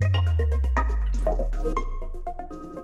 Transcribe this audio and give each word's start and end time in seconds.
you 0.00 0.49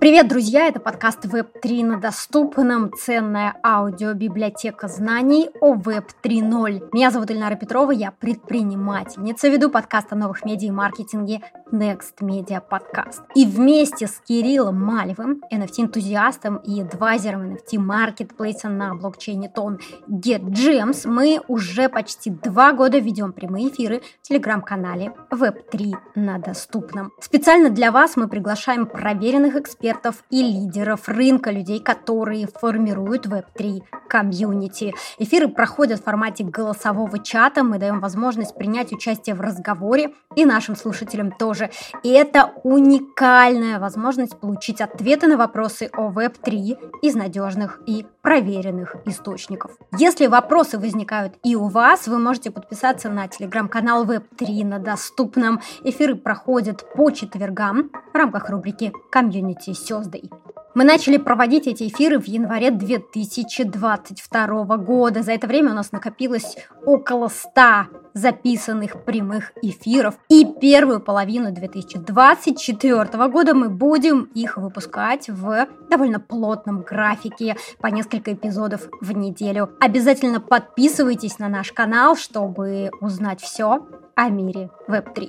Привет, 0.07 0.29
друзья! 0.29 0.69
Это 0.69 0.79
подкаст 0.79 1.25
Web3 1.25 1.85
на 1.85 2.01
доступном. 2.01 2.93
Ценная 2.93 3.57
аудиобиблиотека 3.65 4.87
знаний 4.87 5.51
о 5.61 5.75
Web 5.75 6.11
3.0. 6.23 6.91
Меня 6.93 7.11
зовут 7.11 7.33
Ильнара 7.33 7.57
Петрова, 7.57 7.91
я 7.91 8.13
предпринимательница, 8.13 9.49
веду 9.49 9.69
подкаст 9.69 10.13
о 10.13 10.15
новых 10.15 10.45
медиа 10.45 10.69
и 10.69 10.71
маркетинге 10.71 11.41
Next 11.73 12.21
Media 12.21 12.63
Podcast. 12.63 13.23
И 13.35 13.45
вместе 13.45 14.07
с 14.07 14.21
Кириллом 14.21 14.81
Малевым, 14.81 15.43
NFT-энтузиастом 15.53 16.63
и 16.63 16.83
адвайзером 16.83 17.57
NFT-маркетплейса 17.57 18.69
на 18.69 18.95
блокчейне 18.95 19.49
Тон 19.49 19.81
GetGems, 20.09 21.09
мы 21.09 21.41
уже 21.49 21.89
почти 21.89 22.31
два 22.31 22.73
года 22.75 22.99
ведем 22.99 23.33
прямые 23.33 23.71
эфиры 23.71 24.03
в 24.23 24.29
телеграм-канале 24.29 25.15
Web3 25.33 25.97
на 26.15 26.39
доступном. 26.39 27.11
Специально 27.21 27.71
для 27.71 27.91
вас 27.91 28.17
мы 28.17 28.29
приглашаем 28.29 28.87
проверенных 28.87 29.57
экспертов 29.57 29.96
экспертов 29.97 30.25
и 30.31 30.43
лидеров 30.43 31.09
рынка, 31.09 31.51
людей, 31.51 31.81
которые 31.81 32.47
формируют 32.47 33.27
Web3 33.27 33.83
комьюнити. 34.09 34.95
Эфиры 35.19 35.49
проходят 35.49 36.01
в 36.01 36.05
формате 36.05 36.45
голосового 36.45 37.19
чата, 37.19 37.65
мы 37.65 37.79
даем 37.79 38.01
возможность 38.01 38.55
принять 38.55 38.93
участие 38.93 39.35
в 39.35 39.41
разговоре 39.41 40.13
и 40.37 40.45
нашим 40.45 40.77
слушателям 40.77 41.33
тоже. 41.33 41.71
И 42.03 42.11
это 42.11 42.53
уникальная 42.63 43.79
возможность 43.81 44.39
получить 44.39 44.81
ответы 44.81 45.27
на 45.27 45.37
вопросы 45.37 45.91
о 45.93 46.11
Web3 46.11 47.01
из 47.03 47.15
надежных 47.15 47.81
и 47.87 48.07
проверенных 48.27 48.97
источников. 49.05 49.71
Если 49.97 50.27
вопросы 50.27 50.81
возникают 50.81 51.35
и 51.45 51.55
у 51.55 51.69
вас, 51.69 52.09
вы 52.09 52.19
можете 52.19 52.51
подписаться 52.51 53.09
на 53.09 53.29
телеграм-канал 53.29 54.05
Web3 54.05 54.65
на 54.65 54.81
доступном. 54.81 55.61
Эфиры 55.85 56.17
проходят 56.17 56.93
по 56.93 57.13
четвергам 57.13 57.93
в 58.13 58.17
рамках 58.17 58.51
рубрики 58.51 58.93
«Community 59.13 59.75
Thursday». 59.75 60.29
Мы 60.75 60.83
начали 60.83 61.19
проводить 61.19 61.69
эти 61.69 61.87
эфиры 61.87 62.19
в 62.19 62.27
январе 62.27 62.73
2022 62.73 64.77
года. 64.77 65.23
За 65.23 65.31
это 65.31 65.47
время 65.47 65.71
у 65.71 65.75
нас 65.75 65.93
накопилось 65.93 66.57
около 66.85 67.29
100 67.29 68.06
записанных 68.17 69.05
прямых 69.05 69.53
эфиров. 69.63 70.15
И 70.29 70.47
первую 70.59 71.01
половину 71.01 71.53
2024 71.53 73.29
года 73.29 73.55
мы 73.55 73.69
будем 73.69 74.23
их 74.35 74.57
выпускать 74.57 75.29
в 75.29 75.69
довольно 75.91 76.19
плотном 76.19 76.81
графике 76.81 77.57
по 77.79 77.89
несколько 77.89 78.33
эпизодов 78.33 78.89
в 79.03 79.13
неделю. 79.13 79.71
Обязательно 79.81 80.41
подписывайтесь 80.41 81.39
на 81.39 81.49
наш 81.49 81.73
канал, 81.73 82.17
чтобы 82.17 82.91
узнать 83.01 83.43
все 83.43 83.87
о 84.15 84.29
мире 84.31 84.71
Web3. 84.89 85.29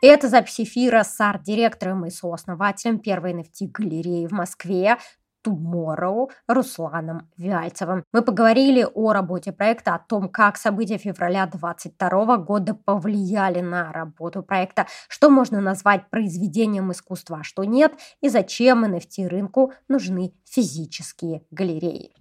Это 0.00 0.28
запись 0.28 0.60
эфира 0.60 1.02
с 1.02 1.20
арт-директором 1.20 2.06
и 2.06 2.10
сооснователем 2.10 3.00
первой 3.00 3.32
NFT-галереи 3.32 4.28
в 4.28 4.30
Москве 4.30 4.96
Tomorrow 5.44 6.28
Русланом 6.46 7.28
Вяльцевым. 7.36 8.04
Мы 8.12 8.22
поговорили 8.22 8.86
о 8.94 9.12
работе 9.12 9.50
проекта, 9.50 9.96
о 9.96 9.98
том, 9.98 10.28
как 10.28 10.56
события 10.56 10.98
февраля 10.98 11.46
2022 11.46 12.36
года 12.36 12.74
повлияли 12.74 13.60
на 13.60 13.92
работу 13.92 14.44
проекта, 14.44 14.86
что 15.08 15.30
можно 15.30 15.60
назвать 15.60 16.08
произведением 16.10 16.92
искусства, 16.92 17.38
а 17.40 17.44
что 17.44 17.64
нет, 17.64 17.92
и 18.20 18.28
зачем 18.28 18.84
NFT 18.84 19.26
рынку 19.26 19.72
нужны 19.88 20.32
физические 20.44 21.42
галереи. 21.50 22.12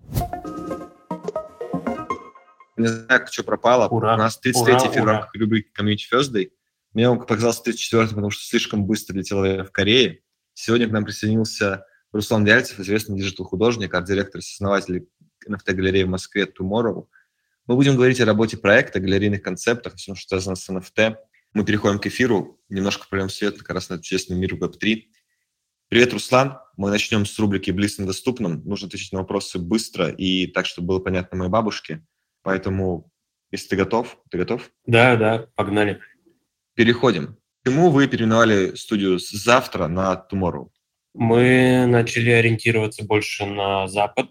Не 2.78 2.88
знаю, 2.88 3.26
что 3.30 3.44
пропало. 3.44 3.88
Ура, 3.88 4.16
У 4.16 4.18
нас 4.18 4.38
33 4.38 4.92
февраля 4.92 5.28
рубрики 5.34 5.70
Community 5.80 6.06
Thursday. 6.12 6.50
Мне 6.98 7.12
он 7.12 7.20
показался 7.20 7.62
34 7.62 8.08
потому 8.08 8.32
что 8.32 8.44
слишком 8.44 8.88
быстро 8.88 9.16
летел 9.16 9.44
в 9.64 9.70
Корее. 9.72 10.22
Сегодня 10.56 10.88
к 10.88 10.92
нам 10.92 11.06
присоединился 11.06 11.86
Руслан 12.12 12.44
Вяльцев, 12.44 12.80
известный 12.80 13.16
digital-художник, 13.20 13.94
арт-директор 13.94 14.42
и 14.42 14.44
основатель 14.44 15.08
NFT-галереи 15.48 16.06
в 16.06 16.10
Москве 16.10 16.46
Tomorrow. 16.46 17.06
Мы 17.68 17.76
будем 17.76 17.98
говорить 17.98 18.20
о 18.20 18.26
работе 18.26 18.58
проекта, 18.58 19.00
галерейных 19.00 19.44
концептах, 19.44 19.98
все, 19.98 20.16
что 20.16 20.40
связано 20.40 20.56
с 20.56 20.68
NFT. 20.68 21.18
Мы 21.54 21.66
переходим 21.66 22.00
к 22.00 22.08
эфиру, 22.08 22.60
немножко 22.68 23.06
прольем 23.08 23.30
свет 23.30 23.60
как 23.60 23.76
раз 23.76 23.90
на 23.90 24.02
честный 24.02 24.36
мир 24.36 24.56
Web3. 24.56 25.04
Привет, 25.90 26.14
Руслан. 26.14 26.58
Мы 26.78 26.90
начнем 26.90 27.28
с 27.28 27.38
рубрики 27.38 27.70
«Блиц 27.70 28.00
на 28.00 28.08
доступном». 28.08 28.64
Нужно 28.66 28.88
отвечать 28.88 29.12
на 29.12 29.20
вопросы 29.20 29.60
быстро 29.60 30.10
и 30.10 30.48
так, 30.48 30.66
чтобы 30.66 30.88
было 30.88 31.00
понятно 31.00 31.38
моей 31.38 31.52
бабушке. 31.52 32.04
Поэтому, 32.42 33.12
если 33.52 33.68
ты 33.68 33.76
готов, 33.76 34.18
ты 34.32 34.40
готов? 34.40 34.72
Да, 34.88 35.16
да, 35.16 35.48
погнали. 35.54 36.02
Переходим. 36.78 37.40
Почему 37.64 37.90
вы 37.90 38.08
переименовали 38.08 38.76
студию 38.76 39.18
с 39.18 39.32
завтра 39.32 39.88
на 39.88 40.28
Tomorrow? 40.32 40.68
Мы 41.16 41.88
начали 41.88 42.30
ориентироваться 42.30 43.04
больше 43.04 43.48
на 43.48 43.88
Запад, 43.88 44.30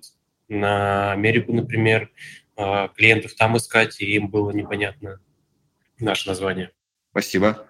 на 0.48 1.10
Америку, 1.10 1.52
например, 1.52 2.08
а, 2.56 2.86
клиентов 2.86 3.34
там 3.34 3.56
искать, 3.56 4.00
и 4.00 4.14
им 4.14 4.28
было 4.28 4.52
непонятно 4.52 5.18
наше 5.98 6.28
название. 6.28 6.70
Спасибо. 7.10 7.66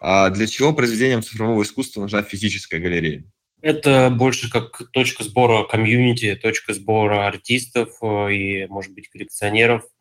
А 0.00 0.30
для 0.30 0.46
чего 0.46 0.72
произведениям 0.72 1.22
цифрового 1.22 1.64
искусства 1.64 2.00
нужна 2.00 2.22
физическая 2.22 2.80
галерея? 2.80 3.22
Это 3.60 4.08
больше 4.10 4.50
как 4.50 4.90
точка 4.92 5.24
сбора 5.24 5.64
комьюнити, 5.64 6.34
точка 6.36 6.72
сбора 6.72 7.26
артистов 7.26 7.90
э, 8.00 8.32
и, 8.32 8.66
может 8.68 8.94
быть, 8.94 9.10
коллекционеров– 9.10 9.82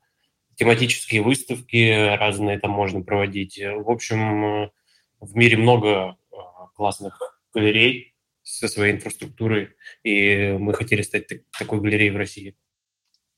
тематические 0.57 1.21
выставки 1.21 2.15
разные 2.17 2.59
там 2.59 2.71
можно 2.71 3.01
проводить. 3.01 3.59
В 3.59 3.89
общем, 3.89 4.71
в 5.19 5.35
мире 5.35 5.57
много 5.57 6.17
а, 6.31 6.67
классных 6.75 7.19
галерей 7.53 8.15
со 8.41 8.67
своей 8.67 8.93
инфраструктурой, 8.93 9.75
и 10.03 10.55
мы 10.59 10.73
хотели 10.73 11.03
стать 11.03 11.27
такой 11.57 11.79
галереей 11.79 12.11
в 12.11 12.17
России. 12.17 12.55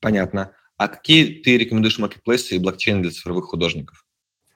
Понятно. 0.00 0.54
А 0.76 0.88
какие 0.88 1.42
ты 1.42 1.58
рекомендуешь 1.58 1.98
маркетплейсы 1.98 2.56
и 2.56 2.58
блокчейн 2.58 3.02
для 3.02 3.10
цифровых 3.10 3.46
художников? 3.46 4.06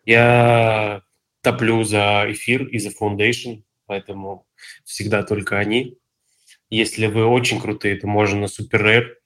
Я 0.06 1.02
топлю 1.42 1.84
за 1.84 2.24
эфир 2.28 2.66
и 2.66 2.78
за 2.78 2.90
Foundation, 2.90 3.62
поэтому 3.84 4.46
всегда 4.84 5.22
только 5.22 5.58
они. 5.58 5.98
Если 6.70 7.06
вы 7.06 7.26
очень 7.26 7.60
крутые, 7.60 7.96
то 7.96 8.06
можно 8.06 8.40
на 8.40 8.44
Super 8.46 8.80
Rare 8.80 9.06
Э, 9.06 9.23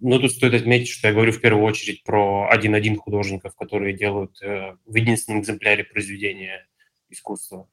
но 0.00 0.18
тут 0.18 0.32
стоит 0.32 0.54
отметить, 0.54 0.88
что 0.88 1.08
я 1.08 1.14
говорю 1.14 1.32
в 1.32 1.40
первую 1.40 1.64
очередь 1.64 2.02
про 2.04 2.48
один-один 2.48 2.96
художников, 2.96 3.54
которые 3.56 3.92
делают 3.92 4.40
э, 4.42 4.76
в 4.86 4.94
единственном 4.94 5.40
экземпляре 5.42 5.84
произведения 5.84 6.66
искусства. 7.10 7.68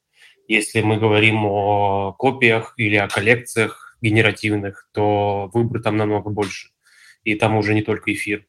Если 0.47 0.81
мы 0.81 0.97
говорим 0.97 1.45
о 1.45 2.13
копиях 2.13 2.73
или 2.77 2.95
о 2.95 3.07
коллекциях 3.07 3.97
генеративных, 4.01 4.89
то 4.93 5.49
выбор 5.53 5.81
там 5.81 5.97
намного 5.97 6.29
больше. 6.29 6.69
И 7.23 7.35
там 7.35 7.57
уже 7.57 7.73
не 7.73 7.81
только 7.81 8.13
эфир. 8.13 8.45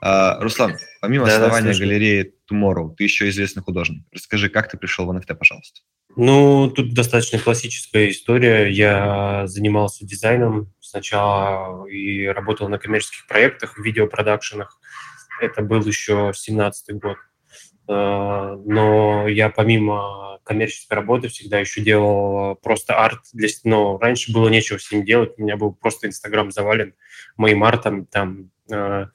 А, 0.00 0.38
Руслан, 0.40 0.76
помимо 1.00 1.26
да, 1.26 1.36
основания 1.36 1.72
да, 1.72 1.78
галереи 1.78 2.34
Tomorrow, 2.50 2.94
ты 2.94 3.04
еще 3.04 3.28
известный 3.30 3.62
художник. 3.62 4.04
Расскажи, 4.12 4.50
как 4.50 4.70
ты 4.70 4.76
пришел 4.76 5.06
в 5.06 5.10
NFT, 5.10 5.34
пожалуйста. 5.34 5.80
Ну, 6.16 6.70
тут 6.70 6.94
достаточно 6.94 7.38
классическая 7.38 8.10
история. 8.10 8.70
Я 8.70 9.46
занимался 9.46 10.06
дизайном 10.06 10.72
сначала 10.80 11.86
и 11.86 12.26
работал 12.26 12.68
на 12.68 12.78
коммерческих 12.78 13.26
проектах, 13.26 13.76
в 13.76 13.82
видеопродакшенах. 13.82 14.78
Это 15.40 15.62
был 15.62 15.82
еще 15.82 16.32
17 16.34 17.00
год. 17.00 17.16
Э, 17.88 18.56
но 18.64 19.26
я 19.26 19.50
помимо 19.50 20.38
коммерческой 20.44 20.94
работы 20.94 21.28
всегда 21.28 21.58
еще 21.58 21.80
делал 21.80 22.54
просто 22.56 22.94
арт. 22.94 23.22
Для, 23.32 23.48
но 23.64 23.98
раньше 23.98 24.32
было 24.32 24.48
нечего 24.48 24.78
с 24.78 24.92
ним 24.92 25.04
делать. 25.04 25.32
У 25.36 25.42
меня 25.42 25.56
был 25.56 25.72
просто 25.72 26.06
Инстаграм 26.06 26.52
завален 26.52 26.94
моим 27.36 27.64
артом. 27.64 28.06
Там, 28.06 28.50
э, 28.70 29.06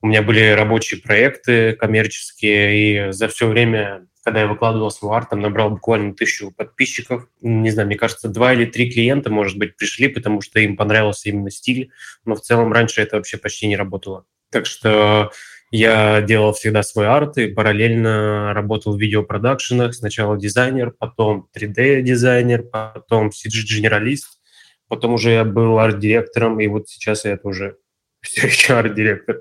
у 0.00 0.06
меня 0.06 0.22
были 0.22 0.50
рабочие 0.50 1.00
проекты 1.00 1.72
коммерческие, 1.72 3.08
и 3.08 3.12
за 3.12 3.26
все 3.26 3.48
время 3.48 4.06
когда 4.24 4.40
я 4.40 4.46
выкладывал 4.46 4.90
свой 4.90 5.16
арт, 5.16 5.30
там 5.30 5.40
набрал 5.40 5.70
буквально 5.70 6.14
тысячу 6.14 6.50
подписчиков. 6.50 7.28
Не 7.42 7.70
знаю, 7.70 7.86
мне 7.86 7.96
кажется, 7.96 8.28
два 8.28 8.54
или 8.54 8.64
три 8.64 8.90
клиента, 8.90 9.30
может 9.30 9.58
быть, 9.58 9.76
пришли, 9.76 10.08
потому 10.08 10.40
что 10.40 10.60
им 10.60 10.76
понравился 10.76 11.28
именно 11.28 11.50
стиль, 11.50 11.90
но 12.24 12.34
в 12.34 12.40
целом 12.40 12.72
раньше 12.72 13.02
это 13.02 13.16
вообще 13.16 13.36
почти 13.36 13.66
не 13.66 13.76
работало. 13.76 14.24
Так 14.50 14.66
что 14.66 15.30
я 15.70 16.22
делал 16.22 16.52
всегда 16.52 16.82
свой 16.82 17.06
арт 17.06 17.36
и 17.36 17.48
параллельно 17.48 18.54
работал 18.54 18.96
в 18.96 19.00
видеопродакшенах. 19.00 19.94
Сначала 19.94 20.38
дизайнер, 20.38 20.92
потом 20.92 21.48
3D-дизайнер, 21.54 22.62
потом 22.62 23.28
CG-генералист, 23.28 24.38
потом 24.88 25.14
уже 25.14 25.32
я 25.32 25.44
был 25.44 25.78
арт-директором, 25.78 26.60
и 26.60 26.66
вот 26.68 26.88
сейчас 26.88 27.24
я 27.24 27.36
тоже 27.36 27.76
все 28.22 28.46
еще 28.46 28.74
арт-директор. 28.74 29.40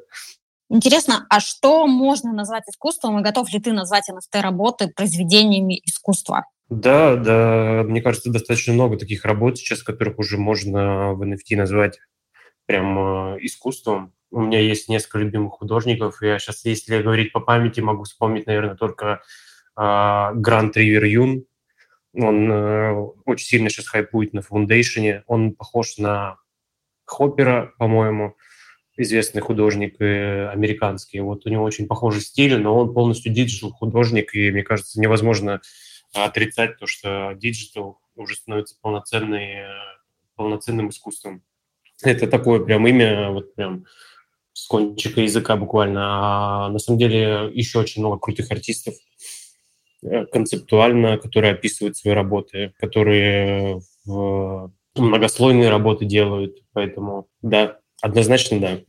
Интересно, 0.74 1.28
а 1.30 1.40
что 1.40 1.86
можно 1.86 2.34
назвать 2.34 2.64
искусством, 2.68 3.20
и 3.20 3.22
готов 3.22 3.54
ли 3.54 3.60
ты 3.60 3.74
назвать 3.74 4.10
NFT-работы 4.10 4.88
произведениями 4.88 5.80
искусства? 5.86 6.48
Да, 6.68 7.16
да, 7.16 7.84
мне 7.86 8.02
кажется, 8.02 8.31
достаточно 8.31 8.74
много 8.74 8.98
таких 8.98 9.24
работ 9.24 9.60
сейчас, 9.60 9.84
которых 9.84 10.18
уже 10.18 10.40
можно 10.40 11.14
в 11.14 11.22
NFT 11.22 11.58
назвать 11.58 12.00
прям 12.66 12.98
э, 13.36 13.38
искусством. 13.42 14.16
У 14.31 14.42
меня 14.42 14.60
есть 14.60 14.90
несколько 14.90 15.20
любимых 15.20 15.54
художников. 15.54 16.24
Я 16.24 16.40
сейчас, 16.40 16.66
если 16.66 17.04
говорить 17.04 17.34
по 17.34 17.40
памяти, 17.40 17.80
могу 17.81 18.06
вспомнить, 18.06 18.48
наверное, 18.48 18.75
только 18.75 19.22
Грант 19.75 20.75
Ривер 20.75 21.04
Юн. 21.06 21.46
Он 22.16 22.52
э, 22.52 22.94
очень 23.25 23.46
сильно 23.46 23.70
сейчас 23.70 23.90
хайпует 23.90 24.34
на 24.34 24.42
Foundation 24.42 25.10
е. 25.10 25.24
Он 25.28 25.54
похож 25.54 26.00
на 26.00 26.38
Хоппера, 27.06 27.74
по-моему, 27.78 28.36
известный 28.98 29.42
художник 29.42 30.00
э, 30.00 30.50
американский. 30.50 31.19
Вот 31.19 31.45
у 31.45 31.50
него 31.50 31.63
очень 31.63 31.88
похожий 31.88 32.22
стиль, 32.22 32.57
но 32.57 32.78
он 32.78 32.94
полностью 32.94 33.34
digital 33.34 33.72
художник, 33.72 34.36
и 34.36 34.51
мне 34.51 34.63
кажется, 34.63 35.00
невозможно 35.00 35.62
отрицать 36.13 36.78
то, 36.78 36.86
что 36.86 37.34
digital 37.34 38.00
уже 38.16 38.36
становится 38.36 38.75
полноценной, 38.81 39.66
полноценным 40.36 40.90
искусством. 40.90 41.44
Это 42.04 42.28
такое 42.28 42.60
прям 42.60 42.86
имя, 42.88 43.31
вот 43.31 43.56
прям 43.56 43.86
с 44.54 44.68
кончика 44.68 45.22
языка 45.22 45.56
буквально. 45.56 46.01
А 46.66 46.69
на 46.69 46.78
самом 46.78 47.00
деле 47.00 47.50
еще 47.54 47.80
очень 47.80 48.01
много 48.01 48.19
крутых 48.19 48.51
артистов 48.51 48.94
э, 50.04 50.25
концептуально, 50.28 51.18
которые 51.18 51.54
описывают 51.54 51.98
свои 51.98 52.13
работы, 52.13 52.74
которые 52.78 53.81
в 54.06 54.72
многослойные 54.96 55.69
работы 55.69 56.06
делают. 56.06 56.60
Поэтому 56.74 57.28
да, 57.42 57.80
однозначно 58.04 58.60
да. 58.60 58.80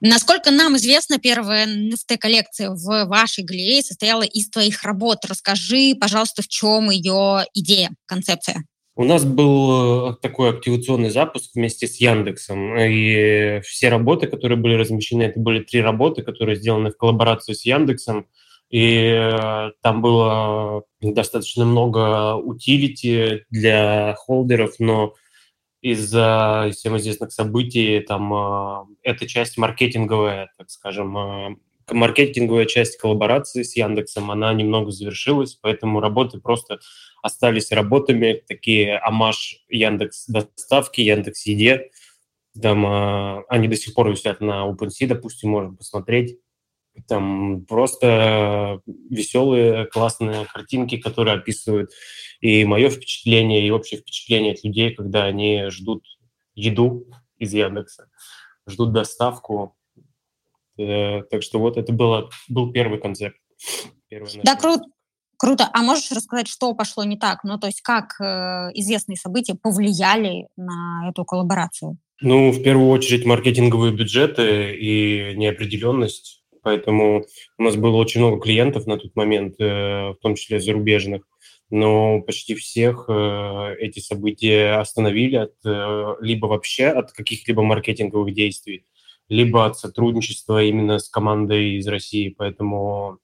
Насколько 0.00 0.50
нам 0.50 0.76
известно, 0.76 1.18
первая 1.18 1.66
NFT-коллекция 1.66 2.70
в 2.70 3.06
вашей 3.06 3.44
галерее 3.44 3.82
состояла 3.82 4.22
из 4.22 4.48
твоих 4.50 4.82
работ. 4.84 5.24
Расскажи, 5.28 5.94
пожалуйста, 5.98 6.42
в 6.42 6.48
чем 6.48 6.90
ее 6.90 7.44
идея, 7.54 7.90
концепция? 8.06 8.64
У 8.94 9.04
нас 9.04 9.24
был 9.24 10.10
э, 10.10 10.14
такой 10.22 10.50
активационный 10.50 11.10
запуск 11.10 11.50
вместе 11.54 11.86
с 11.86 11.96
Яндексом, 11.96 12.78
и 12.78 13.60
все 13.62 13.88
работы, 13.88 14.26
которые 14.26 14.56
были 14.56 14.74
размещены, 14.74 15.24
это 15.24 15.38
были 15.38 15.60
три 15.60 15.82
работы, 15.82 16.22
которые 16.22 16.56
сделаны 16.56 16.90
в 16.90 16.96
коллаборации 16.96 17.52
с 17.52 17.66
Яндексом, 17.66 18.26
и 18.70 19.10
э, 19.12 19.70
там 19.82 20.00
было 20.00 20.84
достаточно 21.02 21.64
много 21.64 22.36
утилити 22.36 23.44
для 23.50 24.14
холдеров, 24.18 24.76
но 24.78 25.14
из-за 25.92 26.68
всем 26.72 26.96
известных 26.96 27.30
событий, 27.30 28.00
там, 28.00 28.34
э, 28.34 28.84
эта 29.02 29.26
часть 29.28 29.56
маркетинговая, 29.56 30.50
так 30.58 30.68
скажем, 30.68 31.16
э, 31.16 31.56
маркетинговая 31.92 32.64
часть 32.64 32.96
коллаборации 32.98 33.62
с 33.62 33.76
Яндексом, 33.76 34.32
она 34.32 34.52
немного 34.52 34.90
завершилась, 34.90 35.54
поэтому 35.54 36.00
работы 36.00 36.40
просто 36.40 36.80
остались 37.22 37.70
работами, 37.70 38.42
такие 38.48 38.98
амаш 38.98 39.64
Яндекс 39.68 40.26
доставки, 40.26 41.02
Яндекс 41.02 41.46
Еде, 41.46 41.90
там, 42.60 42.84
э, 42.84 43.44
они 43.48 43.68
до 43.68 43.76
сих 43.76 43.94
пор 43.94 44.10
висят 44.10 44.40
на 44.40 44.66
OpenSea, 44.68 45.06
допустим, 45.06 45.50
можно 45.50 45.74
посмотреть. 45.76 46.40
Там 47.08 47.64
просто 47.66 48.80
веселые, 48.86 49.86
классные 49.86 50.46
картинки, 50.46 50.96
которые 50.96 51.36
описывают 51.36 51.90
и 52.40 52.64
мое 52.64 52.90
впечатление, 52.90 53.66
и 53.66 53.70
общее 53.70 54.00
впечатление 54.00 54.52
от 54.52 54.64
людей, 54.64 54.94
когда 54.94 55.24
они 55.24 55.66
ждут 55.68 56.04
еду 56.54 57.06
из 57.38 57.52
Яндекса, 57.52 58.08
ждут 58.66 58.92
доставку. 58.92 59.76
Э, 60.78 61.22
так 61.22 61.42
что 61.42 61.58
вот 61.58 61.76
это 61.76 61.92
было, 61.92 62.30
был 62.48 62.72
первый 62.72 62.98
концепт. 62.98 63.36
Первый 64.08 64.30
да, 64.42 64.56
круто. 64.56 64.84
Круто. 65.38 65.68
А 65.72 65.82
можешь 65.82 66.10
рассказать, 66.12 66.48
что 66.48 66.74
пошло 66.74 67.04
не 67.04 67.18
так? 67.18 67.44
Ну, 67.44 67.58
то 67.58 67.66
есть 67.66 67.82
как 67.82 68.18
э, 68.20 68.70
известные 68.72 69.16
события 69.16 69.54
повлияли 69.54 70.48
на 70.56 71.10
эту 71.10 71.24
коллаборацию? 71.24 71.98
Ну, 72.22 72.50
в 72.50 72.62
первую 72.62 72.88
очередь, 72.88 73.26
маркетинговые 73.26 73.92
бюджеты 73.92 74.74
и 74.74 75.34
неопределенность. 75.36 76.35
Поэтому 76.66 77.24
у 77.58 77.62
нас 77.62 77.76
было 77.76 77.94
очень 77.94 78.20
много 78.20 78.40
клиентов 78.40 78.88
на 78.88 78.98
тот 78.98 79.14
момент, 79.14 79.54
э, 79.60 80.08
в 80.10 80.16
том 80.20 80.34
числе 80.34 80.58
зарубежных 80.58 81.22
но 81.70 82.20
почти 82.22 82.54
всех 82.56 83.06
э, 83.08 83.74
эти 83.78 84.00
события 84.00 84.80
остановили 84.80 85.36
от, 85.36 85.52
э, 85.64 86.14
либо 86.20 86.46
вообще 86.46 86.86
от 86.86 87.12
каких-либо 87.12 87.62
маркетинговых 87.62 88.34
действий, 88.34 88.84
либо 89.28 89.64
от 89.64 89.78
сотрудничества 89.78 90.64
именно 90.64 90.98
с 90.98 91.08
командой 91.08 91.76
из 91.76 91.86
России. 91.86 92.34
Поэтому 92.36 93.18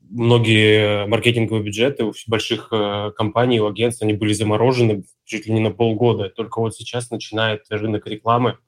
многие 0.00 1.06
маркетинговые 1.06 1.64
бюджеты 1.64 2.04
у 2.04 2.12
больших 2.28 2.68
компаний, 3.16 3.60
у 3.60 3.66
агентств, 3.66 4.02
они 4.02 4.14
были 4.14 4.32
заморожены 4.32 5.04
чуть 5.24 5.46
ли 5.46 5.52
не 5.52 5.60
на 5.60 5.72
полгода. 5.72 6.28
Только 6.28 6.60
вот 6.60 6.74
сейчас 6.76 7.10
начинает 7.10 7.62
рынок 7.70 8.06
рекламы, 8.06 8.58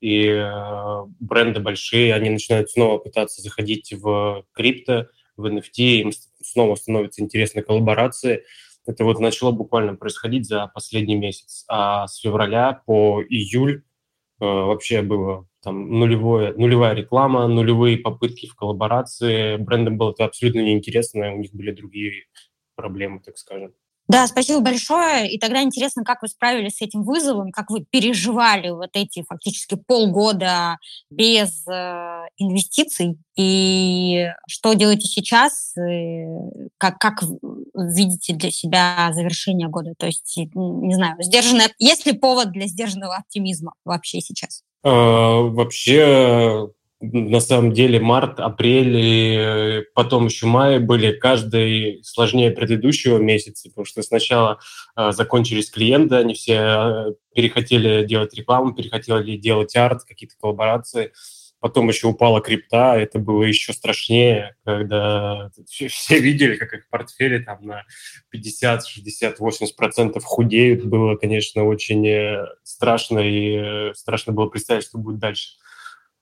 и 0.00 0.26
бренды 1.20 1.60
большие, 1.60 2.14
они 2.14 2.30
начинают 2.30 2.70
снова 2.70 2.98
пытаться 2.98 3.42
заходить 3.42 3.92
в 3.92 4.44
крипто, 4.52 5.08
в 5.36 5.46
NFT, 5.46 5.82
им 6.00 6.12
снова 6.42 6.74
становятся 6.74 7.22
интересны 7.22 7.62
коллаборации. 7.62 8.44
Это 8.86 9.04
вот 9.04 9.20
начало 9.20 9.52
буквально 9.52 9.94
происходить 9.94 10.46
за 10.46 10.66
последний 10.74 11.16
месяц. 11.16 11.64
А 11.68 12.06
с 12.06 12.16
февраля 12.16 12.82
по 12.86 13.22
июль 13.22 13.82
э, 14.40 14.44
вообще 14.44 15.02
было 15.02 15.46
там 15.62 15.90
нулевое, 15.90 16.54
нулевая 16.54 16.94
реклама, 16.94 17.46
нулевые 17.46 17.98
попытки 17.98 18.46
в 18.46 18.54
коллаборации. 18.54 19.56
Брендам 19.56 19.98
было 19.98 20.12
это 20.12 20.24
абсолютно 20.24 20.60
неинтересно, 20.60 21.32
у 21.34 21.38
них 21.38 21.52
были 21.52 21.70
другие 21.72 22.24
проблемы, 22.74 23.20
так 23.20 23.36
скажем. 23.38 23.74
Да, 24.08 24.26
спасибо 24.26 24.60
большое. 24.60 25.30
И 25.30 25.38
тогда 25.38 25.62
интересно, 25.62 26.02
как 26.02 26.22
вы 26.22 26.28
справились 26.28 26.76
с 26.76 26.82
этим 26.82 27.02
вызовом, 27.02 27.52
как 27.52 27.70
вы 27.70 27.84
переживали 27.84 28.70
вот 28.70 28.90
эти 28.94 29.22
фактически 29.28 29.76
полгода 29.76 30.78
без 31.10 31.66
э, 31.68 32.26
инвестиций, 32.38 33.18
и 33.36 34.30
что 34.48 34.72
делаете 34.72 35.06
сейчас, 35.06 35.74
как, 36.78 36.98
как 36.98 37.22
видите 37.74 38.34
для 38.34 38.50
себя 38.50 39.10
завершение 39.12 39.68
года? 39.68 39.94
То 39.96 40.06
есть, 40.06 40.36
не 40.36 40.94
знаю, 40.94 41.14
сдержанное... 41.22 41.70
Есть 41.78 42.04
ли 42.06 42.12
повод 42.12 42.50
для 42.50 42.66
сдержанного 42.66 43.14
оптимизма 43.14 43.74
вообще 43.84 44.20
сейчас? 44.20 44.62
А, 44.82 45.42
вообще 45.42 46.68
на 47.00 47.40
самом 47.40 47.72
деле 47.72 48.00
март, 48.00 48.40
апрель 48.40 48.96
и 48.96 49.84
потом 49.94 50.26
еще 50.26 50.46
май 50.46 50.80
были 50.80 51.12
каждый 51.12 52.02
сложнее 52.02 52.50
предыдущего 52.50 53.18
месяца, 53.18 53.68
потому 53.68 53.84
что 53.84 54.02
сначала 54.02 54.58
э, 54.96 55.12
закончились 55.12 55.70
клиенты, 55.70 56.16
они 56.16 56.34
все 56.34 56.54
э, 56.54 57.12
перехотели 57.34 58.04
делать 58.04 58.34
рекламу, 58.34 58.74
перехотели 58.74 59.36
делать 59.36 59.76
арт, 59.76 60.02
какие-то 60.04 60.34
коллаборации. 60.40 61.12
Потом 61.60 61.88
еще 61.88 62.06
упала 62.08 62.40
крипта, 62.40 62.96
это 62.96 63.18
было 63.18 63.42
еще 63.42 63.72
страшнее, 63.72 64.56
когда 64.64 65.50
все 65.66 66.18
видели, 66.20 66.56
как 66.56 66.72
их 66.72 66.88
портфели 66.88 67.38
там 67.38 67.64
на 67.64 67.84
50, 68.30 68.86
60, 68.86 69.38
80 69.38 69.76
процентов 69.76 70.24
худеют. 70.24 70.84
Было, 70.84 71.14
конечно, 71.14 71.64
очень 71.64 72.06
э, 72.08 72.44
страшно, 72.64 73.20
и 73.20 73.92
страшно 73.94 74.32
было 74.32 74.46
представить, 74.46 74.84
что 74.84 74.98
будет 74.98 75.18
дальше. 75.18 75.50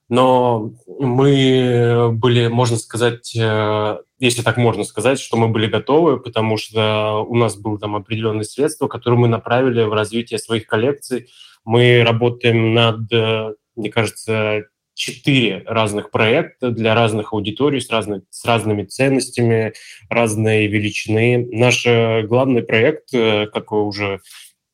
Но 0.08 0.72
мы 0.86 2.10
были, 2.12 2.46
можно 2.46 2.76
сказать, 2.76 3.34
э, 3.36 3.98
если 4.20 4.42
так 4.42 4.56
можно 4.56 4.84
сказать, 4.84 5.18
что 5.18 5.36
мы 5.36 5.48
были 5.48 5.66
готовы, 5.66 6.20
потому 6.20 6.56
что 6.56 7.24
у 7.28 7.34
нас 7.34 7.56
было 7.56 7.78
там 7.78 7.96
определенные 7.96 8.44
средства, 8.44 8.86
которые 8.86 9.18
мы 9.18 9.28
направили 9.28 9.82
в 9.82 9.92
развитие 9.92 10.38
своих 10.38 10.66
коллекций. 10.66 11.28
Мы 11.64 12.04
работаем 12.04 12.72
над, 12.72 13.12
э, 13.12 13.54
мне 13.74 13.90
кажется, 13.90 14.66
четыре 14.94 15.64
разных 15.66 16.10
проекта 16.10 16.70
для 16.70 16.94
разных 16.94 17.32
аудиторий 17.32 17.80
с, 17.80 17.90
разных, 17.90 18.22
с 18.30 18.44
разными 18.44 18.84
ценностями, 18.84 19.72
разной 20.08 20.68
величины. 20.68 21.48
Наш 21.50 21.84
э, 21.84 22.22
главный 22.22 22.62
проект, 22.62 23.10
как 23.10 23.72
уже 23.72 24.20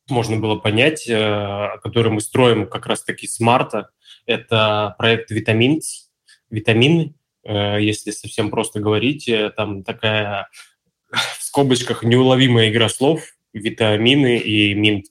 можно 0.09 0.37
было 0.37 0.57
понять, 0.57 1.05
который 1.05 2.11
мы 2.11 2.19
строим 2.19 2.67
как 2.67 2.85
раз-таки 2.85 3.25
с 3.25 3.39
марта– 3.39 3.89
это 4.25 4.95
проект 4.97 5.31
«Витаминс», 5.31 6.09
«Витамины», 6.49 7.15
э, 7.43 7.81
если 7.81 8.11
совсем 8.11 8.49
просто 8.49 8.79
говорить. 8.79 9.27
Э, 9.27 9.51
там 9.55 9.83
такая 9.83 10.49
в 11.11 11.43
скобочках 11.43 12.03
неуловимая 12.03 12.69
игра 12.69 12.89
слов 12.89 13.23
«витамины» 13.53 14.37
и 14.37 14.73
«минт». 14.73 15.05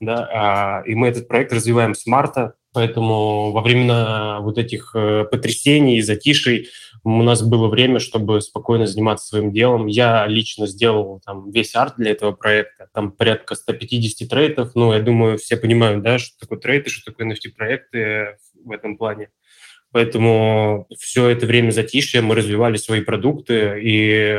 Да? 0.00 0.28
А, 0.32 0.82
и 0.86 0.94
мы 0.94 1.08
этот 1.08 1.28
проект 1.28 1.52
развиваем 1.52 1.94
с 1.94 2.06
марта, 2.06 2.54
поэтому 2.78 3.50
во 3.50 3.60
времена 3.60 4.38
вот 4.38 4.56
этих 4.56 4.92
э, 4.94 5.24
потрясений 5.28 5.98
и 5.98 6.00
затишей 6.00 6.68
у 7.02 7.24
нас 7.24 7.42
было 7.42 7.66
время, 7.66 7.98
чтобы 7.98 8.40
спокойно 8.40 8.86
заниматься 8.86 9.26
своим 9.26 9.52
делом. 9.52 9.88
Я 9.88 10.28
лично 10.28 10.68
сделал 10.68 11.20
там 11.26 11.50
весь 11.50 11.74
арт 11.74 11.94
для 11.96 12.12
этого 12.12 12.30
проекта, 12.30 12.88
там 12.94 13.10
порядка 13.10 13.56
150 13.56 14.28
трейдов. 14.28 14.76
Ну, 14.76 14.92
я 14.92 15.00
думаю, 15.00 15.38
все 15.38 15.56
понимают, 15.56 16.04
да, 16.04 16.20
что 16.20 16.38
такое 16.38 16.60
трейд 16.60 16.86
и 16.86 16.90
что 16.90 17.10
такое 17.10 17.26
NFT-проекты 17.26 18.36
в 18.64 18.70
этом 18.70 18.96
плане. 18.96 19.30
Поэтому 19.90 20.86
все 20.96 21.30
это 21.30 21.46
время 21.46 21.72
затишья 21.72 22.22
мы 22.22 22.36
развивали 22.36 22.76
свои 22.76 23.00
продукты, 23.00 23.80
и 23.82 24.38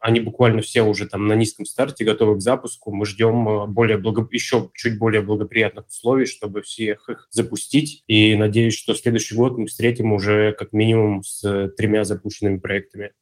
они 0.00 0.20
буквально 0.20 0.62
все 0.62 0.82
уже 0.82 1.06
там 1.06 1.26
на 1.26 1.34
низком 1.34 1.64
старте, 1.66 2.04
готовы 2.04 2.36
к 2.36 2.40
запуску. 2.40 2.92
Мы 2.92 3.06
ждем 3.06 3.48
э, 3.48 3.66
более 3.66 3.98
благо... 3.98 4.26
еще 4.30 4.70
чуть 4.74 4.98
более 4.98 5.22
благоприятных 5.22 5.86
условий, 5.88 6.26
чтобы 6.26 6.62
всех 6.62 7.08
их 7.08 7.28
запустить. 7.30 8.04
И 8.06 8.34
надеюсь, 8.36 8.74
что 8.74 8.94
следующий 8.94 9.34
год 9.34 9.58
мы 9.58 9.66
встретим 9.66 10.12
уже 10.12 10.52
как 10.52 10.72
минимум 10.72 11.22
с 11.22 11.70
тремя 11.76 12.04
запущенными 12.04 12.58
проектами. 12.58 13.12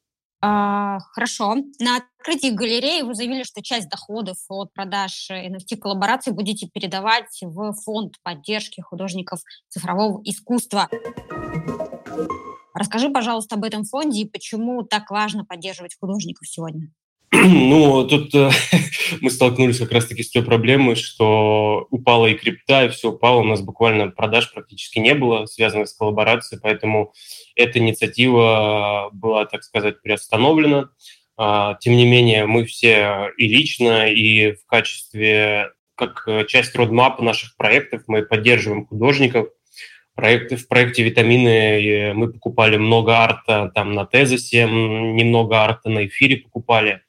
А, 0.42 0.98
хорошо. 1.12 1.56
На 1.80 1.96
открытии 1.96 2.50
галереи 2.50 3.02
вы 3.02 3.14
заявили, 3.14 3.42
что 3.42 3.62
часть 3.62 3.88
доходов 3.88 4.36
от 4.48 4.72
продаж 4.72 5.30
NFT-коллабораций 5.30 6.32
будете 6.32 6.68
передавать 6.68 7.40
в 7.42 7.72
фонд 7.84 8.14
поддержки 8.22 8.80
художников 8.80 9.40
цифрового 9.68 10.20
искусства. 10.24 10.88
Расскажи, 12.76 13.08
пожалуйста, 13.08 13.54
об 13.54 13.64
этом 13.64 13.84
фонде 13.84 14.20
и 14.20 14.28
почему 14.28 14.82
так 14.82 15.10
важно 15.10 15.46
поддерживать 15.46 15.96
художников 15.98 16.46
сегодня. 16.46 16.90
Ну, 17.32 18.06
тут 18.06 18.34
э, 18.34 18.50
мы 19.20 19.30
столкнулись 19.30 19.78
как 19.78 19.92
раз-таки 19.92 20.22
с 20.22 20.30
той 20.30 20.42
проблемой, 20.42 20.94
что 20.94 21.86
упала 21.90 22.26
и 22.26 22.34
крипта, 22.34 22.84
и 22.84 22.88
все 22.90 23.12
упало. 23.12 23.40
У 23.40 23.44
нас 23.44 23.62
буквально 23.62 24.08
продаж 24.08 24.52
практически 24.52 24.98
не 24.98 25.14
было, 25.14 25.46
связанных 25.46 25.88
с 25.88 25.94
коллаборацией, 25.94 26.60
поэтому 26.60 27.14
эта 27.54 27.78
инициатива 27.78 29.08
была, 29.12 29.46
так 29.46 29.64
сказать, 29.64 30.02
приостановлена. 30.02 30.90
А, 31.38 31.74
тем 31.80 31.94
не 31.94 32.06
менее, 32.06 32.46
мы 32.46 32.66
все 32.66 33.30
и 33.38 33.48
лично, 33.48 34.12
и 34.12 34.52
в 34.52 34.66
качестве, 34.66 35.70
как 35.94 36.28
часть 36.46 36.74
родмапа 36.74 37.22
наших 37.22 37.56
проектов, 37.56 38.02
мы 38.06 38.22
поддерживаем 38.22 38.86
художников, 38.86 39.48
проекты, 40.16 40.56
в 40.56 40.66
проекте 40.66 41.04
«Витамины» 41.04 42.12
мы 42.14 42.32
покупали 42.32 42.76
много 42.76 43.18
арта 43.18 43.70
там 43.74 43.94
на 43.94 44.06
Тезосе, 44.06 44.64
немного 44.64 45.62
арта 45.62 45.90
на 45.90 46.06
эфире 46.06 46.38
покупали. 46.38 47.02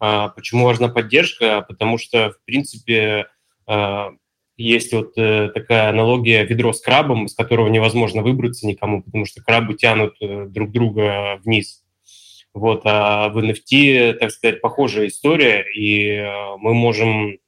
А, 0.00 0.28
почему 0.28 0.64
важна 0.64 0.88
поддержка? 0.88 1.62
Потому 1.68 1.98
что, 1.98 2.30
в 2.30 2.44
принципе, 2.44 3.26
а, 3.66 4.12
есть 4.56 4.92
вот 4.92 5.12
э, 5.16 5.50
такая 5.54 5.88
аналогия 5.88 6.44
ведро 6.44 6.72
с 6.72 6.80
крабом, 6.80 7.26
из 7.26 7.34
которого 7.34 7.68
невозможно 7.68 8.22
выбраться 8.22 8.66
никому, 8.66 9.02
потому 9.02 9.24
что 9.24 9.42
крабы 9.42 9.74
тянут 9.74 10.14
э, 10.20 10.46
друг 10.48 10.70
друга 10.72 11.40
вниз. 11.44 11.82
Вот, 12.54 12.82
а 12.84 13.30
в 13.30 13.38
NFT, 13.38 14.14
так 14.14 14.30
сказать, 14.30 14.60
похожая 14.60 15.08
история, 15.08 15.64
и 15.74 16.06
э, 16.08 16.56
мы 16.58 16.74
можем, 16.74 17.38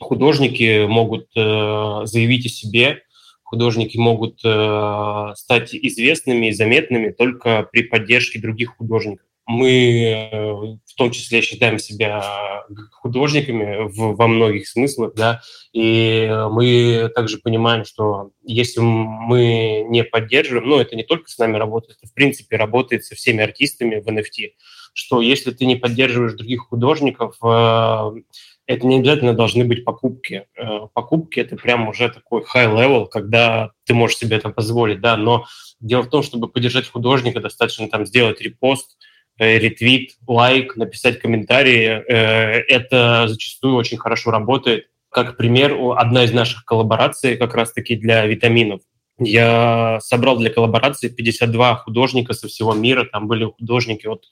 художники 0.00 0.86
могут 0.86 1.28
заявить 1.34 2.46
о 2.46 2.48
себе, 2.48 3.02
художники 3.44 3.96
могут 3.96 4.40
э, 4.44 5.32
стать 5.36 5.74
известными 5.74 6.46
и 6.46 6.52
заметными 6.52 7.10
только 7.10 7.68
при 7.70 7.82
поддержке 7.82 8.40
других 8.40 8.76
художников. 8.76 9.26
Мы 9.46 10.28
э, 10.32 10.52
в 10.52 10.94
том 10.96 11.10
числе 11.10 11.42
считаем 11.42 11.78
себя 11.78 12.64
художниками 12.92 13.86
в, 13.88 14.16
во 14.16 14.26
многих 14.26 14.66
смыслах, 14.66 15.14
да, 15.14 15.42
и 15.72 16.26
мы 16.50 17.10
также 17.14 17.38
понимаем, 17.38 17.84
что 17.84 18.30
если 18.42 18.80
мы 18.80 19.84
не 19.88 20.02
поддерживаем, 20.02 20.68
ну, 20.68 20.78
это 20.78 20.96
не 20.96 21.02
только 21.02 21.30
с 21.30 21.36
нами 21.36 21.58
работает, 21.58 21.98
это 22.00 22.10
в 22.10 22.14
принципе 22.14 22.56
работает 22.56 23.04
со 23.04 23.14
всеми 23.14 23.42
артистами 23.42 24.00
в 24.00 24.08
NFT, 24.08 24.52
что 24.94 25.20
если 25.20 25.50
ты 25.50 25.66
не 25.66 25.76
поддерживаешь 25.76 26.34
других 26.34 26.68
художников, 26.68 27.36
э, 27.42 28.22
это 28.66 28.86
не 28.86 28.98
обязательно 28.98 29.34
должны 29.34 29.64
быть 29.64 29.84
покупки. 29.84 30.46
Э, 30.56 30.86
покупки– 30.92 31.40
это 31.40 31.56
прям 31.56 31.88
уже 31.88 32.08
такой 32.08 32.42
high-level, 32.42 33.08
когда 33.10 33.72
ты 33.84 33.94
можешь 33.94 34.16
себе 34.16 34.36
это 34.36 34.48
позволить, 34.48 35.00
да, 35.00 35.16
но 35.16 35.46
дело 35.80 36.02
в 36.02 36.10
том, 36.10 36.22
чтобы 36.22 36.48
поддержать 36.48 36.88
художника, 36.88 37.40
достаточно 37.40 37.88
там 37.88 38.06
сделать 38.06 38.40
репост, 38.40 38.96
э, 39.38 39.58
ретвит, 39.58 40.12
лайк, 40.26 40.76
написать 40.76 41.20
комментарии. 41.20 42.02
Э, 42.08 42.62
это 42.68 43.28
зачастую 43.28 43.76
очень 43.76 43.98
хорошо 43.98 44.30
работает. 44.30 44.88
Как 45.10 45.36
пример, 45.36 45.76
одна 45.96 46.24
из 46.24 46.32
наших 46.32 46.64
коллабораций 46.64 47.36
как 47.36 47.54
раз-таки 47.54 47.96
для 47.96 48.26
витаминов. 48.26 48.80
Я 49.18 50.00
собрал 50.00 50.38
для 50.38 50.50
коллаборации 50.50 51.08
52 51.08 51.76
художника 51.76 52.32
со 52.32 52.48
всего 52.48 52.74
мира. 52.74 53.04
Там 53.04 53.28
были 53.28 53.44
художники 53.44 54.06
от 54.06 54.24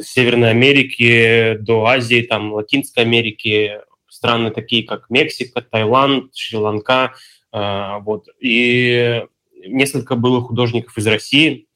Северной 0.00 0.50
Америки 0.50 1.56
до 1.60 1.84
Азии, 1.86 2.22
там, 2.22 2.52
Латинской 2.52 3.02
Америки, 3.04 3.80
страны 4.08 4.50
такие, 4.50 4.84
как 4.84 5.10
Мексика, 5.10 5.62
Таиланд, 5.62 6.34
Шри-Ланка, 6.34 7.14
э, 7.52 7.98
вот. 8.00 8.26
И 8.40 9.24
несколько 9.66 10.16
было 10.16 10.40
художников 10.40 10.96
из 10.96 11.06
России, 11.06 11.66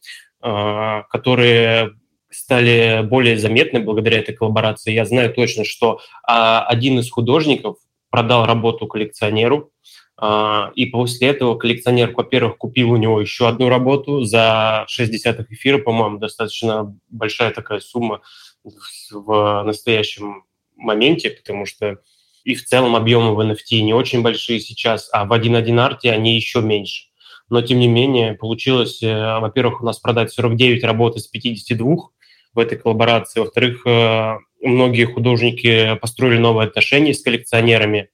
э, 0.43 1.03
которые 1.11 1.93
стали 2.31 3.03
более 3.07 3.39
заметны 3.39 3.81
благодаря 3.81 4.19
этой 4.19 4.35
коллаборации. 4.35 4.93
Я 4.93 5.05
знаю 5.05 5.33
точно, 5.33 5.65
что 5.65 5.99
э, 5.99 6.33
один 6.33 6.99
из 6.99 7.11
художников 7.11 7.79
продал 8.11 8.47
работу 8.47 8.87
коллекционеру, 8.87 9.73
и 10.19 10.87
после 10.87 11.29
этого 11.29 11.57
коллекционер, 11.57 12.13
во-первых, 12.17 12.57
купил 12.57 12.93
у 12.93 12.97
него 12.97 13.21
еще 13.21 13.49
одну 13.49 13.69
работу 13.69 14.25
за 14.25 14.87
60 14.89 15.41
эфира, 15.51 15.77
по-моему, 15.77 16.19
достаточно 16.19 16.97
большая 17.11 17.51
такая 17.51 17.81
сумма 17.81 18.23
в 19.11 19.63
настоящем 19.65 20.45
моменте, 20.75 21.31
потому 21.31 21.67
что 21.67 21.99
и 22.45 22.55
в 22.55 22.65
целом 22.65 22.95
объемы 22.95 23.35
в 23.35 23.41
NFT 23.41 23.81
не 23.81 23.93
очень 23.93 24.23
большие 24.23 24.61
сейчас, 24.61 25.09
а 25.13 25.25
в 25.25 25.33
1.1 25.33 25.79
арте 25.81 26.13
они 26.13 26.37
еще 26.37 26.61
меньше. 26.61 27.07
Но, 27.49 27.61
тем 27.61 27.81
не 27.81 27.89
менее, 27.89 28.35
получилось, 28.35 29.03
э, 29.03 29.39
во-первых, 29.41 29.83
у 29.83 29.85
нас 29.85 29.99
продать 29.99 30.33
49 30.33 30.85
работ 30.85 31.17
из 31.17 31.27
52 31.27 32.11
в 32.55 32.59
этой 32.59 32.79
коллаборации, 32.79 33.41
во-вторых, 33.41 33.85
э, 33.85 34.39
многие 34.63 35.05
художники 35.05 35.97
построили 35.97 36.39
новые 36.39 36.69
отношения 36.69 37.15
с 37.15 37.23
коллекционерами, 37.23 38.11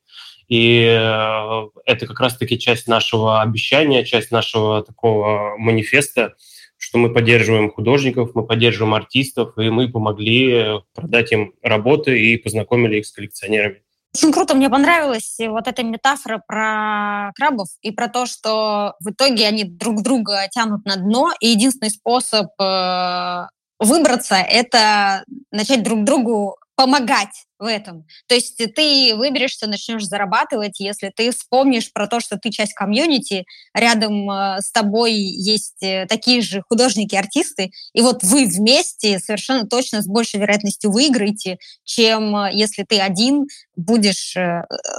и 0.52 0.84
э, 0.84 1.68
это 1.86 2.06
как 2.06 2.20
раз-таки 2.20 2.58
часть 2.58 2.86
нашего 2.86 3.40
обещания, 3.40 4.04
часть 4.04 4.30
нашего 4.30 4.82
такого 4.82 5.56
манифеста, 5.56 6.34
что 6.76 6.98
мы 6.98 7.10
поддерживаем 7.10 7.70
художников, 7.70 8.32
мы 8.34 8.44
поддерживаем 8.44 8.92
артистов, 8.92 9.56
и 9.56 9.70
мы 9.70 9.88
помогли 9.88 10.82
продать 10.94 11.32
им 11.32 11.54
работы 11.62 12.20
и 12.20 12.36
познакомили 12.36 12.98
их 12.98 13.06
с 13.06 13.12
коллекционерами. 13.12 13.80
Очень 14.14 14.30
круто, 14.30 14.54
мне 14.54 14.68
понравилась 14.68 15.38
вот 15.38 15.66
эта 15.68 15.82
метафора 15.82 16.42
про 16.46 17.32
крабов 17.34 17.68
и 17.80 17.90
про 17.90 18.08
то, 18.08 18.26
что 18.26 18.94
в 19.00 19.08
итоге 19.08 19.46
они 19.46 19.64
друг 19.64 20.02
друга 20.02 20.46
тянут 20.50 20.84
на 20.84 20.96
дно, 20.96 21.30
и 21.40 21.48
единственный 21.48 21.88
способ 21.88 22.48
э, 22.60 23.46
выбраться— 23.78 24.34
это 24.36 25.24
начать 25.50 25.82
друг 25.82 26.04
другу 26.04 26.58
помогать 26.74 27.46
в 27.62 27.64
этом. 27.64 28.04
То 28.26 28.34
есть 28.34 28.60
ты 28.74 29.14
выберешься, 29.14 29.68
начнешь 29.68 30.02
зарабатывать, 30.04 30.80
если 30.80 31.12
ты 31.14 31.30
вспомнишь 31.30 31.92
про 31.92 32.08
то, 32.08 32.18
что 32.18 32.36
ты 32.36 32.50
часть 32.50 32.74
комьюнити, 32.74 33.44
рядом 33.72 34.28
э, 34.28 34.60
с 34.60 34.72
тобой 34.72 35.14
есть 35.14 35.80
э, 35.80 36.06
такие 36.06 36.42
же 36.42 36.62
художники, 36.68 37.14
артисты, 37.14 37.70
и 37.92 38.00
вот 38.00 38.24
вы 38.24 38.46
вместе 38.46 39.20
совершенно 39.20 39.64
точно 39.68 40.02
с 40.02 40.08
большей 40.08 40.40
вероятностью 40.40 40.90
выиграете, 40.90 41.58
чем 41.84 42.34
э, 42.34 42.50
если 42.52 42.82
ты 42.82 42.98
один 42.98 43.46
будешь 43.76 44.36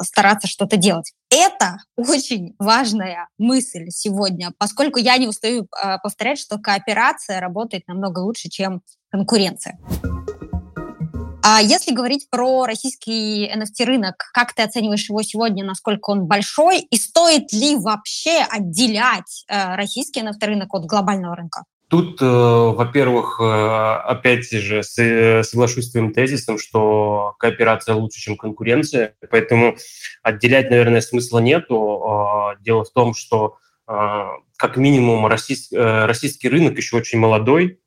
стараться 0.01 0.47
что-то 0.47 0.77
делать. 0.77 1.11
Это 1.29 1.77
очень 1.97 2.55
важная 2.59 3.27
мысль 3.37 3.87
сегодня, 3.89 4.51
поскольку 4.57 4.99
я 4.99 5.17
не 5.17 5.27
устаю 5.27 5.67
повторять, 6.01 6.39
что 6.39 6.57
кооперация 6.57 7.39
работает 7.39 7.87
намного 7.87 8.19
лучше, 8.19 8.49
чем 8.49 8.81
конкуренция. 9.11 9.77
А 11.45 11.61
если 11.61 11.93
говорить 11.93 12.29
про 12.29 12.65
российский 12.65 13.51
NFT-рынок, 13.53 14.15
как 14.33 14.53
ты 14.53 14.61
оцениваешь 14.61 15.09
его 15.09 15.21
сегодня, 15.23 15.65
насколько 15.65 16.11
он 16.11 16.25
большой, 16.25 16.79
и 16.79 16.95
стоит 16.95 17.51
ли 17.51 17.75
вообще 17.75 18.45
отделять 18.49 19.43
э, 19.49 19.75
российский 19.75 20.21
NFT-рынок 20.21 20.73
от 20.73 20.85
глобального 20.85 21.35
рынка? 21.35 21.65
Тут, 21.89 22.21
э, 22.21 22.25
во-первых, 22.25 23.41
э, 23.41 23.43
опять 23.43 24.49
же, 24.49 24.83
соглашусь 24.83 25.89
с 25.89 25.91
твоим 25.91 26.13
тезисом, 26.13 26.57
что 26.57 27.35
кооперация 27.39 27.95
лучше, 27.95 28.21
чем 28.21 28.37
конкуренция, 28.37 29.15
поэтому 29.29 29.75
отделять, 30.21 30.69
наверное, 30.69 31.01
смысла 31.01 31.39
нету. 31.39 32.55
Дело 32.61 32.85
в 32.85 32.91
том, 32.91 33.13
что 33.13 33.57
как 33.85 34.77
минимум 34.77 35.27
российский, 35.27 36.47
рынок 36.47 36.77
еще 36.77 36.95
очень 36.95 37.19
молодой, 37.19 37.81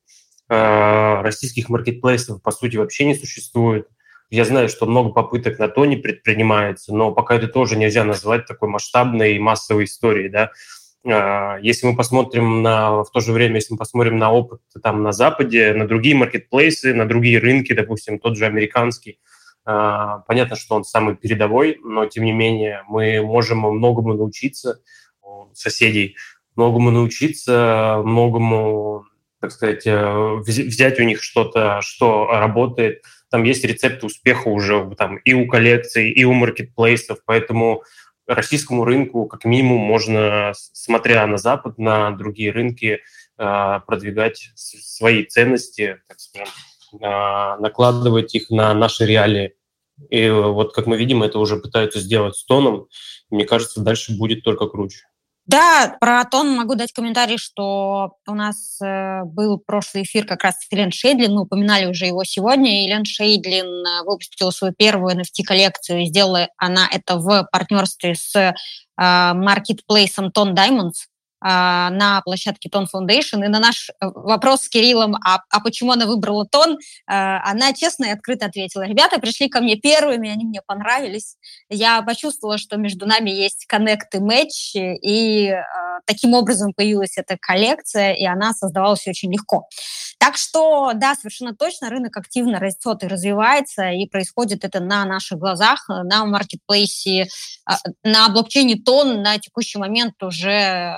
российских 0.49 1.69
маркетплейсов, 1.69 2.41
по 2.41 2.51
сути, 2.51 2.77
вообще 2.77 3.05
не 3.05 3.15
существует. 3.15 3.87
Я 4.29 4.43
знаю, 4.43 4.67
что 4.67 4.85
много 4.85 5.11
попыток 5.11 5.57
на 5.59 5.69
то 5.69 5.85
не 5.85 5.95
предпринимается, 5.95 6.93
но 6.93 7.11
пока 7.13 7.35
это 7.35 7.47
тоже 7.47 7.77
нельзя 7.77 8.03
назвать 8.03 8.45
такой 8.45 8.67
масштабной 8.67 9.35
и 9.35 9.39
массовой 9.39 9.85
историей, 9.85 10.29
да. 10.29 10.51
Э, 11.05 11.59
если 11.61 11.87
мы 11.87 11.95
посмотрим 11.95 12.61
на, 12.61 13.03
в 13.03 13.11
то 13.11 13.21
же 13.21 13.31
время, 13.31 13.55
если 13.55 13.73
мы 13.73 13.77
посмотрим 13.77 14.17
на 14.17 14.31
опыт 14.31 14.61
там 14.83 15.01
на 15.01 15.13
Западе, 15.13 15.73
на 15.73 15.87
другие 15.87 16.15
маркетплейсы, 16.15 16.93
на 16.93 17.07
другие 17.07 17.39
рынки, 17.39 17.73
допустим, 17.73 18.19
тот 18.19 18.37
же 18.37 18.45
американский, 18.45 19.19
э, 19.65 20.09
понятно, 20.27 20.57
что 20.57 20.75
он 20.75 20.83
самый 20.83 21.15
передовой, 21.15 21.79
но 21.83 22.05
тем 22.05 22.25
не 22.25 22.33
менее 22.33 22.83
мы 22.89 23.21
можем 23.21 23.59
многому 23.59 24.13
научиться 24.13 24.81
соседей 25.53 26.15
многому 26.57 26.91
научиться, 26.91 28.01
многому, 28.03 29.05
так 29.39 29.51
сказать, 29.51 29.85
э, 29.85 30.35
взять 30.45 30.99
у 30.99 31.03
них 31.03 31.21
что-то, 31.21 31.79
что 31.81 32.27
работает. 32.27 33.03
Там 33.29 33.43
есть 33.43 33.63
рецепты 33.63 34.05
успеха 34.05 34.47
уже 34.47 34.95
там, 34.97 35.17
и 35.17 35.33
у 35.33 35.47
коллекций, 35.47 36.09
и 36.11 36.23
у 36.23 36.33
маркетплейсов, 36.33 37.19
поэтому 37.25 37.83
российскому 38.25 38.83
рынку 38.83 39.25
как 39.25 39.45
минимум 39.45 39.79
можно, 39.79 40.53
смотря 40.55 41.25
на 41.27 41.37
Запад, 41.37 41.77
на 41.77 42.11
другие 42.11 42.51
рынки, 42.51 42.99
э, 43.37 43.79
продвигать 43.85 44.51
свои 44.55 45.23
ценности, 45.23 45.99
так 46.07 46.19
скажем, 46.19 46.53
накладывать 47.61 48.33
их 48.33 48.49
на 48.49 48.73
наши 48.73 49.05
реалии. 49.05 49.53
И 50.09 50.29
вот, 50.29 50.73
как 50.73 50.87
мы 50.87 50.97
видим, 50.97 51.21
это 51.21 51.37
уже 51.39 51.57
пытаются 51.57 51.99
сделать 51.99 52.35
с 52.35 52.45
тоном. 52.45 52.87
Мне 53.29 53.45
кажется, 53.45 53.81
дальше 53.81 54.17
будет 54.17 54.43
только 54.43 54.67
круче. 54.67 55.05
Да, 55.47 55.95
про 56.01 56.25
тон 56.25 56.57
могу 56.57 56.75
дать 56.75 56.91
комментарий, 56.91 57.37
что 57.37 58.17
у 58.27 58.35
нас 58.35 58.81
э, 58.81 59.23
был 59.23 59.57
прошлый 59.57 60.03
эфир 60.03 60.25
как 60.25 60.43
раз 60.43 60.55
с 60.55 60.67
Элен 60.73 60.91
Шейдлин, 60.91 61.33
мы 61.33 61.43
упоминали 61.43 61.85
уже 61.85 62.05
его 62.05 62.25
сегодня. 62.25 62.85
Элен 62.85 63.05
Шейдлин 63.05 63.65
э, 63.65 64.03
выпустила 64.03 64.51
свою 64.51 64.73
первую 64.73 65.15
NFT-коллекцию, 65.15 66.05
сделала 66.05 66.49
она 66.57 66.85
это 66.91 67.15
в 67.15 67.47
партнерстве 67.49 68.15
с 68.15 68.35
э, 68.35 68.53
маркетплейсом 68.97 70.31
Ton 70.35 70.53
Diamonds. 70.53 71.07
А, 71.39 71.91
на 71.91 72.21
площадке 72.21 72.67
Тон 72.67 72.87
Foundation. 72.93 73.45
И 73.45 73.47
на 73.47 73.59
наш 73.59 73.89
э, 73.89 73.93
вопрос 74.01 74.63
с 74.63 74.69
Кириллом, 74.69 75.15
а, 75.17 75.43
а 75.51 75.59
почему 75.59 75.91
она 75.91 76.07
выбрала 76.07 76.47
Тон, 76.47 76.73
э, 76.73 76.77
она 77.05 77.73
честно 77.73 78.05
и 78.05 78.09
открыто 78.09 78.47
ответила. 78.47 78.87
Ребята 78.87 79.19
пришли 79.19 79.47
ко 79.47 79.61
мне 79.61 79.75
первыми, 79.75 80.29
они 80.29 80.45
мне 80.45 80.61
понравились. 80.65 81.35
Я 81.69 82.01
почувствовала, 82.01 82.57
что 82.57 82.77
между 82.77 83.05
нами 83.05 83.29
есть 83.29 83.65
коннект 83.67 84.13
и 84.15 84.19
матч, 84.19 84.75
и 84.75 85.49
э, 85.49 85.63
таким 86.07 86.33
образом 86.33 86.73
появилась 86.73 87.17
эта 87.17 87.37
коллекция, 87.39 88.13
и 88.13 88.25
она 88.25 88.53
создавалась 88.53 89.05
очень 89.07 89.31
легко. 89.31 89.67
Так 90.17 90.37
что, 90.37 90.93
да, 90.95 91.13
совершенно 91.13 91.55
точно, 91.55 91.91
рынок 91.91 92.17
активно 92.17 92.59
растет 92.59 93.03
и 93.03 93.07
развивается, 93.07 93.91
и 93.91 94.07
происходит 94.07 94.65
это 94.65 94.79
на 94.79 95.05
наших 95.05 95.37
глазах, 95.37 95.87
на 95.87 96.25
маркетплейсе, 96.25 97.27
на 98.03 98.27
блокчейне 98.29 98.77
Тон 98.77 99.21
на 99.21 99.37
текущий 99.37 99.77
момент 99.77 100.15
уже 100.23 100.95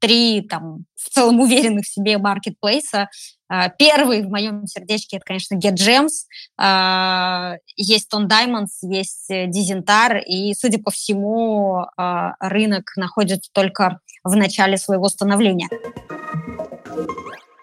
три 0.00 0.40
там 0.42 0.84
в 0.96 1.10
целом 1.10 1.40
уверенных 1.40 1.84
в 1.84 1.92
себе 1.92 2.18
маркетплейса. 2.18 3.08
А, 3.48 3.68
первый 3.68 4.22
в 4.22 4.30
моем 4.30 4.66
сердечке 4.66 5.16
это, 5.16 5.24
конечно, 5.26 5.56
Get 5.56 5.74
Gems. 5.74 6.26
А, 6.56 7.54
есть 7.76 8.08
Ton 8.12 8.28
Diamonds, 8.28 8.78
есть 8.82 9.30
Dizentar, 9.30 10.20
и, 10.20 10.54
судя 10.54 10.80
по 10.80 10.90
всему, 10.90 11.84
а, 11.96 12.34
рынок 12.40 12.92
находится 12.96 13.50
только 13.52 14.00
в 14.24 14.36
начале 14.36 14.76
своего 14.76 15.08
становления. 15.08 15.68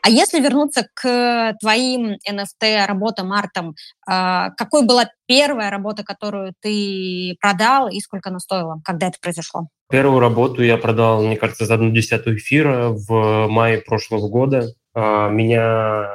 А 0.03 0.09
если 0.09 0.39
вернуться 0.39 0.87
к 0.93 1.55
твоим 1.59 2.15
NFT-работам, 2.25 3.33
артам, 3.33 3.75
какой 4.05 4.85
была 4.85 5.09
первая 5.25 5.69
работа, 5.69 6.05
которую 6.05 6.53
ты 6.61 7.35
продал, 7.41 7.89
и 7.89 7.99
сколько 7.99 8.29
она 8.29 8.39
стоила, 8.39 8.79
когда 8.85 9.07
это 9.07 9.17
произошло? 9.21 9.67
Первую 9.89 10.19
работу 10.19 10.63
я 10.63 10.77
продал, 10.77 11.23
мне 11.25 11.37
кажется, 11.37 11.65
за 11.65 11.75
одну 11.75 11.91
десятую 11.91 12.37
эфира 12.37 12.89
в 12.89 13.47
мае 13.47 13.79
прошлого 13.79 14.27
года. 14.27 14.73
А, 14.93 15.29
меня, 15.29 16.09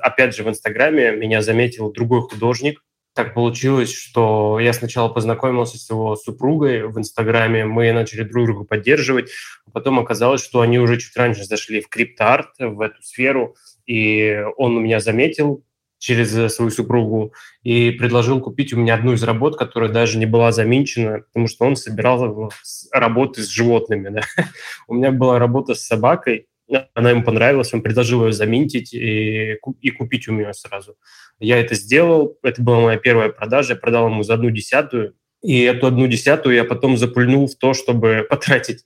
опять 0.00 0.36
же, 0.36 0.44
в 0.44 0.48
Инстаграме 0.50 1.12
меня 1.12 1.40
заметил 1.40 1.90
другой 1.90 2.20
художник. 2.20 2.82
Так 3.14 3.32
получилось, 3.32 3.94
что 3.94 4.58
я 4.60 4.72
сначала 4.72 5.08
познакомился 5.08 5.78
с 5.78 5.88
его 5.88 6.16
супругой 6.16 6.86
в 6.86 6.98
Инстаграме, 6.98 7.64
мы 7.64 7.92
начали 7.92 8.24
друг 8.24 8.46
друга 8.46 8.64
поддерживать, 8.64 9.30
а 9.66 9.70
потом 9.70 10.00
оказалось, 10.00 10.42
что 10.42 10.60
они 10.60 10.80
уже 10.80 10.98
чуть 10.98 11.16
раньше 11.16 11.44
зашли 11.44 11.80
в 11.80 11.88
криптоарт, 11.88 12.50
в 12.58 12.80
эту 12.80 13.00
сферу, 13.02 13.54
и 13.86 14.42
он 14.56 14.82
меня 14.82 14.98
заметил, 14.98 15.62
через 16.04 16.36
э, 16.36 16.50
свою 16.50 16.70
супругу 16.70 17.32
и 17.62 17.90
предложил 17.90 18.38
купить 18.38 18.74
у 18.74 18.76
меня 18.76 18.94
одну 18.94 19.14
из 19.14 19.22
работ, 19.22 19.56
которая 19.56 19.90
даже 19.90 20.18
не 20.18 20.26
была 20.26 20.52
заминчена, 20.52 21.20
потому 21.20 21.48
что 21.48 21.64
он 21.64 21.76
собирал 21.76 22.50
работы 22.92 23.42
с 23.42 23.48
животными. 23.48 24.10
Да. 24.10 24.20
У 24.86 24.94
меня 24.94 25.12
была 25.12 25.38
работа 25.38 25.74
с 25.74 25.86
собакой, 25.86 26.46
она 26.92 27.10
ему 27.10 27.22
понравилась, 27.22 27.72
он 27.72 27.80
предложил 27.80 28.26
ее 28.26 28.32
заминтить 28.32 28.92
и, 28.92 29.58
и 29.80 29.90
купить 29.90 30.28
у 30.28 30.32
меня 30.32 30.52
сразу. 30.52 30.96
Я 31.38 31.58
это 31.58 31.74
сделал, 31.74 32.38
это 32.42 32.62
была 32.62 32.80
моя 32.80 32.98
первая 32.98 33.30
продажа, 33.30 33.72
я 33.72 33.76
продал 33.78 34.08
ему 34.08 34.22
за 34.22 34.34
одну 34.34 34.50
десятую, 34.50 35.14
и 35.42 35.62
эту 35.62 35.86
одну 35.86 36.06
десятую 36.06 36.54
я 36.54 36.64
потом 36.64 36.98
запульнул 36.98 37.46
в 37.46 37.54
то, 37.56 37.72
чтобы 37.72 38.26
потратить 38.30 38.84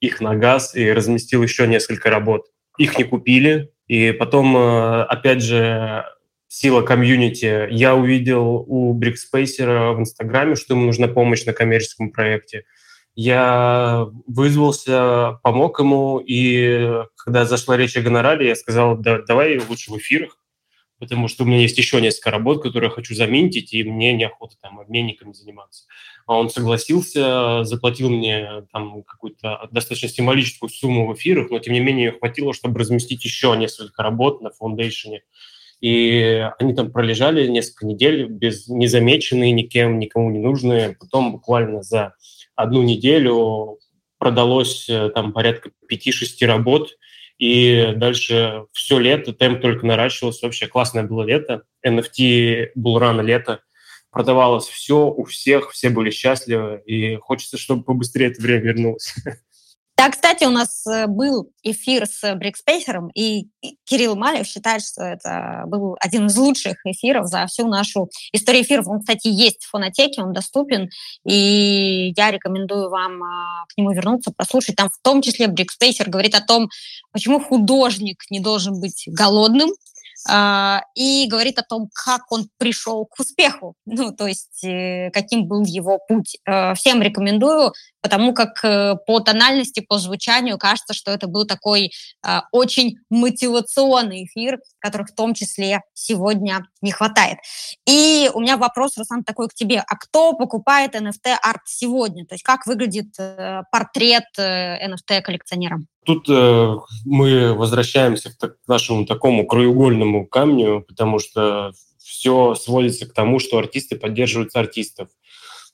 их 0.00 0.20
на 0.20 0.34
газ 0.34 0.74
и 0.74 0.90
разместил 0.90 1.44
еще 1.44 1.68
несколько 1.68 2.10
работ. 2.10 2.46
Их 2.76 2.98
не 2.98 3.04
купили, 3.04 3.70
и 3.86 4.10
потом, 4.12 4.56
э, 4.56 5.02
опять 5.04 5.42
же, 5.42 6.04
сила 6.48 6.82
комьюнити. 6.82 7.68
Я 7.70 7.94
увидел 7.94 8.64
у 8.66 8.92
Брикспейсера 8.92 9.92
в 9.92 10.00
Инстаграме, 10.00 10.54
что 10.54 10.74
ему 10.74 10.86
нужна 10.86 11.08
помощь 11.08 11.44
на 11.44 11.52
коммерческом 11.52 12.10
проекте. 12.10 12.64
Я 13.14 14.08
вызвался, 14.26 15.40
помог 15.42 15.80
ему, 15.80 16.18
и 16.18 17.02
когда 17.16 17.46
зашла 17.46 17.76
речь 17.76 17.96
о 17.96 18.02
гонораре, 18.02 18.48
я 18.48 18.56
сказал, 18.56 18.96
да, 18.96 19.22
давай 19.22 19.58
лучше 19.58 19.90
в 19.90 19.96
эфирах, 19.96 20.38
потому 20.98 21.26
что 21.26 21.44
у 21.44 21.46
меня 21.46 21.60
есть 21.60 21.78
еще 21.78 21.98
несколько 22.00 22.30
работ, 22.30 22.62
которые 22.62 22.90
я 22.90 22.94
хочу 22.94 23.14
заменить, 23.14 23.72
и 23.72 23.84
мне 23.84 24.12
неохота 24.12 24.56
там 24.60 24.80
обменниками 24.80 25.32
заниматься. 25.32 25.84
А 26.26 26.36
он 26.36 26.50
согласился, 26.50 27.64
заплатил 27.64 28.10
мне 28.10 28.66
там 28.70 29.02
какую-то 29.02 29.66
достаточно 29.70 30.08
символическую 30.08 30.68
сумму 30.68 31.06
в 31.06 31.14
эфирах, 31.14 31.50
но 31.50 31.58
тем 31.58 31.72
не 31.72 31.80
менее 31.80 32.12
хватило, 32.12 32.52
чтобы 32.52 32.80
разместить 32.80 33.24
еще 33.24 33.54
несколько 33.56 34.02
работ 34.02 34.42
на 34.42 34.50
фундейшене. 34.50 35.22
И 35.80 36.48
они 36.58 36.74
там 36.74 36.90
пролежали 36.90 37.46
несколько 37.46 37.86
недель 37.86 38.26
без 38.26 38.66
незамеченные 38.68 39.52
никем, 39.52 39.98
никому 39.98 40.30
не 40.30 40.38
нужные. 40.38 40.96
Потом 40.98 41.32
буквально 41.32 41.82
за 41.82 42.14
одну 42.54 42.82
неделю 42.82 43.78
продалось 44.18 44.88
э, 44.88 45.10
там 45.10 45.32
порядка 45.32 45.70
5-6 45.90 46.46
работ, 46.46 46.90
и 47.38 47.92
дальше 47.96 48.64
все 48.72 48.98
лето 48.98 49.32
темп 49.32 49.60
только 49.60 49.84
наращивался. 49.86 50.46
Вообще 50.46 50.66
классное 50.66 51.02
было 51.02 51.22
лето. 51.22 51.64
NFT 51.86 52.70
был 52.74 52.98
рано 52.98 53.20
лето. 53.20 53.60
Продавалось 54.10 54.66
все 54.66 55.08
у 55.08 55.24
всех, 55.24 55.72
все 55.72 55.90
были 55.90 56.10
счастливы. 56.10 56.80
И 56.86 57.16
хочется, 57.16 57.58
чтобы 57.58 57.84
побыстрее 57.84 58.28
это 58.28 58.40
время 58.40 58.62
вернулось. 58.62 59.14
Да, 59.96 60.10
кстати, 60.10 60.44
у 60.44 60.50
нас 60.50 60.86
э, 60.86 61.06
был 61.06 61.50
эфир 61.62 62.06
с 62.06 62.34
Брикспейсером, 62.34 63.08
и 63.14 63.48
Кирилл 63.84 64.14
Малев 64.14 64.46
считает, 64.46 64.82
что 64.82 65.02
это 65.02 65.62
был 65.68 65.96
один 66.00 66.26
из 66.26 66.36
лучших 66.36 66.76
эфиров 66.84 67.28
за 67.28 67.46
всю 67.46 67.66
нашу 67.66 68.10
историю 68.32 68.62
эфиров. 68.62 68.88
Он, 68.88 69.00
кстати, 69.00 69.28
есть 69.28 69.64
в 69.64 69.70
фонотеке, 69.70 70.22
он 70.22 70.34
доступен, 70.34 70.90
и 71.24 72.12
я 72.14 72.30
рекомендую 72.30 72.90
вам 72.90 73.22
а, 73.22 73.64
к 73.68 73.78
нему 73.78 73.92
вернуться, 73.92 74.34
послушать. 74.36 74.76
Там 74.76 74.90
в 74.90 75.00
том 75.02 75.22
числе 75.22 75.46
Брикспейсер 75.46 76.10
говорит 76.10 76.34
о 76.34 76.42
том, 76.42 76.68
почему 77.10 77.40
художник 77.40 78.22
не 78.30 78.40
должен 78.40 78.78
быть 78.78 79.04
голодным, 79.06 79.70
а, 80.28 80.82
и 80.94 81.26
говорит 81.28 81.58
о 81.58 81.62
том, 81.62 81.88
как 81.92 82.32
он 82.32 82.48
пришел 82.58 83.06
к 83.06 83.20
успеху, 83.20 83.74
ну, 83.84 84.12
то 84.12 84.26
есть 84.26 84.64
э, 84.64 85.10
каким 85.12 85.46
был 85.46 85.64
его 85.64 86.00
путь. 86.08 86.38
Э, 86.46 86.74
всем 86.74 87.00
рекомендую, 87.02 87.72
потому 88.06 88.32
как 88.32 88.64
э, 88.64 88.94
по 89.04 89.18
тональности, 89.18 89.80
по 89.80 89.98
звучанию 89.98 90.58
кажется, 90.58 90.94
что 90.94 91.10
это 91.10 91.26
был 91.26 91.44
такой 91.44 91.90
очень 92.52 92.98
мотивационный 93.10 94.24
эфир, 94.24 94.58
которых 94.78 95.08
в 95.08 95.14
том 95.14 95.34
числе 95.34 95.80
сегодня 95.92 96.66
не 96.82 96.92
хватает. 96.92 97.38
И 97.86 98.30
у 98.32 98.40
меня 98.40 98.56
вопрос, 98.56 98.96
Руслан, 98.96 99.24
такой 99.24 99.48
к 99.48 99.54
тебе. 99.54 99.82
А 99.86 99.96
кто 99.96 100.34
покупает 100.34 100.94
NFT-арт 100.94 101.62
сегодня? 101.66 102.26
То 102.26 102.34
есть 102.34 102.44
как 102.44 102.66
выглядит 102.66 103.16
портрет 103.70 104.24
NFT-коллекционера? 104.38 105.78
Тут 106.04 106.28
э, 106.28 106.76
мы 107.04 107.52
возвращаемся 107.54 108.30
к, 108.30 108.38
к 108.38 108.56
нашему 108.68 109.06
такому 109.06 109.44
краеугольному 109.46 110.26
камню, 110.26 110.84
потому 110.86 111.18
что 111.18 111.72
все 111.98 112.54
сводится 112.54 113.06
к 113.06 113.12
тому, 113.12 113.40
что 113.40 113.58
артисты 113.58 113.96
поддерживают 113.96 114.54
артистов. 114.54 115.08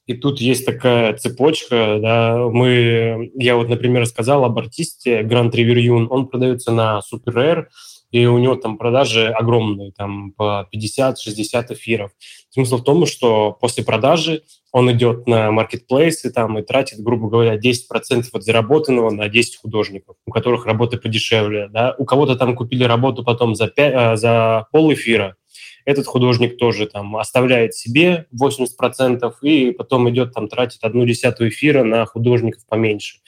И 0.06 0.14
тут 0.14 0.40
есть 0.40 0.66
такая 0.66 1.16
цепочка, 1.16 1.98
да, 2.02 2.36
мы, 2.48 3.30
я 3.34 3.56
вот, 3.56 3.68
например, 3.68 4.04
сказал 4.06 4.44
об 4.44 4.58
артисте 4.58 5.22
Грант 5.22 5.54
Риверюн, 5.54 6.08
он 6.10 6.26
продается 6.26 6.72
на 6.72 7.00
Super 7.00 7.32
Rare, 7.34 7.64
и 8.10 8.26
у 8.26 8.38
него 8.38 8.56
там 8.56 8.78
продажи 8.78 9.28
огромные, 9.28 9.92
там 9.92 10.32
по 10.32 10.68
50-60 10.72 11.72
эфиров. 11.72 12.10
Смысл 12.50 12.76
в 12.76 12.84
том, 12.84 13.06
что 13.06 13.56
после 13.58 13.84
продажи 13.84 14.42
он 14.70 14.90
идет 14.92 15.26
на 15.26 15.50
маркетплейс 15.50 16.24
и 16.24 16.30
там 16.30 16.58
и 16.58 16.62
тратит, 16.62 17.00
грубо 17.00 17.28
говоря, 17.28 17.56
10% 17.56 18.24
от 18.32 18.42
заработанного 18.42 19.10
на 19.10 19.28
10 19.28 19.60
художников, 19.60 20.16
у 20.26 20.30
которых 20.30 20.66
работы 20.66 20.98
подешевле. 20.98 21.68
Да? 21.68 21.94
У 21.98 22.04
кого-то 22.04 22.36
там 22.36 22.54
купили 22.54 22.84
работу 22.84 23.24
потом 23.24 23.54
за, 23.54 23.68
5, 23.68 23.94
а, 23.94 24.16
за 24.16 24.66
пол 24.72 24.92
эфира, 24.92 25.36
этот 25.84 26.06
художник 26.06 26.58
тоже 26.58 26.86
там 26.86 27.16
оставляет 27.16 27.74
себе 27.74 28.26
80% 28.34 29.32
и 29.42 29.72
потом 29.72 30.10
идет 30.10 30.32
там 30.32 30.48
тратит 30.48 30.82
одну 30.82 31.04
десятую 31.04 31.50
эфира 31.50 31.82
на 31.84 32.04
художников 32.06 32.66
поменьше. 32.68 33.18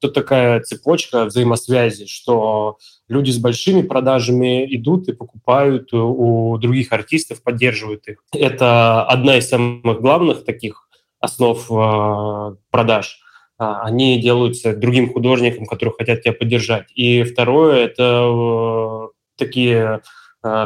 тут 0.00 0.14
такая 0.14 0.60
цепочка 0.60 1.24
взаимосвязи, 1.24 2.06
что 2.06 2.78
люди 3.08 3.30
с 3.30 3.38
большими 3.38 3.82
продажами 3.82 4.66
идут 4.74 5.08
и 5.08 5.12
покупают 5.12 5.92
у 5.92 6.58
других 6.58 6.92
артистов, 6.92 7.42
поддерживают 7.42 8.06
их. 8.08 8.22
Это 8.32 9.04
одна 9.04 9.38
из 9.38 9.48
самых 9.48 10.00
главных 10.00 10.44
таких 10.44 10.86
основ 11.20 11.66
э, 11.70 12.56
продаж. 12.70 13.20
А, 13.58 13.82
они 13.82 14.20
делаются 14.20 14.76
другим 14.76 15.12
художникам, 15.12 15.66
которые 15.66 15.94
хотят 15.96 16.22
тебя 16.22 16.32
поддержать. 16.32 16.86
И 16.94 17.22
второе– 17.22 17.84
это 17.86 18.28
э, 18.30 19.08
такие 19.36 20.02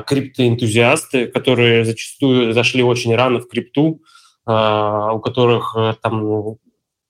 криптоэнтузиасты, 0.07 1.27
которые 1.27 1.85
зачастую 1.85 2.53
зашли 2.53 2.83
очень 2.83 3.15
рано 3.15 3.41
в 3.41 3.49
крипту, 3.49 4.03
у 4.47 5.21
которых 5.21 5.77
там 6.03 6.59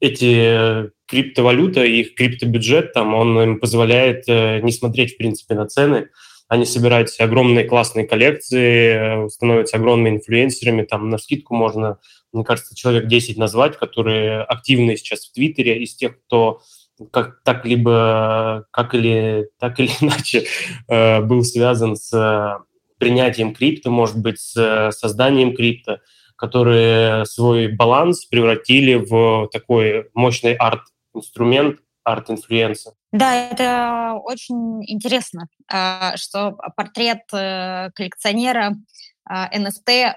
эти 0.00 0.90
криптовалюта 1.06 1.84
и 1.84 2.00
их 2.00 2.14
криптобюджет, 2.14 2.92
там, 2.92 3.14
он 3.14 3.40
им 3.40 3.60
позволяет 3.60 4.24
э, 4.28 4.60
не 4.60 4.72
смотреть, 4.72 5.14
в 5.14 5.18
принципе, 5.18 5.54
на 5.54 5.66
цены. 5.66 6.08
Они 6.48 6.64
собирают 6.64 7.08
огромные 7.18 7.64
классные 7.64 8.06
коллекции, 8.06 9.24
э, 9.24 9.28
становятся 9.28 9.76
огромными 9.76 10.16
инфлюенсерами. 10.16 10.82
Там 10.82 11.10
на 11.10 11.18
скидку 11.18 11.54
можно, 11.54 11.98
мне 12.32 12.44
кажется, 12.44 12.74
человек 12.74 13.08
10 13.08 13.36
назвать, 13.36 13.76
которые 13.76 14.42
активны 14.42 14.96
сейчас 14.96 15.26
в 15.26 15.32
Твиттере, 15.32 15.82
из 15.82 15.94
тех, 15.94 16.18
кто 16.26 16.60
как 17.10 17.42
так 17.44 17.64
либо 17.64 18.66
как 18.70 18.94
или 18.94 19.48
так 19.58 19.80
или 19.80 19.90
иначе 20.00 20.44
э, 20.88 21.20
был 21.20 21.44
связан 21.44 21.96
с 21.96 22.58
принятием 22.98 23.54
крипто, 23.54 23.90
может 23.90 24.18
быть, 24.18 24.38
с 24.38 24.90
созданием 24.92 25.54
крипто 25.54 26.00
которые 26.40 27.26
свой 27.26 27.68
баланс 27.68 28.24
превратили 28.24 28.94
в 28.94 29.48
такой 29.52 30.08
мощный 30.14 30.54
арт-инструмент, 30.54 31.80
арт-influence 32.02 32.82
а. 32.82 32.94
Да, 33.12 33.34
это 33.34 34.14
очень 34.24 34.82
интересно, 34.90 35.48
что 36.14 36.56
портрет 36.76 37.20
э, 37.34 37.90
коллекционера 37.94 38.74
А, 39.28 39.48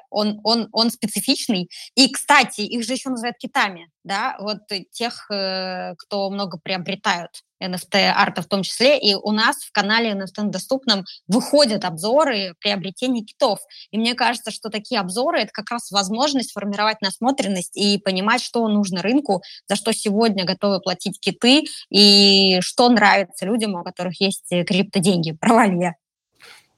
он, 0.09 0.39
он, 0.43 0.69
он 0.71 0.91
специфичный. 0.91 1.69
И, 1.95 2.09
кстати, 2.09 2.61
их 2.61 2.85
же 2.85 2.93
еще 2.93 3.09
называют 3.09 3.37
китами, 3.37 3.89
да, 4.03 4.35
вот 4.39 4.59
тех, 4.91 5.29
э, 5.31 5.93
кто 5.97 6.29
много 6.29 6.57
приобретают 6.61 7.43
NFT-арта 7.63 8.41
в 8.41 8.47
том 8.47 8.63
числе. 8.63 8.99
И 8.99 9.15
у 9.15 9.31
нас 9.31 9.57
в 9.57 9.71
канале 9.71 10.11
NFT 10.11 10.49
доступном 10.49 11.05
выходят 11.27 11.85
обзоры 11.85 12.55
приобретения 12.59 13.23
китов. 13.23 13.59
И 13.91 13.97
мне 13.97 14.15
кажется, 14.15 14.51
что 14.51 14.69
такие 14.69 14.99
обзоры— 14.99 15.39
это 15.41 15.51
как 15.51 15.71
раз 15.71 15.91
возможность 15.91 16.51
формировать 16.51 17.01
насмотренность 17.01 17.77
и 17.77 17.97
понимать, 17.97 18.43
что 18.43 18.67
нужно 18.67 19.01
рынку, 19.01 19.41
за 19.67 19.75
что 19.75 19.93
сегодня 19.93 20.45
готовы 20.45 20.81
платить 20.81 21.19
киты 21.19 21.63
и 21.89 22.59
что 22.61 22.89
нравится 22.89 23.45
людям, 23.45 23.75
у 23.75 23.83
которых 23.83 24.19
есть 24.19 24.49
криптоденьги. 24.49 25.31
Права 25.31 25.65
ли 25.67 25.79
я? 25.79 25.93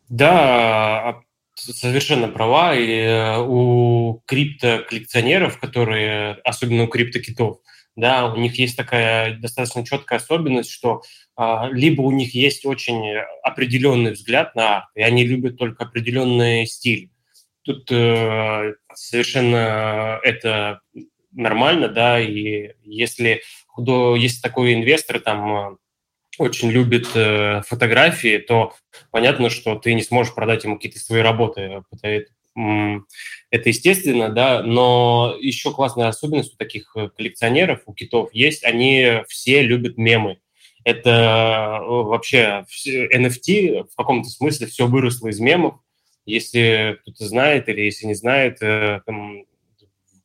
Да, 0.09 1.21
совершенно 1.55 2.27
права. 2.27 2.75
И 2.75 2.89
э, 2.89 3.39
у 3.39 4.21
криптоколлекционеров, 4.25 5.59
которые, 5.59 6.33
особенно 6.43 6.83
у 6.83 6.87
криптокитов, 6.87 7.59
да, 7.95 8.31
у 8.31 8.37
них 8.37 8.59
есть 8.59 8.75
такая 8.75 9.37
достаточно 9.37 9.85
четкая 9.85 10.19
особенность, 10.19 10.69
что 10.69 11.01
а, 11.37 11.69
либо 11.71 12.01
у 12.01 12.11
них 12.11 12.35
есть 12.35 12.65
очень 12.65 13.15
определенный 13.41 14.11
взгляд 14.11 14.53
на 14.53 14.77
арт, 14.77 14.89
и 14.95 15.01
они 15.01 15.25
любят 15.25 15.57
только 15.57 15.85
определенный 15.85 16.65
стиль. 16.65 17.09
Тут 17.63 17.89
э, 17.91 18.73
совершенно 18.93 20.19
это 20.23 20.81
нормально, 21.31 21.87
да, 21.87 22.19
и 22.19 22.73
если 22.83 23.41
есть 23.77 24.41
такой 24.41 24.73
инвестор, 24.73 25.19
там 25.19 25.77
очень 26.38 26.69
любит 26.69 27.08
э, 27.15 27.62
фотографии, 27.67 28.38
то 28.38 28.74
понятно, 29.12 29.50
что 29.50 29.76
ты 29.76 29.93
не 29.93 30.04
сможешь 30.04 30.34
продать 30.34 30.63
ему 30.63 30.76
какие-то 30.76 31.00
свои 31.00 31.21
работы. 31.21 31.84
Это, 31.91 32.26
это 33.52 33.69
естественно, 33.69 34.30
да, 34.30 34.63
но 34.63 35.36
еще 35.39 35.71
классная 35.71 36.08
особенность 36.08 36.54
у 36.54 36.58
таких 36.58 36.91
э, 36.95 37.10
коллекционеров, 37.10 37.82
у 37.86 37.93
китов 37.93 38.34
есть, 38.34 38.63
они 38.63 39.21
все 39.28 39.62
любят 39.62 39.98
мемы. 39.98 40.39
Это 40.86 41.80
э, 41.82 41.86
вообще 41.86 42.65
NFT 42.86 43.88
в 43.91 43.95
каком-то 43.95 44.30
смысле 44.30 44.67
все 44.67 44.88
выросло 44.88 45.30
из 45.30 45.39
мемов. 45.39 45.80
Если 46.26 46.98
кто-то 47.02 47.26
знает 47.26 47.69
или 47.69 47.82
если 47.82 48.06
не 48.06 48.13
знает, 48.13 48.62
э, 48.62 49.02
там, 49.06 49.45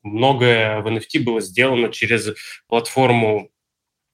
многое 0.03 0.81
в 0.81 0.87
NFT 0.87 1.20
было 1.20 1.40
сделано 1.40 1.90
через 1.90 2.35
платформу 2.68 3.49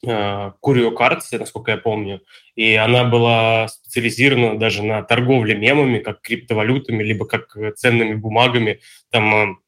Curio 0.06 0.94
Cards, 0.96 1.38
насколько 1.38 1.72
я 1.72 1.76
помню, 1.76 2.20
и 2.54 2.74
она 2.74 3.04
была 3.04 3.68
специализирована 3.68 4.58
даже 4.58 4.82
на 4.82 5.02
торговле 5.02 5.54
мемами, 5.54 5.98
как 5.98 6.20
криптовалютами, 6.20 7.02
либо 7.02 7.26
как 7.26 7.56
ценными 7.76 8.14
бумагами. 8.14 8.80
Там 9.10 9.58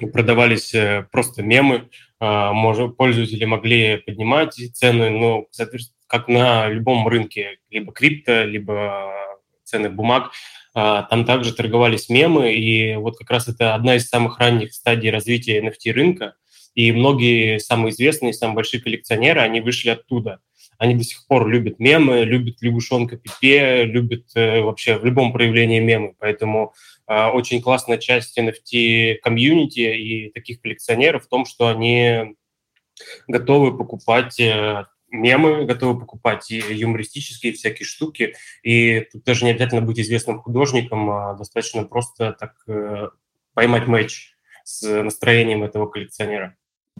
э, 0.00 0.06
продавались 0.12 0.74
э, 0.74 1.06
просто 1.12 1.42
мемы, 1.42 1.88
э, 2.20 2.88
пользователи 2.96 3.44
могли 3.44 3.98
поднимать 3.98 4.54
цены, 4.74 5.10
но, 5.10 5.46
соответственно, 5.50 5.98
как 6.06 6.28
на 6.28 6.68
любом 6.68 7.06
рынке, 7.06 7.58
либо 7.70 7.92
крипто, 7.92 8.44
либо 8.44 9.12
ценных 9.64 9.94
бумаг, 9.94 10.30
там 10.74 11.24
также 11.24 11.54
торговались 11.54 12.08
мемы, 12.08 12.52
и 12.52 12.96
вот 12.96 13.16
как 13.16 13.30
раз 13.30 13.48
это 13.48 13.74
одна 13.74 13.94
из 13.94 14.08
самых 14.08 14.38
ранних 14.38 14.74
стадий 14.74 15.10
развития 15.10 15.60
NFT 15.60 15.92
рынка, 15.92 16.34
и 16.74 16.92
многие 16.92 17.58
самые 17.58 17.92
известные, 17.92 18.32
самые 18.32 18.56
большие 18.56 18.80
коллекционеры, 18.80 19.40
они 19.40 19.60
вышли 19.60 19.90
оттуда. 19.90 20.40
Они 20.78 20.94
до 20.94 21.04
сих 21.04 21.26
пор 21.26 21.48
любят 21.48 21.78
мемы, 21.78 22.24
любят 22.24 22.56
лягушонка 22.60 23.16
Пипе, 23.16 23.84
любят 23.84 24.26
э, 24.34 24.60
вообще 24.60 24.98
в 24.98 25.04
любом 25.04 25.32
проявлении 25.32 25.80
мемы. 25.80 26.14
Поэтому 26.18 26.74
э, 27.06 27.26
очень 27.26 27.62
классная 27.62 27.98
часть 27.98 28.38
NFT-комьюнити 28.38 29.96
и 29.96 30.30
таких 30.30 30.60
коллекционеров 30.60 31.24
в 31.24 31.28
том, 31.28 31.46
что 31.46 31.68
они 31.68 32.34
готовы 33.28 33.76
покупать 33.76 34.38
э, 34.40 34.84
мемы, 35.08 35.64
готовы 35.64 36.00
покупать 36.00 36.50
и 36.50 36.58
юмористические 36.58 37.52
всякие 37.52 37.86
штуки. 37.86 38.34
И 38.62 39.00
тут 39.12 39.24
даже 39.24 39.44
не 39.44 39.52
обязательно 39.52 39.82
быть 39.82 40.00
известным 40.00 40.40
художником, 40.40 41.08
а 41.10 41.34
достаточно 41.34 41.84
просто 41.84 42.32
так 42.32 42.54
э, 42.66 43.08
поймать 43.54 43.86
матч 43.86 44.34
с 44.64 45.02
настроением 45.02 45.62
этого 45.62 45.86
коллекционера. 45.86 46.56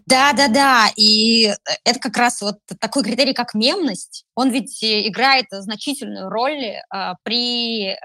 Да, 0.07 0.33
да, 0.35 0.49
да. 0.49 0.89
И 0.97 1.47
э, 1.47 1.55
это 1.85 1.99
как 1.99 2.17
раз 2.17 2.43
вот 2.43 2.59
такой 2.79 3.05
критерий, 3.05 3.33
как 3.33 3.55
мемность. 3.55 4.25
Он 4.35 4.51
ведь 4.51 4.83
э, 4.83 5.09
играет 5.09 5.47
значительную 5.51 6.29
роль 6.29 6.63
э, 6.63 6.81
при 7.23 7.89
э, 7.89 7.97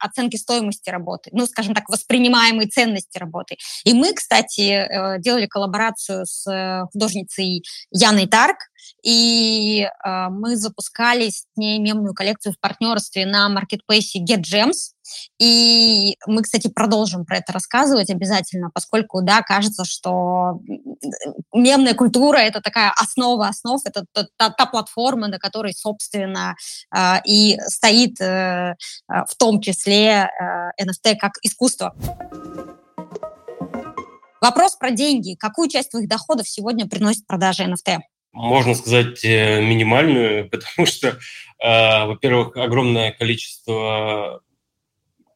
оценке 0.00 0.38
стоимости 0.38 0.90
работы, 0.90 1.30
ну, 1.32 1.46
скажем 1.46 1.74
так, 1.74 1.88
воспринимаемой 1.88 2.66
ценности 2.66 3.18
работы. 3.18 3.58
И 3.84 3.94
мы, 3.94 4.12
кстати, 4.12 4.70
э, 4.70 5.20
делали 5.20 5.46
коллаборацию 5.46 6.26
с 6.26 6.50
э, 6.50 6.86
художницей 6.92 7.62
Яной 7.90 8.26
Тарк, 8.26 8.58
и 9.02 9.82
э, 9.86 10.28
мы 10.30 10.56
запускали 10.56 11.30
с 11.30 11.46
ней 11.54 11.78
мемную 11.78 12.14
коллекцию 12.14 12.54
в 12.54 12.60
партнерстве 12.60 13.26
на 13.26 13.48
маркетплейсе 13.48 14.20
Get 14.20 14.40
Gems. 14.40 14.95
И 15.38 16.16
мы, 16.26 16.42
кстати, 16.42 16.68
продолжим 16.68 17.24
про 17.24 17.38
это 17.38 17.52
рассказывать 17.52 18.10
обязательно, 18.10 18.70
поскольку, 18.72 19.22
да, 19.22 19.42
кажется, 19.42 19.84
что 19.84 20.60
мемная 21.52 21.94
культура— 21.94 22.36
это 22.38 22.60
такая 22.60 22.92
основа 22.96 23.48
основ, 23.48 23.80
это 23.84 24.04
та, 24.12 24.26
та, 24.36 24.50
та 24.50 24.66
платформа, 24.66 25.28
на 25.28 25.38
которой, 25.38 25.72
собственно, 25.72 26.54
э, 26.94 27.20
и 27.24 27.58
стоит 27.66 28.20
э, 28.20 28.74
в 29.08 29.34
том 29.36 29.60
числе 29.60 30.28
э, 30.28 30.82
NFT 30.82 31.16
как 31.16 31.32
искусство. 31.42 31.94
Вопрос 34.40 34.76
про 34.76 34.90
деньги. 34.90 35.34
Какую 35.34 35.68
часть 35.68 35.90
твоих 35.90 36.08
доходов 36.08 36.48
сегодня 36.48 36.86
приносит 36.86 37.26
продажа 37.26 37.64
NFT? 37.64 37.98
Можно 38.32 38.74
сказать, 38.74 39.24
минимальную, 39.24 40.50
потому 40.50 40.86
что, 40.86 41.18
во-первых, 41.58 42.56
огромное 42.56 43.12
количество 43.12 44.42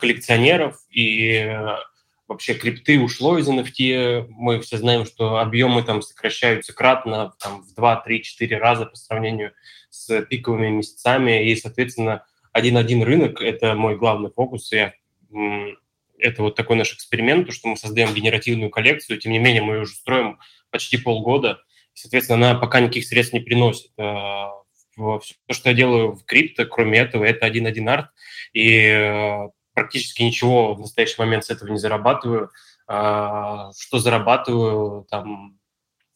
коллекционеров 0.00 0.76
и 0.90 1.34
э, 1.34 1.76
вообще 2.26 2.54
крипты 2.54 3.00
ушло 3.00 3.38
из 3.38 3.48
NFT. 3.48 4.26
Мы 4.30 4.60
все 4.60 4.78
знаем, 4.78 5.04
что 5.04 5.38
объемы 5.38 5.82
там 5.82 6.02
сокращаются 6.02 6.72
кратно, 6.72 7.32
там, 7.38 7.62
в 7.62 7.74
2, 7.74 7.96
3, 7.96 8.22
4 8.22 8.58
раза 8.58 8.86
по 8.86 8.96
сравнению 8.96 9.52
с 9.90 10.22
пиковыми 10.22 10.68
месяцами. 10.68 11.50
И, 11.50 11.56
соответственно, 11.56 12.24
один-один 12.52 13.02
рынок– 13.02 13.40
это 13.42 13.74
мой 13.74 13.96
главный 13.96 14.30
фокус. 14.30 14.72
Я, 14.72 14.94
это 16.18 16.42
вот 16.42 16.54
такой 16.56 16.76
наш 16.76 16.92
эксперимент, 16.94 17.52
что 17.52 17.68
мы 17.68 17.76
создаем 17.76 18.14
генеративную 18.14 18.70
коллекцию, 18.70 19.18
тем 19.18 19.32
не 19.32 19.38
менее 19.38 19.62
мы 19.62 19.74
ее 19.74 19.80
уже 19.82 19.94
строим 19.94 20.38
почти 20.70 20.98
полгода. 20.98 21.60
Соответственно, 21.94 22.50
она 22.50 22.58
пока 22.58 22.80
никаких 22.80 23.06
средств 23.06 23.34
не 23.34 23.40
приносит. 23.40 23.90
Все, 23.96 25.20
что 25.50 25.70
я 25.70 25.74
делаю 25.74 26.12
в 26.12 26.24
крипто, 26.24 26.66
кроме 26.66 26.98
этого, 26.98 27.24
это 27.24 27.46
один-один 27.46 27.88
арт. 27.88 28.10
И 28.52 28.86
э, 28.86 29.48
практически 29.81 30.21
ничего 30.21 30.75
в 30.75 30.81
настоящий 30.81 31.14
момент 31.19 31.47
с 31.47 31.51
этого 31.51 31.71
не 31.71 31.79
зарабатываю. 31.79 32.51
А, 32.87 33.71
что 33.79 33.99
зарабатываю, 33.99 35.07
там, 35.11 35.59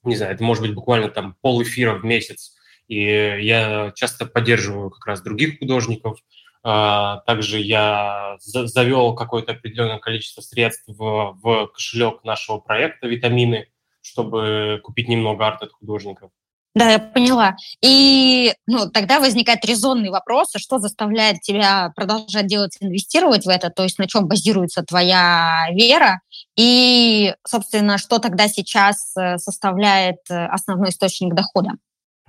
не 0.03 0.17
знаю, 0.17 0.35
это 0.35 0.45
может 0.45 0.63
быть 0.63 0.75
буквально 0.75 1.09
там 1.09 1.35
пол 1.41 1.63
эфира 1.63 1.95
в 1.95 2.05
месяц 2.05 2.55
И 2.89 3.01
я 3.01 3.91
часто 3.95 4.27
поддерживаю 4.27 4.91
как 4.91 5.07
раз 5.07 5.23
других 5.23 5.59
художников. 5.61 6.19
А, 6.63 7.23
также 7.27 7.59
я 7.59 8.37
завел 8.39 9.15
какое-то 9.15 9.53
определенное 9.53 9.99
количество 9.99 10.43
средств 10.43 10.85
в, 10.87 11.39
в 11.43 11.67
кошелек 11.69 12.23
нашего 12.23 12.59
проекта 12.59 13.07
«Витамины», 13.07 13.69
чтобы 14.03 14.79
купить 14.85 15.09
немного 15.09 15.47
арт 15.47 15.63
от 15.63 15.73
художников. 15.73 16.31
Да, 16.75 16.91
я 16.91 16.99
поняла. 16.99 17.55
И 17.83 18.53
ну, 18.67 18.91
тогда 18.91 19.21
возникает 19.21 19.65
резонный 19.65 20.11
вопрос, 20.11 20.51
а 20.55 20.59
что 20.59 20.81
заставляет 20.81 21.41
тебя 21.41 21.93
продолжать 21.95 22.49
делать, 22.49 22.77
инвестировать 22.81 23.47
в 23.47 23.49
это, 23.49 23.71
то 23.71 23.85
есть 23.85 23.99
на 24.01 24.09
чем 24.09 24.27
базируется 24.27 24.83
твоя 24.83 25.69
вера, 25.71 26.21
и, 26.57 27.35
собственно, 27.47 27.97
что 27.97 28.19
тогда 28.19 28.49
сейчас 28.49 29.17
э, 29.17 29.39
составляет 29.39 30.19
э, 30.31 30.47
основной 30.47 30.91
источник 30.91 31.33
дохода? 31.35 31.73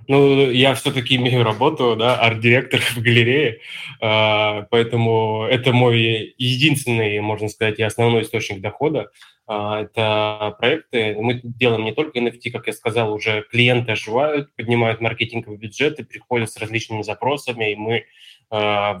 Ну, 0.08 0.50
я 0.50 0.74
все-таки 0.74 1.16
имею 1.16 1.42
работу, 1.42 1.96
да, 1.96 2.20
арт-директор 2.20 2.80
в 2.80 2.98
галерее, 2.98 3.60
а, 4.00 4.62
поэтому 4.70 5.44
это 5.50 5.72
мой 5.72 6.34
единственный, 6.38 7.20
можно 7.20 7.48
сказать, 7.48 7.80
и 7.80 7.82
основной 7.82 8.22
источник 8.22 8.60
дохода. 8.60 9.10
А, 9.48 9.82
это 9.82 10.54
проекты. 10.58 11.16
Мы 11.18 11.40
делаем 11.42 11.84
не 11.84 11.92
только 11.92 12.20
NFT, 12.20 12.50
как 12.52 12.68
я 12.68 12.72
сказал, 12.72 13.12
уже 13.12 13.42
клиенты 13.50 13.92
оживают, 13.92 14.54
поднимают 14.54 15.00
маркетинговые 15.00 15.58
бюджеты, 15.58 16.04
приходят 16.04 16.50
с 16.50 16.56
различными 16.56 17.02
запросами, 17.02 17.72
и 17.72 17.76
мы 17.76 18.04
а, 18.50 18.96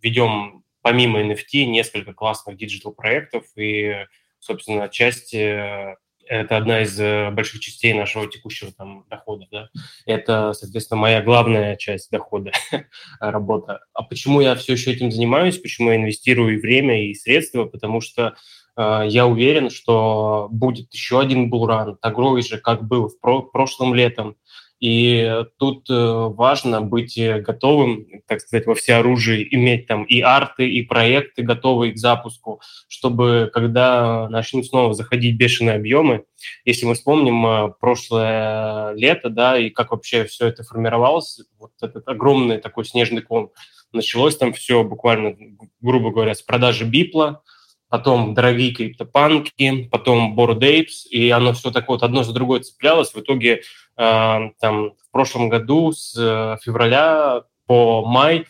ведем 0.00 0.64
помимо 0.82 1.20
NFT 1.20 1.64
несколько 1.66 2.14
классных 2.14 2.56
диджитал-проектов, 2.56 3.44
и, 3.56 4.06
собственно, 4.38 4.88
часть 4.88 5.34
э, 5.34 5.96
это 6.30 6.56
одна 6.56 6.82
из 6.82 6.98
э, 6.98 7.30
больших 7.32 7.60
частей 7.60 7.92
нашего 7.92 8.28
текущего 8.28 8.70
там 8.72 9.04
дохода. 9.10 9.46
Да? 9.50 9.68
Это, 10.06 10.52
соответственно, 10.52 11.00
моя 11.00 11.22
главная 11.22 11.74
часть 11.74 12.10
дохода, 12.10 12.52
работа. 13.20 13.80
А 13.92 14.04
почему 14.04 14.40
я 14.40 14.54
все 14.54 14.74
еще 14.74 14.92
этим 14.92 15.10
занимаюсь, 15.10 15.58
почему 15.58 15.90
я 15.90 15.96
инвестирую 15.96 16.54
и 16.54 16.60
время, 16.60 17.04
и 17.04 17.14
средства? 17.14 17.64
Потому 17.64 18.00
что 18.00 18.36
э, 18.76 19.02
я 19.08 19.26
уверен, 19.26 19.70
что 19.70 20.46
будет 20.52 20.94
еще 20.94 21.20
один 21.20 21.50
булран, 21.50 21.96
такой 22.00 22.42
же, 22.42 22.58
как 22.58 22.86
был 22.86 23.08
в 23.08 23.18
про- 23.18 23.42
прошлом 23.42 23.92
летом. 23.92 24.36
И 24.80 25.44
тут 25.58 25.90
э, 25.90 25.94
важно 25.94 26.80
быть 26.80 27.18
э, 27.18 27.40
готовым, 27.40 28.06
так 28.26 28.40
сказать, 28.40 28.66
во 28.66 28.74
всеоружии, 28.74 29.46
иметь 29.50 29.86
там 29.86 30.04
и 30.04 30.22
арты, 30.22 30.70
и 30.70 30.82
проекты 30.82 31.42
готовые 31.42 31.92
к 31.92 31.98
запуску, 31.98 32.62
чтобы 32.88 33.50
когда 33.52 34.26
начнут 34.30 34.66
снова 34.66 34.94
заходить 34.94 35.36
бешеные 35.36 35.76
объемы, 35.76 36.24
если 36.64 36.86
мы 36.86 36.94
вспомним 36.94 37.46
э, 37.46 37.72
прошлое 37.78 38.94
лето, 38.94 39.28
да, 39.28 39.58
и 39.58 39.68
как 39.68 39.90
вообще 39.90 40.24
все 40.24 40.46
это 40.46 40.62
формировалось, 40.62 41.40
вот 41.58 41.72
этот 41.82 42.08
огромный 42.08 42.56
такой 42.56 42.86
снежный 42.86 43.20
ком, 43.20 43.52
началось 43.92 44.38
там 44.38 44.54
все 44.54 44.82
буквально, 44.82 45.36
грубо 45.82 46.10
говоря, 46.10 46.34
с 46.34 46.40
продажи 46.40 46.86
бипла, 46.86 47.42
потом 47.90 48.32
дорогие 48.32 48.72
криптопанки, 48.72 49.88
потом 49.90 50.38
Bored 50.38 50.60
Apes, 50.60 51.08
и 51.10 51.28
оно 51.28 51.52
все 51.52 51.70
так 51.70 51.88
вот 51.88 52.02
одно 52.02 52.22
за 52.22 52.32
другое 52.32 52.60
цеплялось. 52.60 53.12
В 53.12 53.20
итоге 53.20 53.62
Эм, 54.00 54.54
там, 54.58 54.92
в 54.92 55.10
прошлом 55.12 55.50
году 55.50 55.92
с 55.92 56.16
э, 56.16 56.56
февраля 56.62 57.42
по 57.66 58.02
май 58.06 58.46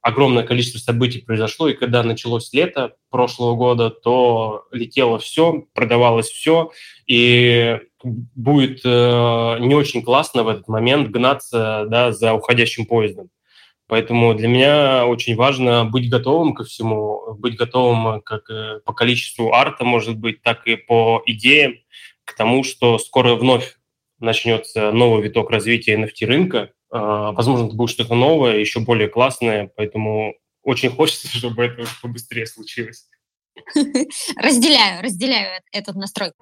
огромное 0.00 0.44
количество 0.44 0.78
событий 0.78 1.20
произошло, 1.20 1.68
и 1.68 1.74
когда 1.74 2.02
началось 2.02 2.50
лето 2.54 2.94
прошлого 3.10 3.54
года, 3.54 3.90
то 3.90 4.64
летело 4.70 5.18
все, 5.18 5.64
продавалось 5.74 6.30
все, 6.30 6.70
и 7.06 7.80
будет 8.02 8.80
э, 8.82 9.58
не 9.60 9.74
очень 9.74 10.02
классно 10.02 10.42
в 10.42 10.48
этот 10.48 10.68
момент 10.68 11.10
гнаться 11.10 11.84
да, 11.90 12.10
за 12.10 12.32
уходящим 12.32 12.86
поездом. 12.86 13.28
Поэтому 13.86 14.34
для 14.34 14.48
меня 14.48 15.06
очень 15.06 15.36
важно 15.36 15.84
быть 15.84 16.08
готовым 16.08 16.54
ко 16.54 16.64
всему, 16.64 17.34
быть 17.34 17.56
готовым 17.56 18.22
как 18.22 18.48
э, 18.48 18.80
по 18.84 18.94
количеству 18.94 19.52
арта, 19.52 19.84
может 19.84 20.16
быть, 20.16 20.42
так 20.42 20.66
и 20.66 20.76
по 20.76 21.22
идеям, 21.26 21.74
к 22.24 22.34
тому, 22.34 22.64
что 22.64 22.98
скоро 22.98 23.34
вновь 23.34 23.76
начнется 24.18 24.90
новый 24.90 25.22
виток 25.22 25.50
развития 25.50 25.96
NFT 25.96 26.26
рынка. 26.26 26.70
А, 26.90 27.32
возможно, 27.32 27.66
это 27.66 27.74
будет 27.74 27.90
что-то 27.90 28.14
новое, 28.14 28.58
еще 28.58 28.80
более 28.80 29.08
классное, 29.08 29.70
поэтому 29.76 30.34
очень 30.62 30.90
хочется, 30.90 31.28
чтобы 31.36 31.64
это 31.64 31.84
побыстрее 32.02 32.46
случилось. 32.46 33.08
Разделяю, 34.36 35.02
разделяю 35.02 35.60
этот 35.70 35.94
настрой. 35.94 36.32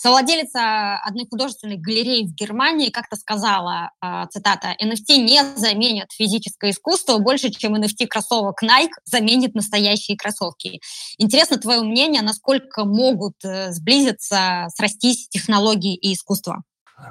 Совладелица 0.00 0.96
одной 0.98 1.26
художественной 1.28 1.76
галереи 1.76 2.24
в 2.24 2.32
Германии 2.32 2.90
как-то 2.90 3.16
сказала, 3.16 3.90
э, 4.00 4.26
цитата, 4.30 4.76
NFT 4.80 5.16
не 5.16 5.42
заменят 5.56 6.12
физическое 6.12 6.70
искусство 6.70 7.18
больше, 7.18 7.50
чем 7.50 7.74
NFT 7.74 8.06
кроссовок 8.06 8.62
Nike 8.62 8.92
заменит 9.04 9.56
настоящие 9.56 10.16
кроссовки. 10.16 10.80
Интересно 11.18 11.58
твое 11.58 11.80
мнение, 11.80 12.22
насколько 12.22 12.84
могут 12.84 13.44
э, 13.44 13.72
сблизиться, 13.72 14.68
срастись 14.72 15.28
технологии 15.30 15.96
и 15.96 16.12
искусство? 16.12 16.62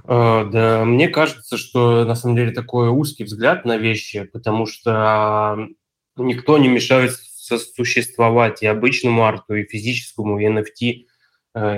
Э, 0.05 0.49
да, 0.49 0.85
мне 0.85 1.09
кажется, 1.09 1.57
что 1.57 2.05
на 2.05 2.15
самом 2.15 2.37
деле 2.37 2.51
такой 2.51 2.87
узкий 2.87 3.25
взгляд 3.25 3.65
на 3.65 3.75
вещи, 3.75 4.23
потому 4.23 4.65
что 4.65 5.57
никто 6.15 6.57
не 6.57 6.69
мешает 6.69 7.11
существовать 7.75 8.63
и 8.63 8.65
обычному 8.65 9.25
арту, 9.25 9.55
и 9.55 9.65
физическому, 9.65 10.39
и 10.39 10.45
NFT 10.45 11.06
Э, 11.06 11.06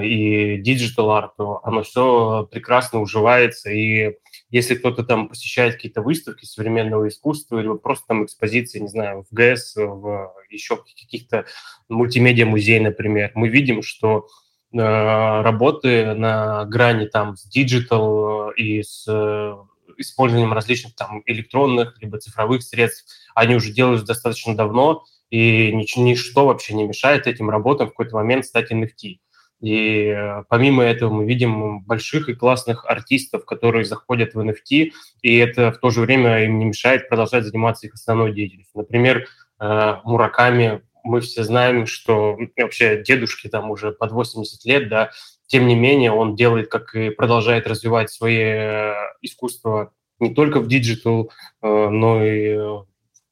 и 0.02 0.58
digital 0.58 1.12
арту, 1.12 1.60
оно 1.63 1.84
все 1.84 2.48
прекрасно 2.52 3.00
уживается. 3.02 3.70
И 3.70 4.15
если 4.50 4.76
кто-то 4.76 5.04
там 5.04 5.30
посещает 5.30 5.76
какие-то 5.76 6.02
выставки 6.02 6.46
современного 6.46 7.08
искусства 7.08 7.60
или 7.60 7.78
просто 7.78 8.08
там 8.08 8.26
экспозиции, 8.26 8.80
не 8.80 8.88
знаю, 8.88 9.26
в 9.30 9.34
ГЭС, 9.34 9.76
в 9.76 10.34
еще 10.50 10.78
каких-то 10.78 11.46
мультимедиа-музей, 11.88 12.80
например, 12.80 13.32
мы 13.36 13.50
видим, 13.50 13.84
что 13.84 14.28
э, 14.74 14.78
работы 14.78 16.13
на 16.13 16.65
грани 16.65 17.06
там 17.06 17.36
с 17.38 17.44
digital 17.44 18.50
и 18.52 18.82
с 18.82 19.06
э, 19.08 19.56
использованием 19.98 20.54
различных 20.54 20.96
там 20.96 21.22
электронных 21.26 22.02
либо 22.02 22.18
цифровых 22.18 22.63
средств, 22.63 23.06
они 23.36 23.56
уже 23.56 23.72
делаются 23.72 24.08
достаточно 24.08 24.56
давно, 24.56 25.04
и 25.30 25.72
ничто 25.74 26.48
вообще 26.48 26.74
не 26.74 26.86
мешает 26.86 27.28
этим 27.28 27.50
работам 27.50 27.88
в 27.88 27.92
какой-то 27.92 28.15
момент 28.15 28.46
стать 28.46 28.72
NFT. 28.72 29.18
И 29.62 30.06
э, 30.06 30.43
помимо 30.48 30.84
этого 30.84 31.12
мы 31.12 31.26
видим 31.26 31.82
больших 31.82 32.30
и 32.30 32.34
классных 32.34 32.86
артистов, 32.86 33.45
которые 33.45 33.84
заходят 33.84 34.34
в 34.34 34.39
NFT, 34.39 34.91
и 35.22 35.38
это 35.38 35.72
в 35.72 35.80
то 35.80 35.89
же 35.89 36.02
время 36.02 36.45
им 36.45 36.60
не 36.60 36.65
мешает 36.65 37.10
продолжать 37.10 37.43
заниматься 37.43 37.88
их 37.88 37.93
основной 37.93 38.34
деятельностью. 38.34 38.80
Например, 38.80 39.28
э, 39.60 39.95
Мураками, 40.06 40.82
мы 41.04 41.22
все 41.22 41.43
знаем, 41.43 41.88
что 41.88 42.38
вообще 42.58 43.04
дедушки 43.04 43.48
там 43.48 43.69
уже 43.72 43.91
под 43.91 44.12
80 44.12 44.63
лет, 44.65 44.89
да, 44.89 45.12
тем 45.48 45.67
не 45.67 45.76
менее 45.76 46.12
он 46.12 46.36
делает, 46.36 46.69
как 46.69 46.95
и 46.95 47.10
продолжает 47.10 47.67
развивать 47.67 48.10
свои 48.12 48.39
э, 48.39 48.93
искусства 49.22 49.91
не 50.19 50.34
только 50.34 50.60
в 50.60 50.67
digital, 50.68 51.32
но 51.62 52.26
и 52.26 52.58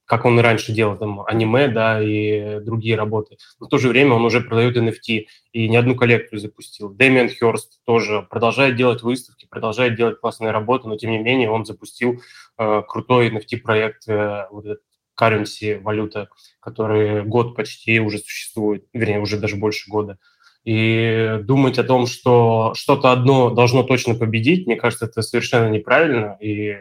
как 0.08 0.24
он 0.24 0.40
и 0.40 0.42
раньше 0.42 0.72
делал 0.72 0.98
там 0.98 1.22
аниме, 1.28 1.68
да, 1.68 2.02
и 2.02 2.62
другие 2.62 2.96
работы. 2.96 3.38
Но 3.60 3.68
в 3.68 3.70
то 3.70 3.78
же 3.78 3.90
время 3.90 4.14
он 4.14 4.26
уже 4.26 4.40
продает 4.40 4.78
NFT 4.78 5.26
и 5.52 5.70
не 5.70 5.76
одну 5.76 5.96
коллекцию 5.96 6.40
запустил. 6.40 6.90
Дэмиан 6.90 7.30
Хёрст 7.30 7.84
тоже 7.86 8.26
продолжает 8.30 8.78
делать 8.78 9.04
выставки, 9.04 9.48
продолжает 9.50 9.96
делать 9.96 10.20
классные 10.20 10.52
работы, 10.52 10.88
но 10.88 10.96
тем 10.96 11.12
не 11.12 11.20
менее 11.20 11.52
он 11.52 11.66
запустил 11.66 12.22
э, 12.58 12.82
крутой 12.88 13.30
NFT-проект, 13.30 14.08
э, 14.08 14.48
вот 14.50 14.66
этот 14.66 14.82
Currency, 15.20 15.78
валюта, 15.82 16.30
который 16.62 17.24
год 17.24 17.56
почти 17.56 18.00
уже 18.00 18.20
существует, 18.20 18.86
вернее, 18.94 19.20
уже 19.20 19.38
даже 19.38 19.58
больше 19.58 19.90
года. 19.90 20.18
И 20.64 21.40
думать 21.44 21.80
о 21.80 21.84
том, 21.84 22.08
что 22.08 22.74
что-то 22.76 23.12
одно 23.12 23.50
должно 23.50 23.84
точно 23.84 24.16
победить, 24.16 24.68
мне 24.68 24.76
кажется, 24.78 25.06
это 25.06 25.22
совершенно 25.22 25.70
неправильно. 25.70 26.38
И 26.40 26.78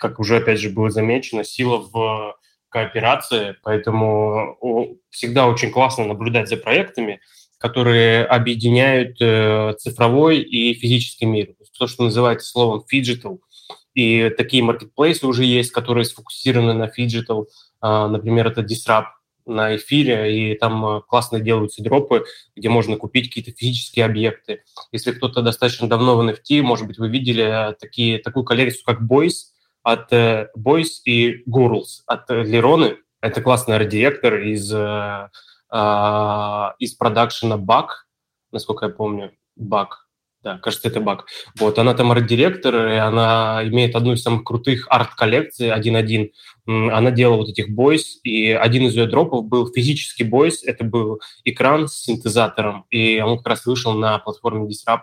как 0.00 0.18
уже, 0.18 0.38
опять 0.38 0.58
же, 0.58 0.70
было 0.70 0.90
замечено, 0.90 1.44
сила 1.44 1.78
в 1.78 2.36
кооперации, 2.70 3.56
поэтому 3.62 4.56
всегда 5.10 5.46
очень 5.46 5.70
классно 5.70 6.06
наблюдать 6.06 6.48
за 6.48 6.56
проектами, 6.56 7.20
которые 7.58 8.24
объединяют 8.24 9.20
э, 9.20 9.74
цифровой 9.78 10.38
и 10.38 10.72
физический 10.72 11.26
мир. 11.26 11.54
То, 11.78 11.86
что 11.86 12.04
называется 12.04 12.48
словом 12.48 12.82
«phygital». 12.88 13.40
И 13.94 14.30
такие 14.30 14.62
маркетплейсы 14.62 15.26
уже 15.26 15.44
есть, 15.44 15.72
которые 15.72 16.04
сфокусированы 16.04 16.72
на 16.72 16.88
phygital. 16.88 17.48
А, 17.80 18.08
например, 18.08 18.46
это 18.46 18.62
Disrupt 18.62 19.06
на 19.46 19.76
эфире, 19.76 20.52
и 20.52 20.54
там 20.56 20.84
э, 20.86 21.00
классно 21.02 21.40
делаются 21.40 21.82
дропы, 21.82 22.24
где 22.56 22.68
можно 22.68 22.96
купить 22.96 23.28
какие-то 23.28 23.50
физические 23.50 24.06
объекты. 24.06 24.62
Если 24.92 25.12
кто-то 25.12 25.42
достаточно 25.42 25.88
давно 25.88 26.16
в 26.16 26.26
NFT, 26.26 26.62
может 26.62 26.86
быть, 26.86 26.98
вы 26.98 27.08
видели 27.08 27.74
такие, 27.78 28.18
такую 28.20 28.44
коллекцию, 28.44 28.84
как 28.86 29.02
Boys, 29.02 29.50
от 29.82 30.12
э, 30.12 30.48
Boys 30.56 31.02
и 31.04 31.42
Girls, 31.48 32.02
от 32.06 32.30
э, 32.30 32.42
Лероны. 32.42 32.98
Это 33.20 33.42
классный 33.42 33.76
арт-директор 33.76 34.36
из, 34.40 34.72
э, 34.72 35.28
из 36.78 36.94
продакшена 36.94 37.56
Buck, 37.58 38.06
насколько 38.50 38.86
я 38.86 38.92
помню, 38.92 39.32
Buck. 39.56 40.06
Да, 40.42 40.56
кажется, 40.56 40.88
это 40.88 41.00
баг. 41.00 41.26
Вот, 41.58 41.78
она 41.78 41.92
там 41.92 42.12
арт-директор, 42.12 42.74
и 42.74 42.96
она 42.96 43.60
имеет 43.64 43.94
одну 43.94 44.14
из 44.14 44.22
самых 44.22 44.44
крутых 44.44 44.86
арт-коллекций 44.88 45.68
1.1. 45.68 46.30
Она 46.66 47.10
делала 47.10 47.36
вот 47.36 47.50
этих 47.50 47.68
бойс, 47.68 48.18
и 48.22 48.50
один 48.50 48.86
из 48.86 48.94
ее 48.96 49.06
дропов 49.06 49.44
был 49.44 49.70
физический 49.70 50.24
бойс, 50.24 50.64
это 50.64 50.82
был 50.82 51.20
экран 51.44 51.88
с 51.88 52.04
синтезатором, 52.04 52.86
и 52.88 53.20
он 53.20 53.36
как 53.36 53.48
раз 53.48 53.66
вышел 53.66 53.92
на 53.92 54.18
платформе 54.18 54.66
Disrupt. 54.66 55.02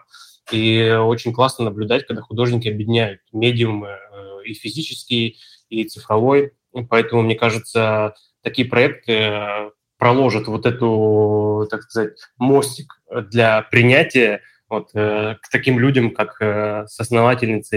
И 0.52 0.98
очень 1.00 1.34
классно 1.34 1.66
наблюдать, 1.66 2.08
когда 2.08 2.22
художники 2.22 2.70
объединяют 2.70 3.20
медиумы 3.32 3.90
э, 3.90 4.37
и 4.48 4.54
физический, 4.54 5.38
и 5.70 5.84
цифровой. 5.84 6.54
Поэтому, 6.90 7.22
мне 7.22 7.36
кажется, 7.36 8.14
такие 8.42 8.68
проекты 8.68 9.14
э, 9.14 9.72
проложат 9.98 10.48
вот 10.48 10.66
эту, 10.66 11.68
так 11.70 11.84
сказать, 11.84 12.18
мостик 12.38 13.02
для 13.30 13.62
принятия 13.64 14.42
вот, 14.70 14.90
э, 14.94 15.36
к 15.42 15.50
таким 15.50 15.80
людям, 15.80 16.12
как 16.12 16.42
э, 16.42 16.86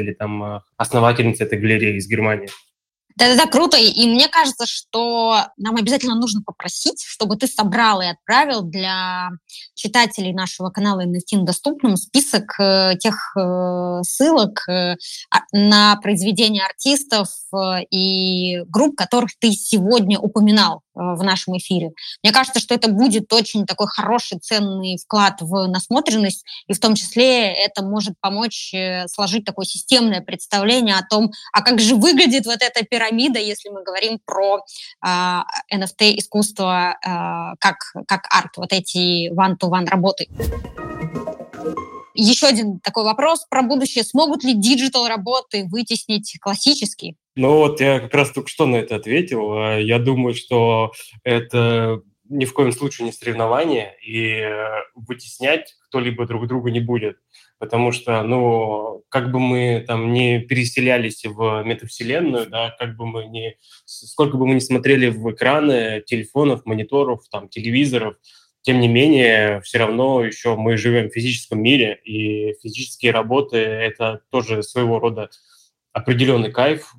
или 0.01 0.13
там 0.13 0.43
э, 0.43 0.61
основательница 0.77 1.45
этой 1.45 1.59
галереи 1.59 1.97
из 1.97 2.09
Германии. 2.09 2.49
Да-да-да, 3.17 3.47
круто. 3.47 3.77
И 3.77 4.09
мне 4.09 4.29
кажется, 4.29 4.67
что 4.67 5.47
нам 5.57 5.77
обязательно 5.77 6.15
нужно 6.15 6.43
попросить, 6.43 7.05
чтобы 7.07 7.37
ты 7.37 7.47
собрал 7.47 8.01
и 8.01 8.07
отправил 8.07 8.63
для 8.63 9.31
читателей 9.75 10.33
нашего 10.33 10.71
канала 10.71 11.05
NFT 11.05 11.43
доступным 11.43 11.97
список 11.97 12.59
э, 12.59 12.97
тех 12.99 13.15
э, 13.37 14.01
ссылок 14.03 14.69
э, 14.69 14.97
а, 15.31 15.41
на 15.53 15.97
произведения 15.97 16.65
артистов 16.65 17.29
и 17.91 18.61
групп, 18.69 18.97
которых 18.97 19.31
ты 19.39 19.53
сегодня 19.53 20.19
упоминал. 20.19 20.83
Э, 21.01 21.15
в 21.15 21.23
нашем 21.23 21.57
эфире. 21.57 21.93
Мне 22.23 22.33
кажется, 22.33 22.61
что 22.61 22.75
это 22.75 22.91
будет 22.91 23.33
очень 23.33 23.65
такой 23.67 23.87
хороший, 23.87 24.39
ценный 24.39 24.99
вклад 25.03 25.41
в 25.41 25.67
насмотренность, 25.67 26.45
и 26.67 26.75
в 26.75 26.81
том 26.81 26.95
числе 26.95 27.53
это 27.53 27.83
может 27.83 28.15
помочь 28.21 28.73
э, 28.75 29.09
сложить 29.09 29.45
такое 29.45 29.65
системное 29.65 30.21
представление 30.21 30.97
о 30.97 31.07
том, 31.07 31.31
а 31.53 31.63
как 31.63 31.81
же 31.81 31.95
выглядит 31.95 32.45
вот 32.47 32.59
эта 32.61 32.85
пирамида, 32.85 33.39
если 33.39 33.71
мы 33.71 33.83
говорим 33.83 34.19
про 34.25 34.59
э, 34.59 34.61
а, 35.03 35.45
NFT-искусство 35.73 36.97
э, 37.03 37.55
как, 37.59 37.77
как 38.07 38.27
арт, 38.31 38.57
вот 38.57 38.73
эти 38.73 39.31
one-of-one 39.33 39.87
работы. 39.87 40.29
Еще 42.15 42.47
один 42.47 42.81
такой 42.81 43.05
вопрос 43.05 43.47
про 43.49 43.63
будущее. 43.63 44.05
Смогут 44.05 44.45
ли 44.45 44.55
digital 44.55 45.07
работы 45.07 45.67
вытеснить 45.71 46.39
классические? 46.41 47.17
Ну 47.37 47.57
вот 47.59 47.81
я 47.81 48.01
как 48.01 48.15
раз 48.15 48.31
только 48.31 48.49
что 48.49 48.67
на 48.67 48.77
это 48.77 48.97
ответил. 48.97 49.53
А, 49.53 49.79
я 49.79 49.99
думаю, 49.99 50.35
что 50.35 50.93
это 51.25 52.03
ни 52.31 52.45
в 52.45 52.55
коем 52.55 52.73
случае 52.73 53.07
не 53.07 53.13
соревнование, 53.13 53.97
и 54.07 54.37
э, 54.39 54.83
вытеснять 54.95 55.75
кто-либо 55.89 56.27
друг 56.27 56.47
друга 56.47 56.71
не 56.71 56.79
будет. 56.79 57.17
Потому 57.59 57.93
что, 57.93 58.23
ну, 58.23 59.05
как 59.11 59.33
бы 59.33 59.41
мы 59.41 59.85
там 59.87 60.13
не 60.13 60.39
переселялись 60.39 61.25
в 61.25 61.63
метавселенную, 61.65 62.49
да, 62.49 62.75
как 62.79 62.97
бы 62.97 63.05
мы 63.05 63.27
не, 63.27 63.57
сколько 63.85 64.37
бы 64.37 64.47
мы 64.47 64.55
не 64.55 64.61
смотрели 64.61 65.09
в 65.09 65.31
экраны 65.33 66.03
телефонов, 66.07 66.65
мониторов, 66.65 67.29
там, 67.31 67.49
телевизоров, 67.49 68.15
тем 68.63 68.81
не 68.81 68.89
менее, 68.89 69.61
все 69.63 69.79
равно 69.79 70.25
еще 70.25 70.57
мы 70.57 70.77
живем 70.77 71.09
в 71.09 71.15
физическом 71.15 71.63
мире, 71.63 71.99
и 72.05 72.55
физические 72.63 73.13
работы– 73.13 73.57
это 73.59 74.21
тоже 74.31 74.63
своего 74.63 74.99
рода 74.99 75.31
определенный 75.93 76.53
кайф. 76.53 76.95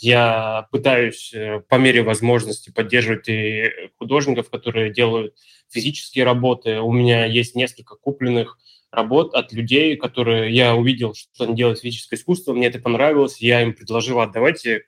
Я 0.00 0.68
пытаюсь 0.72 1.32
э, 1.32 1.60
по 1.68 1.76
мере 1.76 2.02
возможности 2.02 2.70
поддерживать 2.70 3.28
и 3.28 3.70
художников, 3.98 4.50
которые 4.50 4.92
делают 4.92 5.34
физические 5.70 6.24
работы. 6.24 6.80
У 6.80 6.92
меня 6.92 7.24
есть 7.24 7.54
несколько 7.54 7.96
купленных 7.96 8.58
работ 8.90 9.34
от 9.34 9.52
людей, 9.52 9.96
которые 9.96 10.52
я 10.52 10.74
увидел, 10.74 11.14
что 11.14 11.44
они 11.44 11.54
делают 11.54 11.80
физическое 11.80 12.16
искусство, 12.16 12.52
мне 12.52 12.66
это 12.66 12.80
понравилось, 12.80 13.40
я 13.40 13.62
им 13.62 13.72
предложил, 13.72 14.20
отдавайте, 14.20 14.84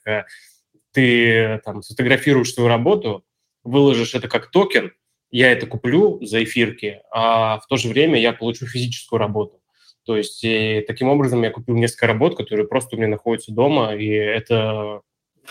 ты 0.93 1.61
там 1.65 1.83
сфотографируешь 1.83 2.53
свою 2.53 2.69
работу, 2.69 3.25
выложишь 3.63 4.15
это 4.15 4.29
как 4.29 4.51
токен, 4.51 4.93
я 5.33 5.51
это 5.51 5.67
куплю 5.67 6.25
за 6.25 6.45
эфирки, 6.45 7.01
а 7.11 7.59
в 7.59 7.67
то 7.67 7.77
же 7.77 7.89
время 7.89 8.21
я 8.21 8.33
получу 8.33 8.67
физическую 8.67 9.19
работу. 9.19 9.61
То 10.05 10.17
есть 10.17 10.45
и 10.45 10.85
таким 10.87 11.09
образом 11.09 11.43
я 11.43 11.51
купил 11.51 11.75
несколько 11.75 12.07
работ, 12.07 12.37
которые 12.37 12.69
просто 12.69 12.97
у 12.97 12.99
меня 12.99 13.09
находятся 13.09 13.53
дома, 13.53 13.95
и 13.95 14.09
это 14.09 15.01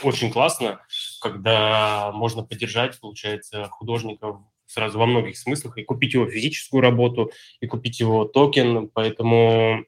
очень 0.04 0.32
классно, 0.32 0.82
когда 1.20 2.12
можно 2.14 2.44
поддержать, 2.44 3.00
получается, 3.00 3.68
художников 3.72 4.38
сразу 4.66 5.00
во 5.00 5.06
многих 5.06 5.38
смыслах, 5.38 5.78
и 5.78 5.84
купить 5.84 6.14
его 6.14 6.30
физическую 6.30 6.82
работу, 6.82 7.32
и 7.60 7.68
купить 7.68 8.00
его 8.00 8.26
токен, 8.26 8.88
поэтому 8.88 9.84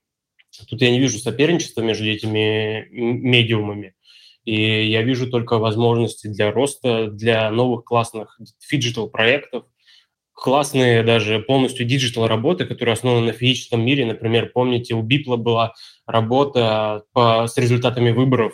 тут 0.67 0.81
я 0.81 0.91
не 0.91 0.99
вижу 0.99 1.19
соперничества 1.19 1.81
между 1.81 2.05
этими 2.05 2.87
медиумами, 2.89 3.95
и 4.43 4.85
я 4.87 5.03
вижу 5.03 5.29
только 5.29 5.57
возможности 5.57 6.27
для 6.27 6.51
роста, 6.51 7.07
для 7.07 7.49
новых 7.51 7.85
классных 7.85 8.39
phygital-проектов, 8.59 9.65
классные 10.43 11.03
даже 11.03 11.39
полностью 11.39 11.85
digital 11.85 12.27
работы, 12.27 12.65
которые 12.65 12.93
основаны 12.93 13.27
на 13.27 13.31
физическом 13.31 13.85
мире. 13.85 14.05
Например, 14.05 14.51
помните, 14.53 14.93
у 14.93 15.01
Бипла 15.01 15.37
была 15.37 15.73
работа 16.05 17.05
по, 17.13 17.47
с 17.47 17.55
результатами 17.57 18.11
выборов, 18.11 18.51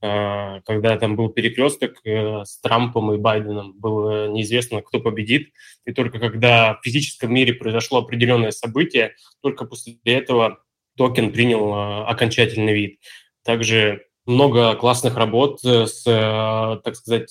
э, 0.00 0.62
когда 0.64 0.96
там 0.96 1.14
был 1.14 1.28
перекресток 1.28 1.98
э, 2.06 2.42
с 2.42 2.58
Трампом 2.62 3.12
и 3.12 3.18
Байденом, 3.18 3.74
было 3.78 4.28
неизвестно, 4.28 4.80
кто 4.80 4.98
победит. 4.98 5.50
И 5.84 5.92
только 5.92 6.18
когда 6.18 6.76
в 6.76 6.80
физическом 6.82 7.34
мире 7.34 7.52
произошло 7.52 7.98
определенное 7.98 8.50
событие, 8.50 9.12
только 9.42 9.66
после 9.66 9.98
этого 10.04 10.60
токен 10.96 11.32
принял 11.32 11.74
э, 11.74 12.04
окончательный 12.06 12.72
вид. 12.72 13.00
Также 13.44 14.06
много 14.24 14.74
классных 14.74 15.16
работ 15.16 15.60
с, 15.62 16.02
так 16.02 16.96
сказать, 16.96 17.28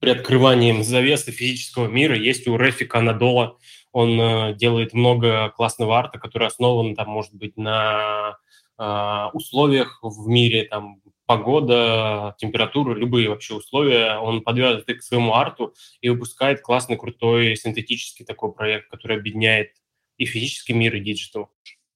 приоткрыванием 0.00 0.82
завесы 0.82 1.32
физического 1.32 1.88
мира 1.88 2.16
есть 2.16 2.46
у 2.46 2.56
Рефика 2.56 3.00
Надола. 3.00 3.58
Он 3.92 4.20
э, 4.20 4.54
делает 4.54 4.92
много 4.92 5.50
классного 5.50 5.98
арта, 5.98 6.18
который 6.18 6.48
основан, 6.48 6.94
там, 6.94 7.08
может 7.08 7.34
быть, 7.34 7.56
на 7.56 8.36
э, 8.78 9.26
условиях 9.32 9.98
в 10.02 10.28
мире, 10.28 10.64
там, 10.64 11.00
погода, 11.26 12.34
температура, 12.38 12.94
любые 12.94 13.28
вообще 13.28 13.54
условия. 13.54 14.18
Он 14.18 14.42
подвязывает 14.42 14.88
их 14.88 15.00
к 15.00 15.02
своему 15.02 15.34
арту 15.34 15.74
и 16.00 16.08
выпускает 16.08 16.62
классный, 16.62 16.96
крутой, 16.96 17.54
синтетический 17.56 18.24
такой 18.24 18.52
проект, 18.52 18.90
который 18.90 19.18
объединяет 19.18 19.72
и 20.16 20.24
физический 20.24 20.72
мир, 20.72 20.94
и 20.96 21.00
digital. 21.00 21.50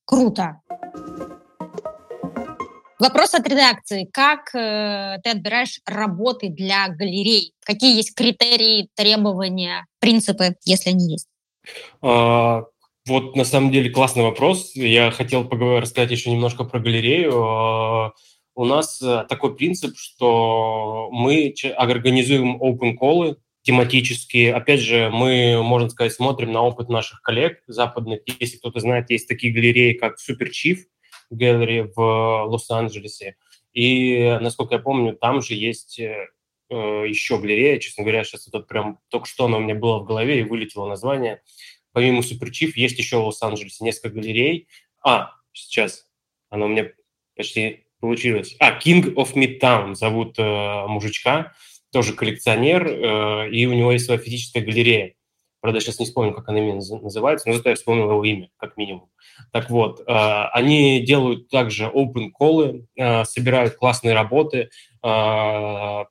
Круто. 0.05 0.61
Вопрос 3.03 3.35
от 3.35 3.49
редакции. 3.49 4.09
Как 4.13 4.55
э, 4.55 5.19
ты 5.25 5.31
отбираешь 5.31 5.81
работы 5.87 6.51
для 6.51 6.87
галерей? 6.87 7.53
Какие 7.65 7.97
есть 7.97 8.15
критерии, 8.15 8.91
требования, 8.95 9.87
принципы, 9.99 10.55
если 10.65 10.91
они 10.91 11.11
есть? 11.11 11.27
А, 12.01 12.63
вот 13.09 13.35
на 13.35 13.43
самом 13.45 13.73
деле 13.73 13.91
классный 13.91 14.23
вопрос. 14.23 14.77
Я 14.77 15.11
хотел 15.11 15.45
поговорить, 15.45 15.83
рассказать 15.83 16.13
еще 16.13 16.31
немножко 16.31 16.63
про 16.63 16.79
галерею. 16.79 17.33
А, 17.45 18.13
у 18.55 18.65
нас 18.65 19.03
э, 19.03 19.25
такой 19.29 19.57
принцип, 19.57 19.97
что 19.99 21.09
мы 21.11 21.53
организуем 21.77 22.63
open 22.63 22.95
колы 22.95 23.37
тематические. 23.63 24.55
Опять 24.55 24.81
же, 24.81 25.11
мы, 25.13 25.61
можно 25.61 25.91
сказать, 25.91 26.13
смотрим 26.13 26.53
на 26.53 26.63
опыт 26.63 26.89
наших 26.89 27.21
коллег 27.21 27.65
западных. 27.67 28.21
Если 28.39 28.59
кто-то 28.59 28.79
знает, 28.79 29.11
есть 29.11 29.27
такие 29.27 29.53
галереи, 29.53 29.95
как 29.95 30.19
Super 30.21 30.49
Chief– 30.49 30.79
Gallery 31.33 31.91
в 31.95 32.45
Лос-Анджелесе. 32.47 33.37
И, 33.73 34.39
насколько 34.41 34.75
я 34.75 34.81
помню, 34.81 35.15
там 35.15 35.41
же 35.41 35.55
есть 35.55 35.99
э, 35.99 36.29
еще 36.69 37.39
галерея, 37.39 37.79
честно 37.79 38.03
говоря, 38.05 38.25
сейчас 38.25 38.49
это 38.49 38.61
прям 38.61 38.99
только 39.09 39.27
что 39.27 39.47
она 39.47 39.59
у 39.59 39.61
меня 39.61 39.75
была 39.75 39.99
в 39.99 40.05
голове 40.05 40.41
и 40.41 40.45
вылетело 40.45 40.87
название. 40.87 41.43
Помимо 41.93 42.23
Суперчиф 42.23 42.77
есть 42.77 42.99
еще 42.99 43.19
в 43.19 43.27
Лос-Анджелесе 43.27 43.85
несколько 43.85 44.17
галерей. 44.17 44.69
А, 45.05 45.33
сейчас 45.53 46.07
она 46.51 46.67
у 46.67 46.69
меня 46.69 46.91
почти 47.37 47.87
получилась. 48.01 48.57
А, 48.59 48.79
King 48.79 49.15
of 49.15 49.35
Midtown 49.35 49.95
зовут 49.95 50.39
э, 50.39 50.87
мужичка, 50.87 51.53
тоже 51.93 52.15
коллекционер, 52.15 52.87
э, 52.87 53.51
и 53.51 53.67
у 53.67 53.73
него 53.73 53.93
есть 53.93 54.07
своя 54.07 54.21
физическая 54.21 54.63
галерея. 54.63 55.15
Правда, 55.63 55.81
сейчас 55.81 56.01
не 56.01 56.07
вспомню, 56.07 56.35
как 56.35 56.49
она 56.49 56.59
именно 56.59 56.83
называется, 57.01 57.49
но 57.49 57.55
зато 57.55 57.69
я 57.69 57.77
вспомнил 57.77 58.11
его 58.11 58.25
имя, 58.25 58.51
как 58.57 58.77
минимум. 58.77 59.09
Так 59.53 59.71
вот, 59.71 60.01
э, 60.01 60.05
они 60.07 61.01
делают 61.03 61.49
также 61.51 61.85
open 61.85 62.31
колы, 62.33 62.89
э, 62.97 63.25
собирают 63.25 63.77
классные 63.77 64.13
работы, 64.13 64.71
э, 65.05 66.05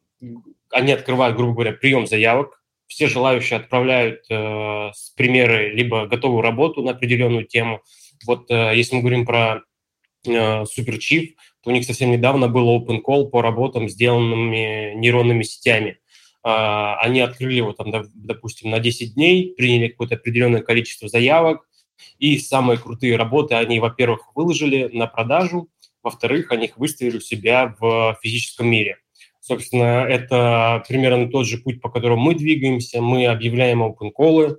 они 0.71 0.93
открывают, 0.93 1.35
грубо 1.35 1.53
говоря, 1.53 1.73
прием 1.73 2.07
заявок, 2.07 2.63
все 2.87 3.07
желающие 3.07 3.59
отправляют 3.59 4.25
с 4.29 5.09
примеры 5.15 5.69
либо 5.69 6.07
готовую 6.07 6.41
работу 6.41 6.81
на 6.81 6.91
определенную 6.91 7.45
тему. 7.45 7.81
Вот 8.25 8.49
если 8.49 8.95
мы 8.95 9.01
говорим 9.01 9.25
про 9.25 9.61
Superchief, 10.25 11.29
то 11.63 11.69
у 11.69 11.71
них 11.71 11.85
совсем 11.85 12.11
недавно 12.11 12.49
был 12.49 12.69
open 12.69 12.99
call 13.01 13.29
по 13.29 13.41
работам, 13.41 13.87
сделанными 13.87 14.93
нейронными 14.95 15.43
сетями. 15.43 16.00
Они 16.43 17.19
открыли 17.19 17.55
его 17.55 17.73
там, 17.73 17.91
допустим, 18.13 18.71
на 18.71 18.79
10 18.79 19.13
дней, 19.15 19.53
приняли 19.55 19.89
какое-то 19.89 20.15
определенное 20.15 20.61
количество 20.61 21.07
заявок, 21.07 21.67
И 22.19 22.37
самые 22.37 22.77
крутые 22.77 23.15
работы 23.15 23.55
они, 23.55 23.79
во-первых, 23.79 24.31
выложили 24.35 24.89
на 24.93 25.07
продажу, 25.07 25.69
во-вторых, 26.03 26.51
они 26.51 26.65
их 26.65 26.77
выставили 26.77 27.17
у 27.17 27.21
себя 27.21 27.75
в 27.79 28.17
физическом 28.21 28.67
мире. 28.67 28.97
Собственно, 29.39 30.05
это 30.07 30.83
примерно 30.87 31.29
тот 31.29 31.47
же 31.47 31.57
путь, 31.57 31.81
по 31.81 31.89
которому 31.89 32.21
мы 32.21 32.35
двигаемся. 32.35 33.01
Мы 33.01 33.25
объявляем 33.25 33.83
open 33.83 34.11
call. 34.17 34.57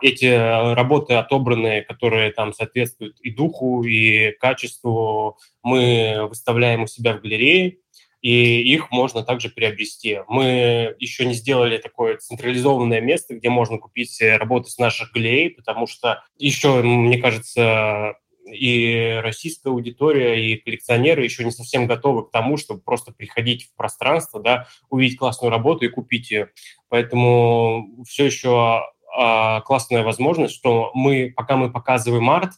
Эти 0.00 0.74
работы 0.74 1.14
отобранные, 1.14 1.82
которые 1.82 2.32
там 2.32 2.52
соответствуют 2.52 3.20
и 3.20 3.30
духу, 3.30 3.84
и 3.84 4.32
качеству, 4.32 5.38
мы 5.62 6.26
выставляем 6.28 6.84
у 6.84 6.86
себя 6.86 7.14
в 7.14 7.20
галерее, 7.20 7.76
и 8.22 8.62
их 8.62 8.90
можно 8.92 9.24
также 9.24 9.50
приобрести. 9.50 10.20
Мы 10.28 10.94
еще 11.00 11.26
не 11.26 11.34
сделали 11.34 11.76
такое 11.76 12.16
централизованное 12.16 13.00
место, 13.00 13.34
где 13.34 13.50
можно 13.50 13.78
купить 13.78 14.16
работы 14.22 14.70
с 14.70 14.78
наших 14.78 15.12
галерей, 15.12 15.50
потому 15.50 15.88
что 15.88 16.22
еще, 16.38 16.82
мне 16.82 17.18
кажется, 17.18 18.14
и 18.46 19.20
российская 19.22 19.70
аудитория, 19.70 20.40
и 20.40 20.56
коллекционеры 20.56 21.24
еще 21.24 21.44
не 21.44 21.50
совсем 21.50 21.86
готовы 21.86 22.26
к 22.26 22.30
тому, 22.30 22.56
чтобы 22.56 22.80
просто 22.80 23.12
приходить 23.12 23.64
в 23.64 23.76
пространство, 23.76 24.40
да, 24.40 24.68
увидеть 24.88 25.18
классную 25.18 25.50
работу 25.50 25.84
и 25.84 25.88
купить 25.88 26.30
ее. 26.30 26.50
Поэтому 26.88 28.04
все 28.06 28.26
еще 28.26 28.82
а, 29.16 29.60
классная 29.62 30.04
возможность, 30.04 30.54
что 30.54 30.92
мы, 30.94 31.32
пока 31.34 31.56
мы 31.56 31.72
показываем 31.72 32.30
арт, 32.30 32.52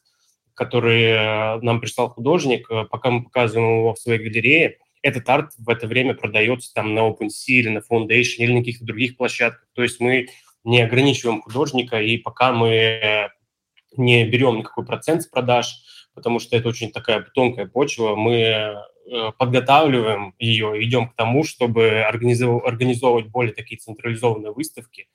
который 0.55 1.03
э, 1.03 1.61
нам 1.63 1.81
прислал 1.81 2.11
художник, 2.11 2.71
э, 2.71 2.85
пока 2.89 3.11
мы 3.11 3.25
показываем 3.25 3.79
его 3.79 3.95
в 3.95 3.99
своей 3.99 4.21
галерее, 4.21 4.79
этот 5.05 5.29
арт 5.29 5.53
в 5.59 5.69
это 5.69 5.87
время 5.87 6.15
продается 6.15 6.73
там 6.73 6.95
на 6.95 7.01
OpenSea 7.01 7.29
или 7.49 7.69
на 7.69 7.79
Foundation 7.79 8.39
или 8.39 8.53
на 8.55 8.61
каких-то 8.61 8.87
других 8.87 9.19
площадках. 9.19 9.69
То 9.75 9.83
есть 9.83 10.01
мы 10.01 10.29
не 10.65 10.81
ограничиваем 10.81 11.43
художника, 11.43 12.01
и 12.01 12.17
пока 12.17 12.53
мы 12.53 13.31
не 13.99 14.25
берем 14.25 14.57
никакой 14.57 14.87
процент 14.87 15.23
с 15.23 15.27
продаж, 15.27 15.77
потому 16.15 16.39
что 16.39 16.57
это 16.57 16.71
очень 16.71 16.91
такая 16.91 17.21
тонкая 17.35 17.67
почва. 17.67 18.17
Мы 18.17 18.35
э, 18.35 18.75
подготавливаем 19.37 20.35
ее, 20.39 20.83
идем 20.83 21.11
к 21.11 21.17
тому, 21.17 21.45
чтобы 21.45 22.01
организовывать 22.01 23.27
более 23.27 23.53
такие 23.53 23.77
централизованные 23.77 24.53
выставки. 24.53 25.09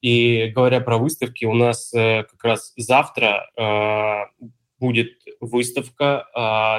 И 0.00 0.52
говоря 0.54 0.80
про 0.80 0.96
выставки, 0.96 1.44
у 1.44 1.52
нас 1.52 1.92
э, 1.92 2.24
как 2.24 2.42
раз 2.42 2.72
завтра 2.78 3.50
э, 3.58 4.48
будет 4.78 5.12
выставка 5.40 6.26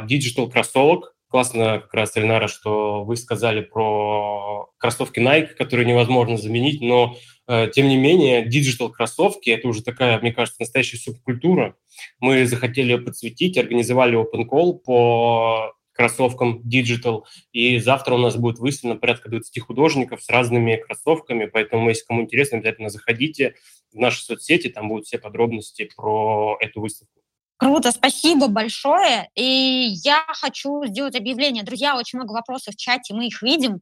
digital 0.09 0.51
кроссовок, 0.51 1.14
Классно 1.35 1.79
как 1.81 1.93
раз, 1.93 2.15
Эльнара, 2.15 2.47
что 2.47 3.03
вы 3.03 3.17
сказали 3.17 3.59
про 3.59 4.69
кроссовки 4.77 5.19
Nike, 5.19 5.47
которые 5.47 5.85
невозможно 5.85 6.37
заменить, 6.37 6.79
но 6.79 7.17
э, 7.49 7.69
тем 7.75 7.89
не 7.89 7.97
менее 7.97 8.45
digital 8.45 8.89
кроссовки– 8.89 9.49
это 9.51 9.67
уже 9.67 9.83
такая, 9.83 10.17
мне 10.21 10.31
кажется, 10.31 10.61
настоящая 10.61 10.95
субкультура. 10.95 11.75
Мы 12.19 12.45
захотели 12.45 12.95
подсветить, 12.95 13.57
организовали 13.57 14.17
open 14.17 14.47
call 14.49 14.75
по 14.75 15.73
кроссовкам 15.91 16.61
Digital. 16.65 17.23
И 17.51 17.79
завтра 17.79 18.15
у 18.15 18.17
нас 18.17 18.37
будет 18.37 18.59
выставлено 18.59 18.97
порядка 18.97 19.27
20 19.27 19.59
художников 19.59 20.23
с 20.23 20.29
разными 20.29 20.77
кроссовками, 20.77 21.47
поэтому, 21.47 21.89
если 21.89 22.05
кому 22.05 22.21
интересно, 22.21 22.59
обязательно 22.59 22.87
заходите 22.87 23.55
в 23.91 23.97
наши 23.97 24.23
соцсети, 24.23 24.69
там 24.69 24.87
будут 24.87 25.05
все 25.05 25.17
подробности 25.17 25.89
про 25.97 26.55
эту 26.61 26.79
выставку. 26.79 27.24
Круто, 27.57 27.91
спасибо 27.91 28.47
большое. 28.47 29.29
И 29.35 29.87
я 30.03 30.25
хочу 30.27 30.85
сделать 30.85 31.15
объявление. 31.15 31.63
Друзья, 31.63 31.95
очень 31.95 32.19
много 32.19 32.33
вопросов 32.33 32.73
в 32.73 32.77
чате, 32.77 33.13
мы 33.13 33.27
их 33.27 33.41
видим 33.41 33.79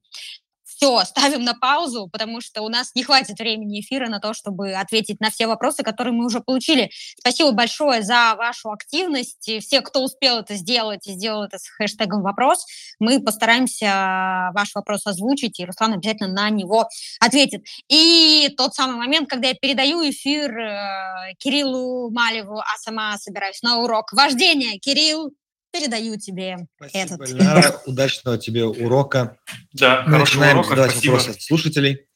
все, 0.83 1.05
ставим 1.05 1.43
на 1.43 1.53
паузу, 1.53 2.09
потому 2.11 2.41
что 2.41 2.61
у 2.61 2.67
нас 2.67 2.91
не 2.93 3.03
хватит 3.03 3.39
времени 3.39 3.79
эфира 3.79 4.09
на 4.09 4.19
то, 4.19 4.33
чтобы 4.33 4.73
ответить 4.73 5.21
на 5.21 5.29
все 5.29 5.47
вопросы, 5.47 5.81
которые 5.81 6.13
мы 6.13 6.25
уже 6.25 6.41
получили. 6.41 6.91
Спасибо 7.17 7.51
большое 7.51 8.01
за 8.01 8.35
вашу 8.35 8.69
активность. 8.69 9.47
И 9.47 9.61
все, 9.61 9.79
кто 9.79 10.03
успел 10.03 10.39
это 10.39 10.55
сделать 10.55 11.07
и 11.07 11.13
сделал 11.13 11.43
это 11.43 11.57
с 11.57 11.67
хэштегом 11.69 12.21
«вопрос», 12.21 12.65
мы 12.99 13.21
постараемся 13.21 14.51
ваш 14.53 14.75
вопрос 14.75 15.07
озвучить, 15.07 15.57
и 15.59 15.65
Руслан 15.65 15.93
обязательно 15.93 16.33
на 16.33 16.49
него 16.49 16.89
ответит. 17.21 17.63
И 17.87 18.53
тот 18.57 18.75
самый 18.75 18.97
момент, 18.97 19.29
когда 19.29 19.47
я 19.49 19.53
передаю 19.53 20.09
эфир 20.09 20.51
э, 20.57 21.33
Кириллу 21.37 22.11
Малеву, 22.11 22.59
а 22.59 22.77
сама 22.79 23.17
собираюсь 23.17 23.61
на 23.61 23.79
урок 23.79 24.11
вождения. 24.11 24.79
Кирилл, 24.79 25.31
передаю 25.73 26.17
тебе 26.17 26.67
спасибо, 26.77 27.15
этот. 27.15 27.29
Ильнара. 27.29 27.81
Удачного 27.85 28.37
тебе 28.37 28.63
урока. 28.65 29.37
Да, 29.73 30.03
Мы 30.07 30.19
начинаем 30.19 30.57
урока, 30.57 30.69
задавать 30.69 30.91
спасибо. 30.91 31.11
вопросы 31.13 31.29
от 31.31 31.41
слушателей. 31.41 32.07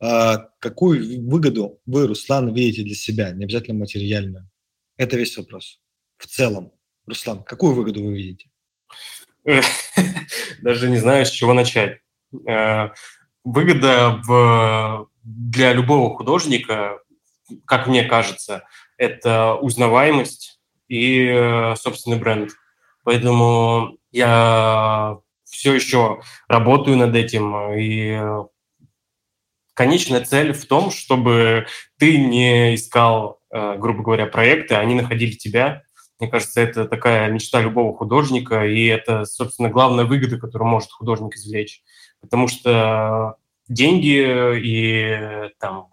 А, 0.00 0.48
какую 0.58 1.26
выгоду 1.26 1.80
вы, 1.86 2.08
Руслан, 2.08 2.52
видите 2.52 2.82
для 2.82 2.96
себя, 2.96 3.30
не 3.30 3.44
обязательно 3.44 3.78
материальную? 3.78 4.50
Это 4.96 5.16
весь 5.16 5.36
вопрос. 5.36 5.80
В 6.18 6.26
целом. 6.26 6.72
Руслан, 7.06 7.44
какую 7.44 7.74
выгоду 7.74 8.02
вы 8.04 8.14
видите? 8.14 8.50
Даже 10.62 10.90
не 10.90 10.96
знаю, 10.98 11.24
с 11.24 11.30
чего 11.30 11.54
начать. 11.54 12.00
Э, 12.48 12.88
выгода 13.44 14.20
в, 14.24 15.08
для 15.22 15.72
любого 15.72 16.16
художника, 16.16 16.98
как 17.64 17.86
мне 17.86 18.04
кажется, 18.04 18.66
это 18.96 19.54
узнаваемость 19.54 20.60
и 20.88 21.26
э, 21.26 21.76
собственный 21.76 22.18
бренд. 22.18 22.50
Поэтому 23.04 23.98
я 24.10 25.18
все 25.44 25.74
еще 25.74 26.20
работаю 26.48 26.96
над 26.96 27.14
этим. 27.14 27.72
И 27.74 28.20
конечная 29.74 30.24
цель 30.24 30.52
в 30.52 30.66
том, 30.66 30.90
чтобы 30.90 31.66
ты 31.98 32.18
не 32.18 32.74
искал, 32.74 33.40
э, 33.50 33.76
грубо 33.76 34.02
говоря, 34.02 34.26
проекты, 34.26 34.74
они 34.74 34.94
находили 34.94 35.32
тебя. 35.32 35.82
Мне 36.18 36.30
кажется, 36.30 36.60
это 36.60 36.86
такая 36.86 37.30
мечта 37.30 37.60
любого 37.60 37.96
художника, 37.96 38.64
и 38.64 38.86
это, 38.86 39.24
собственно, 39.24 39.68
главная 39.68 40.04
выгода, 40.04 40.38
которую 40.38 40.68
может 40.68 40.90
художник 40.90 41.34
извлечь. 41.34 41.82
Потому 42.20 42.48
что 42.48 43.36
деньги 43.68 44.58
и 44.58 45.50
там 45.58 45.88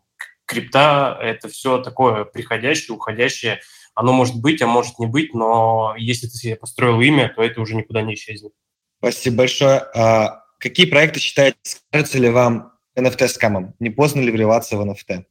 крипта– 0.45 1.17
это 1.21 1.49
все 1.49 1.79
такое 1.79 2.23
приходящее, 2.23 2.95
уходящее– 2.95 3.59
оно 3.93 4.13
может 4.13 4.39
быть, 4.41 4.61
а 4.61 4.67
может 4.67 4.99
не 4.99 5.07
быть, 5.07 5.33
но 5.33 5.93
если 5.97 6.27
ты 6.27 6.33
себе 6.33 6.55
построил 6.55 7.01
имя, 7.01 7.31
то 7.35 7.41
это 7.41 7.61
уже 7.61 7.75
никуда 7.75 8.01
не 8.01 8.13
исчезнет. 8.13 8.53
Спасибо 8.99 9.37
большое. 9.37 9.79
А 9.95 10.43
какие 10.59 10.85
проекты 10.85 11.19
считаете, 11.19 11.57
кажется 11.91 12.19
ли 12.19 12.29
вам 12.29 12.73
NFT 12.97 13.27
скамом? 13.27 13.73
Не 13.79 13.89
поздно 13.89 14.21
ли 14.21 14.31
вливаться 14.31 14.77
в 14.77 14.81
NFT? 14.81 15.25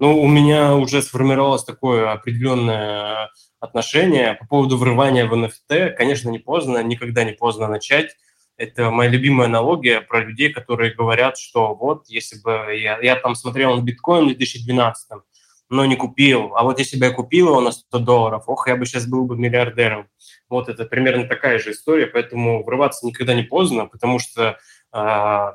Ну, 0.00 0.20
у 0.20 0.26
меня 0.26 0.74
уже 0.74 1.02
сформировалось 1.02 1.64
такое 1.64 2.10
определенное 2.10 3.30
отношение 3.60 4.34
по 4.34 4.46
поводу 4.46 4.76
врывания 4.76 5.26
в 5.26 5.34
NFT. 5.34 5.90
Конечно, 5.90 6.30
не 6.30 6.38
поздно, 6.38 6.82
никогда 6.82 7.24
не 7.24 7.32
поздно 7.32 7.68
начать. 7.68 8.16
Это 8.56 8.90
моя 8.90 9.10
любимая 9.10 9.46
аналогия 9.46 10.00
про 10.00 10.24
людей, 10.24 10.52
которые 10.52 10.94
говорят, 10.94 11.38
что 11.38 11.74
вот, 11.74 12.08
если 12.08 12.40
бы 12.40 12.76
я, 12.76 12.98
я 13.00 13.16
там 13.16 13.34
смотрел 13.34 13.76
на 13.76 13.82
биткоин 13.82 14.24
в 14.24 14.28
2012 14.28 15.08
но 15.68 15.84
не 15.86 15.96
купил. 15.96 16.52
А 16.56 16.62
вот 16.62 16.78
если 16.78 16.98
бы 16.98 17.06
я 17.06 17.12
купил 17.12 17.48
его 17.48 17.60
на 17.60 17.72
100 17.72 17.98
долларов, 18.00 18.44
ох, 18.46 18.68
я 18.68 18.76
бы 18.76 18.86
сейчас 18.86 19.06
был 19.06 19.24
бы 19.26 19.36
миллиардером. 19.36 20.08
Вот 20.48 20.68
это 20.68 20.84
примерно 20.84 21.26
такая 21.26 21.58
же 21.58 21.72
история, 21.72 22.06
поэтому 22.06 22.64
врываться 22.64 23.06
никогда 23.06 23.34
не 23.34 23.42
поздно, 23.42 23.86
потому 23.86 24.18
что 24.18 24.58
э, 24.92 25.52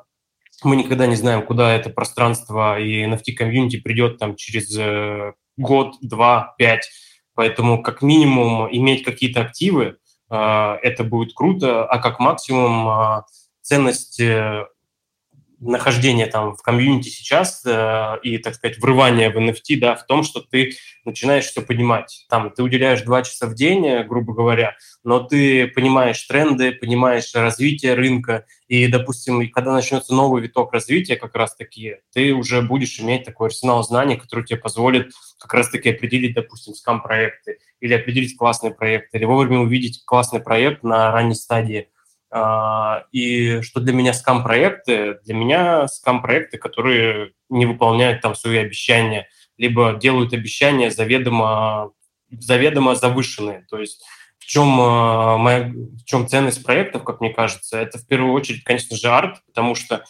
мы 0.63 0.75
никогда 0.75 1.07
не 1.07 1.15
знаем, 1.15 1.45
куда 1.45 1.73
это 1.73 1.89
пространство 1.89 2.79
и 2.79 3.05
NFT-комьюнити 3.05 3.77
придет 3.77 4.17
там 4.17 4.35
через 4.35 4.75
э, 4.77 5.33
год, 5.57 5.95
два, 6.01 6.55
пять. 6.57 6.89
Поэтому 7.35 7.81
как 7.81 8.01
минимум 8.01 8.67
иметь 8.69 9.03
какие-то 9.03 9.41
активы, 9.41 9.97
э, 10.29 10.77
это 10.81 11.03
будет 11.03 11.33
круто, 11.33 11.85
а 11.85 11.99
как 11.99 12.19
максимум 12.19 12.89
э, 12.89 13.21
ценность 13.61 14.19
нахождение 15.59 16.27
там 16.27 16.55
в 16.55 16.61
комьюнити 16.61 17.09
сейчас 17.09 17.63
э, 17.65 18.17
и, 18.23 18.37
так 18.37 18.55
сказать, 18.55 18.77
врывание 18.79 19.29
в 19.29 19.37
NFT, 19.37 19.77
да, 19.79 19.95
в 19.95 20.05
том, 20.05 20.23
что 20.23 20.41
ты 20.41 20.73
начинаешь 21.05 21.45
все 21.45 21.61
понимать. 21.61 22.25
Там 22.29 22.51
ты 22.51 22.63
уделяешь 22.63 23.01
два 23.01 23.23
часа 23.23 23.47
в 23.47 23.55
день, 23.55 23.85
э, 23.85 24.03
грубо 24.03 24.33
говоря, 24.33 24.77
но 25.03 25.19
ты 25.19 25.67
понимаешь 25.67 26.21
тренды, 26.23 26.71
понимаешь 26.71 27.33
развитие 27.33 27.93
рынка, 27.93 28.45
и, 28.67 28.87
допустим, 28.87 29.49
когда 29.51 29.73
начнется 29.73 30.13
новый 30.13 30.41
виток 30.41 30.71
развития 30.73 31.15
как 31.15 31.35
раз-таки, 31.35 31.97
ты 32.13 32.33
уже 32.33 32.61
будешь 32.61 32.99
иметь 32.99 33.25
такой 33.25 33.47
арсенал 33.47 33.83
знаний, 33.83 34.15
который 34.15 34.45
тебе 34.45 34.59
позволит 34.59 35.11
как 35.39 35.53
раз-таки 35.53 35.89
определить, 35.89 36.35
допустим, 36.35 36.73
скам-проекты 36.73 37.57
или 37.81 37.93
определить 37.93 38.37
классный 38.37 38.71
проект, 38.71 39.13
или 39.13 39.25
вовремя 39.25 39.59
увидеть 39.59 40.03
классный 40.05 40.39
проект 40.39 40.83
на 40.83 41.11
ранней 41.11 41.35
стадии– 41.35 41.89
и 43.11 43.61
что 43.61 43.79
для 43.79 43.93
меня 43.93 44.13
скам-проекты? 44.13 45.19
Для 45.25 45.33
меня 45.33 45.87
скам-проекты, 45.87 46.57
которые 46.57 47.31
не 47.49 47.65
выполняют 47.65 48.21
там 48.21 48.35
свои 48.35 48.57
обещания, 48.57 49.27
либо 49.57 49.93
делают 49.93 50.33
обещания 50.33 50.91
заведомо, 50.91 51.91
заведомо 52.29 52.95
завышенные. 52.95 53.65
То 53.69 53.79
есть 53.79 54.03
в 54.39 54.45
чем, 54.45 54.79
а, 54.79 55.37
моя, 55.37 55.69
в 55.69 56.03
чем 56.05 56.27
ценность 56.27 56.63
проектов, 56.63 57.03
как 57.03 57.19
мне 57.19 57.31
кажется? 57.31 57.77
Это 57.77 57.99
в 57.99 58.07
первую 58.07 58.33
очередь, 58.33 58.63
конечно 58.63 58.95
же, 58.95 59.09
арт, 59.09 59.41
потому 59.45 59.75
что 59.75 60.05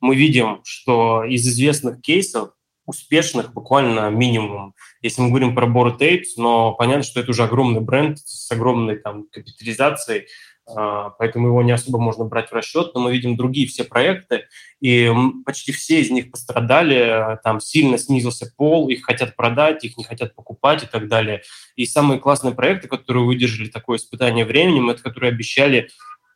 мы 0.00 0.14
видим, 0.14 0.60
что 0.64 1.24
из 1.24 1.46
известных 1.46 2.00
кейсов 2.00 2.50
успешных 2.86 3.52
буквально 3.52 4.10
минимум. 4.10 4.74
Если 5.02 5.20
мы 5.22 5.28
говорим 5.28 5.54
про 5.54 5.66
Bored 5.66 5.98
Apes, 5.98 6.34
но 6.36 6.72
понятно, 6.72 7.04
что 7.04 7.20
это 7.20 7.30
уже 7.30 7.44
огромный 7.44 7.80
бренд 7.80 8.18
с 8.18 8.50
огромной 8.50 8.98
там 8.98 9.26
капитализацией, 9.30 10.22
а, 10.22 10.26
поэтому 10.66 11.48
его 11.48 11.62
не 11.62 11.72
особо 11.72 11.98
можно 11.98 12.24
брать 12.24 12.50
в 12.50 12.52
расчет, 12.52 12.92
но 12.94 13.00
мы 13.00 13.12
видим 13.12 13.36
другие 13.36 13.66
все 13.66 13.84
проекты, 13.84 14.46
и 14.80 15.10
почти 15.44 15.72
все 15.72 16.00
из 16.00 16.10
них 16.10 16.30
пострадали, 16.30 17.38
там 17.42 17.60
сильно 17.60 17.98
снизился 17.98 18.52
пол, 18.56 18.88
их 18.88 19.04
хотят 19.04 19.36
продать, 19.36 19.84
их 19.84 19.96
не 19.96 20.04
хотят 20.04 20.34
покупать 20.34 20.84
и 20.84 20.86
так 20.86 21.08
далее. 21.08 21.42
И 21.76 21.84
самые 21.86 22.20
классные 22.20 22.54
проекты, 22.54 22.88
которые 22.88 23.24
выдержали 23.24 23.68
такое 23.68 23.98
испытание 23.98 24.44
временем, 24.44 24.90
это 24.90 25.02
которые 25.02 25.30
обещали 25.30 25.88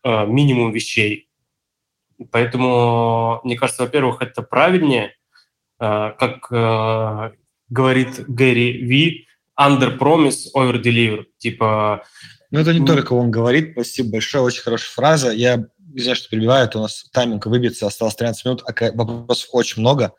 а, 0.03 0.27
минимум 0.27 0.73
вещей. 0.73 1.29
Поэтому, 2.31 3.41
мне 3.45 3.57
кажется, 3.57 3.83
во-первых, 3.83 4.23
это 4.23 4.43
правильнее, 4.43 5.15
а, 5.79 6.13
как 6.13 6.49
говорит 7.69 8.25
Гэри 8.29 8.73
Ви, 8.73 9.27
under 9.59 9.99
promise, 9.99 10.51
over 10.55 10.81
deliver. 10.81 11.25
Типа 11.39 12.05
ну, 12.51 12.61
это 12.61 12.73
не 12.73 12.85
только 12.87 13.13
он 13.13 13.31
говорит. 13.31 13.73
Спасибо 13.73 14.13
большое, 14.13 14.45
очень 14.45 14.63
хорошая 14.63 14.91
фраза. 14.91 15.31
Я 15.31 15.67
извиняюсь, 15.95 16.19
что 16.19 16.29
перебиваю, 16.29 16.71
у 16.75 16.79
нас 16.79 17.05
тайминг 17.13 17.47
выбьется, 17.47 17.87
осталось 17.87 18.15
13 18.17 18.45
минут, 18.45 18.63
а 18.67 18.93
вопросов 18.93 19.49
очень 19.53 19.81
много. 19.81 20.13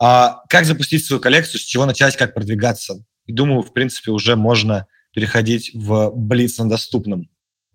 А 0.00 0.42
как 0.48 0.64
запустить 0.64 1.04
свою 1.04 1.20
коллекцию, 1.20 1.60
с 1.60 1.64
чего 1.64 1.86
начать, 1.86 2.16
как 2.16 2.34
продвигаться? 2.34 3.04
И 3.26 3.32
думаю, 3.32 3.62
в 3.62 3.72
принципе, 3.72 4.10
уже 4.10 4.36
можно 4.36 4.86
переходить 5.12 5.70
в 5.74 6.10
блиц 6.14 6.58
на 6.58 6.68
доступном. 6.68 7.28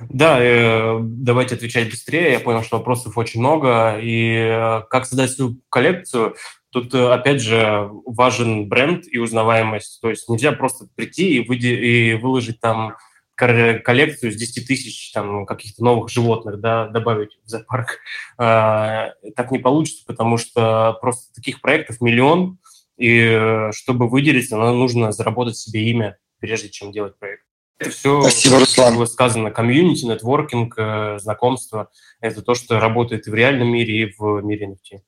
Да, 0.09 0.37
э, 0.41 0.99
давайте 1.01 1.55
отвечать 1.55 1.89
быстрее. 1.89 2.33
Я 2.33 2.39
понял, 2.39 2.63
что 2.63 2.77
вопросов 2.77 3.17
очень 3.17 3.41
много. 3.41 3.99
И 4.01 4.33
э, 4.33 4.81
как 4.89 5.05
создать 5.05 5.31
свою 5.31 5.57
коллекцию? 5.69 6.35
Тут, 6.71 6.93
э, 6.93 7.11
опять 7.11 7.41
же, 7.41 7.89
важен 8.05 8.69
бренд 8.69 9.05
и 9.11 9.17
узнаваемость. 9.17 9.99
То 10.01 10.09
есть 10.09 10.29
нельзя 10.29 10.53
просто 10.53 10.87
прийти 10.95 11.35
и, 11.35 11.47
выйти, 11.47 11.65
и 11.65 12.13
выложить 12.13 12.61
там 12.61 12.95
коллекцию 13.39 14.31
с 14.31 14.35
10 14.35 14.67
тысяч 14.67 15.11
там, 15.11 15.45
каких-то 15.45 15.83
новых 15.83 16.09
животных 16.09 16.59
да, 16.59 16.87
добавить 16.87 17.37
в 17.43 17.49
зоопарк. 17.49 17.99
А, 18.37 19.13
так 19.35 19.51
не 19.51 19.59
получится, 19.59 20.03
потому 20.05 20.37
что 20.37 20.97
просто 21.01 21.33
таких 21.33 21.61
проектов 21.61 22.01
миллион, 22.01 22.59
и 22.97 23.21
э, 23.21 23.71
чтобы 23.71 24.09
выделиться, 24.09 24.57
нам 24.57 24.77
нужно 24.77 25.13
заработать 25.13 25.55
себе 25.55 25.83
имя, 25.85 26.17
прежде 26.39 26.69
чем 26.69 26.91
делать 26.91 27.17
проект. 27.17 27.43
Это 27.79 27.91
все 27.91 28.21
Спасибо, 28.21 28.59
Руслан. 28.59 28.95
было 28.95 29.05
сказано. 29.05 29.51
Комьюнити, 29.51 30.03
нетворкинг, 30.03 30.77
э, 30.77 31.17
знакомство. 31.19 31.89
Это 32.19 32.41
то, 32.41 32.55
что 32.55 32.77
работает 32.77 33.27
и 33.27 33.31
в 33.31 33.33
реальном 33.33 33.69
мире, 33.69 34.01
и 34.01 34.13
в 34.17 34.41
мире 34.41 34.75
NFT. 34.75 34.99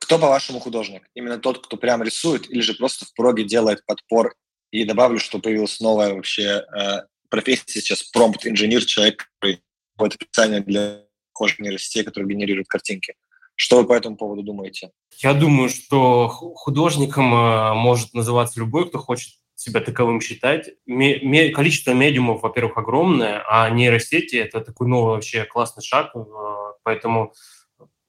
Кто, 0.00 0.18
по-вашему, 0.18 0.58
художник? 0.58 1.02
Именно 1.14 1.38
тот, 1.38 1.64
кто 1.64 1.76
прям 1.76 2.02
рисует, 2.02 2.50
или 2.50 2.60
же 2.60 2.74
просто 2.74 3.04
в 3.04 3.14
проге 3.14 3.44
делает 3.44 3.86
подпор 3.86 4.34
и 4.70 4.84
добавлю, 4.84 5.18
что 5.18 5.38
появилась 5.38 5.80
новая 5.80 6.14
вообще 6.14 6.64
э, 6.76 7.02
профессия 7.28 7.80
сейчас 7.80 8.02
промпт-инженер, 8.02 8.84
человек, 8.84 9.28
который 9.34 9.62
какое-то 9.96 10.16
описание 10.20 10.60
для 10.60 11.02
художественных 11.32 11.70
нейросетей, 11.70 12.04
который 12.04 12.28
генерирует 12.28 12.68
картинки. 12.68 13.14
Что 13.54 13.78
вы 13.78 13.86
по 13.86 13.92
этому 13.92 14.16
поводу 14.16 14.42
думаете? 14.42 14.90
Я 15.18 15.34
думаю, 15.34 15.68
что 15.68 16.28
художником 16.28 17.34
э, 17.34 17.74
может 17.74 18.14
называться 18.14 18.60
любой, 18.60 18.88
кто 18.88 18.98
хочет 18.98 19.34
себя 19.56 19.80
таковым 19.80 20.20
считать. 20.20 20.70
Количество 20.86 21.92
медиумов, 21.92 22.42
во-первых, 22.42 22.78
огромное, 22.78 23.42
а 23.48 23.68
нейросети– 23.70 24.36
это 24.36 24.60
такой 24.60 24.86
новый 24.86 25.14
вообще 25.14 25.44
классный 25.44 25.82
шаг, 25.82 26.12
э, 26.14 26.20
поэтому 26.84 27.32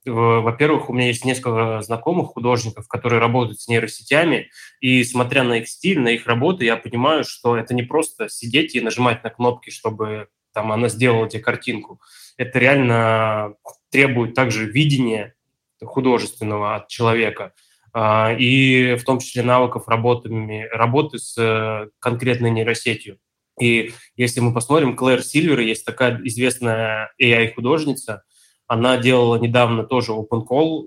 во-первых, 0.09 0.89
у 0.89 0.93
меня 0.93 1.07
есть 1.07 1.25
несколько 1.25 1.81
знакомых 1.81 2.29
художников, 2.29 2.87
которые 2.87 3.19
работают 3.19 3.61
с 3.61 3.67
нейросетями, 3.67 4.49
и 4.79 5.03
смотря 5.03 5.43
на 5.43 5.59
их 5.59 5.67
стиль, 5.67 5.99
на 5.99 6.09
их 6.09 6.27
работу, 6.27 6.63
я 6.63 6.77
понимаю, 6.77 7.23
что 7.23 7.57
это 7.57 7.73
не 7.73 7.83
просто 7.83 8.29
сидеть 8.29 8.75
и 8.75 8.81
нажимать 8.81 9.23
на 9.23 9.29
кнопки, 9.29 9.69
чтобы 9.69 10.27
там 10.53 10.71
она 10.71 10.89
сделала 10.89 11.29
тебе 11.29 11.43
картинку. 11.43 12.01
Это 12.37 12.59
реально 12.59 13.55
требует 13.91 14.33
также 14.33 14.65
видения 14.65 15.35
художественного 15.81 16.75
от 16.75 16.87
человека, 16.87 17.53
а, 17.93 18.33
и 18.37 18.95
в 18.95 19.03
том 19.03 19.19
числе 19.19 19.43
навыков 19.43 19.87
работы, 19.87 20.29
работы 20.71 21.17
с 21.17 21.35
э, 21.37 21.89
конкретной 21.99 22.51
нейросетью. 22.51 23.19
И 23.59 23.93
если 24.15 24.39
мы 24.39 24.53
посмотрим, 24.53 24.95
Клэр 24.95 25.21
Сильвер, 25.21 25.59
есть 25.59 25.85
такая 25.85 26.19
известная 26.23 27.11
AI-художница, 27.21 28.23
она 28.69 28.97
делала 28.97 29.35
недавно 29.37 29.83
тоже 29.83 30.11
open 30.13 30.45
call 30.47 30.85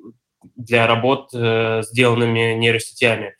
для 0.56 0.86
работ, 0.86 1.30
э, 1.34 1.82
сделанными 1.82 2.54
нейросетями. 2.54 3.34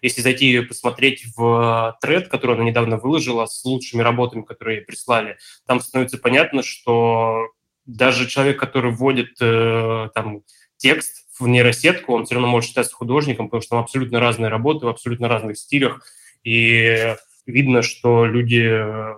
Если 0.00 0.22
зайти 0.22 0.52
и 0.52 0.60
посмотреть 0.60 1.24
в 1.36 1.98
тред, 2.00 2.28
который 2.28 2.54
она 2.54 2.64
недавно 2.64 2.96
выложила 2.96 3.44
с 3.46 3.64
лучшими 3.64 4.00
работами, 4.00 4.42
которые 4.42 4.78
ей 4.78 4.84
прислали, 4.84 5.36
там 5.66 5.80
становится 5.80 6.16
понятно, 6.16 6.62
что 6.62 7.48
даже 7.86 8.28
человек, 8.28 8.60
который 8.60 8.92
вводит 8.92 9.36
э, 9.40 10.10
там, 10.14 10.42
текст 10.76 11.26
в 11.40 11.48
нейросетку, 11.48 12.14
он 12.14 12.24
все 12.24 12.36
равно 12.36 12.46
может 12.46 12.68
считаться 12.68 12.94
художником, 12.94 13.48
потому 13.48 13.62
что 13.62 13.70
там 13.70 13.80
абсолютно 13.80 14.20
разные 14.20 14.48
работы 14.48 14.86
в 14.86 14.90
абсолютно 14.90 15.26
разных 15.26 15.58
стилях. 15.58 16.06
И 16.44 17.16
видно, 17.46 17.82
что 17.82 18.26
люди, 18.26 18.62
э, 18.64 19.14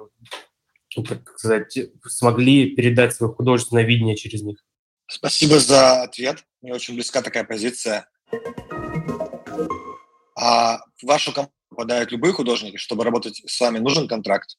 так 1.07 1.29
сказать, 1.37 1.79
смогли 2.07 2.75
передать 2.75 3.15
свое 3.15 3.31
художественное 3.31 3.85
видение 3.85 4.17
через 4.17 4.41
них. 4.41 4.65
Спасибо 5.11 5.59
за 5.59 6.03
ответ. 6.03 6.45
Мне 6.63 6.73
очень 6.73 6.95
близка 6.95 7.21
такая 7.21 7.43
позиция. 7.43 8.07
А 10.37 10.79
в 10.79 11.03
вашу 11.03 11.33
компанию 11.33 11.53
попадают 11.69 12.13
любые 12.13 12.33
художники, 12.33 12.77
чтобы 12.77 13.03
работать 13.03 13.43
с 13.45 13.61
вами, 13.61 13.79
нужен 13.79 14.07
контракт? 14.07 14.57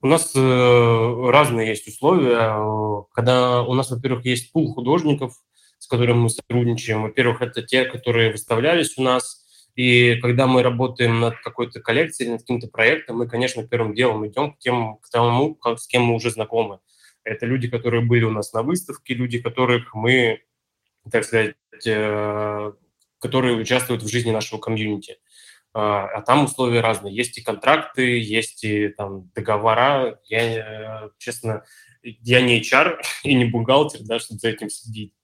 У 0.00 0.06
нас 0.06 0.32
э, 0.34 1.30
разные 1.30 1.68
есть 1.68 1.86
условия. 1.86 3.04
Когда 3.12 3.62
у 3.62 3.74
нас, 3.74 3.90
во-первых, 3.90 4.24
есть 4.24 4.50
пул 4.50 4.72
художников, 4.72 5.34
с 5.78 5.86
которыми 5.86 6.20
мы 6.20 6.30
сотрудничаем. 6.30 7.02
Во-первых, 7.02 7.42
это 7.42 7.62
те, 7.62 7.84
которые 7.84 8.32
выставлялись 8.32 8.96
у 8.96 9.02
нас. 9.02 9.44
И 9.74 10.16
когда 10.16 10.46
мы 10.46 10.62
работаем 10.62 11.20
над 11.20 11.38
какой-то 11.42 11.80
коллекцией, 11.80 12.30
над 12.30 12.40
каким-то 12.40 12.68
проектом, 12.68 13.18
мы, 13.18 13.28
конечно, 13.28 13.66
первым 13.66 13.94
делом 13.94 14.26
идем 14.26 14.54
к 14.54 14.58
тем, 14.58 14.96
к 14.98 15.10
тому, 15.10 15.54
как, 15.54 15.78
с 15.78 15.86
кем 15.86 16.02
мы 16.04 16.14
уже 16.14 16.30
знакомы. 16.30 16.80
Это 17.24 17.46
люди, 17.46 17.68
которые 17.68 18.04
были 18.04 18.24
у 18.24 18.30
нас 18.30 18.52
на 18.52 18.62
выставке, 18.62 19.14
люди, 19.14 19.40
которых 19.40 19.94
мы, 19.94 20.42
так 21.10 21.24
сказать, 21.24 21.54
э, 21.86 22.72
которые 23.18 23.56
участвуют 23.56 24.02
в 24.02 24.08
жизни 24.08 24.30
нашего 24.30 24.58
комьюнити. 24.58 25.18
А, 25.74 26.06
а 26.06 26.22
там 26.22 26.44
условия 26.44 26.80
разные. 26.80 27.14
Есть 27.14 27.38
и 27.38 27.42
контракты, 27.42 28.18
есть 28.18 28.64
и 28.64 28.88
там 28.88 29.30
договора. 29.34 30.20
Я, 30.24 31.06
э, 31.06 31.10
честно, 31.18 31.64
я 32.02 32.40
не 32.40 32.60
HR 32.60 33.00
и 33.22 33.34
не 33.34 33.44
бухгалтер, 33.46 34.00
да, 34.02 34.18
чтобы 34.18 34.40
за 34.40 34.48
этим 34.50 34.68
следить. 34.68 35.14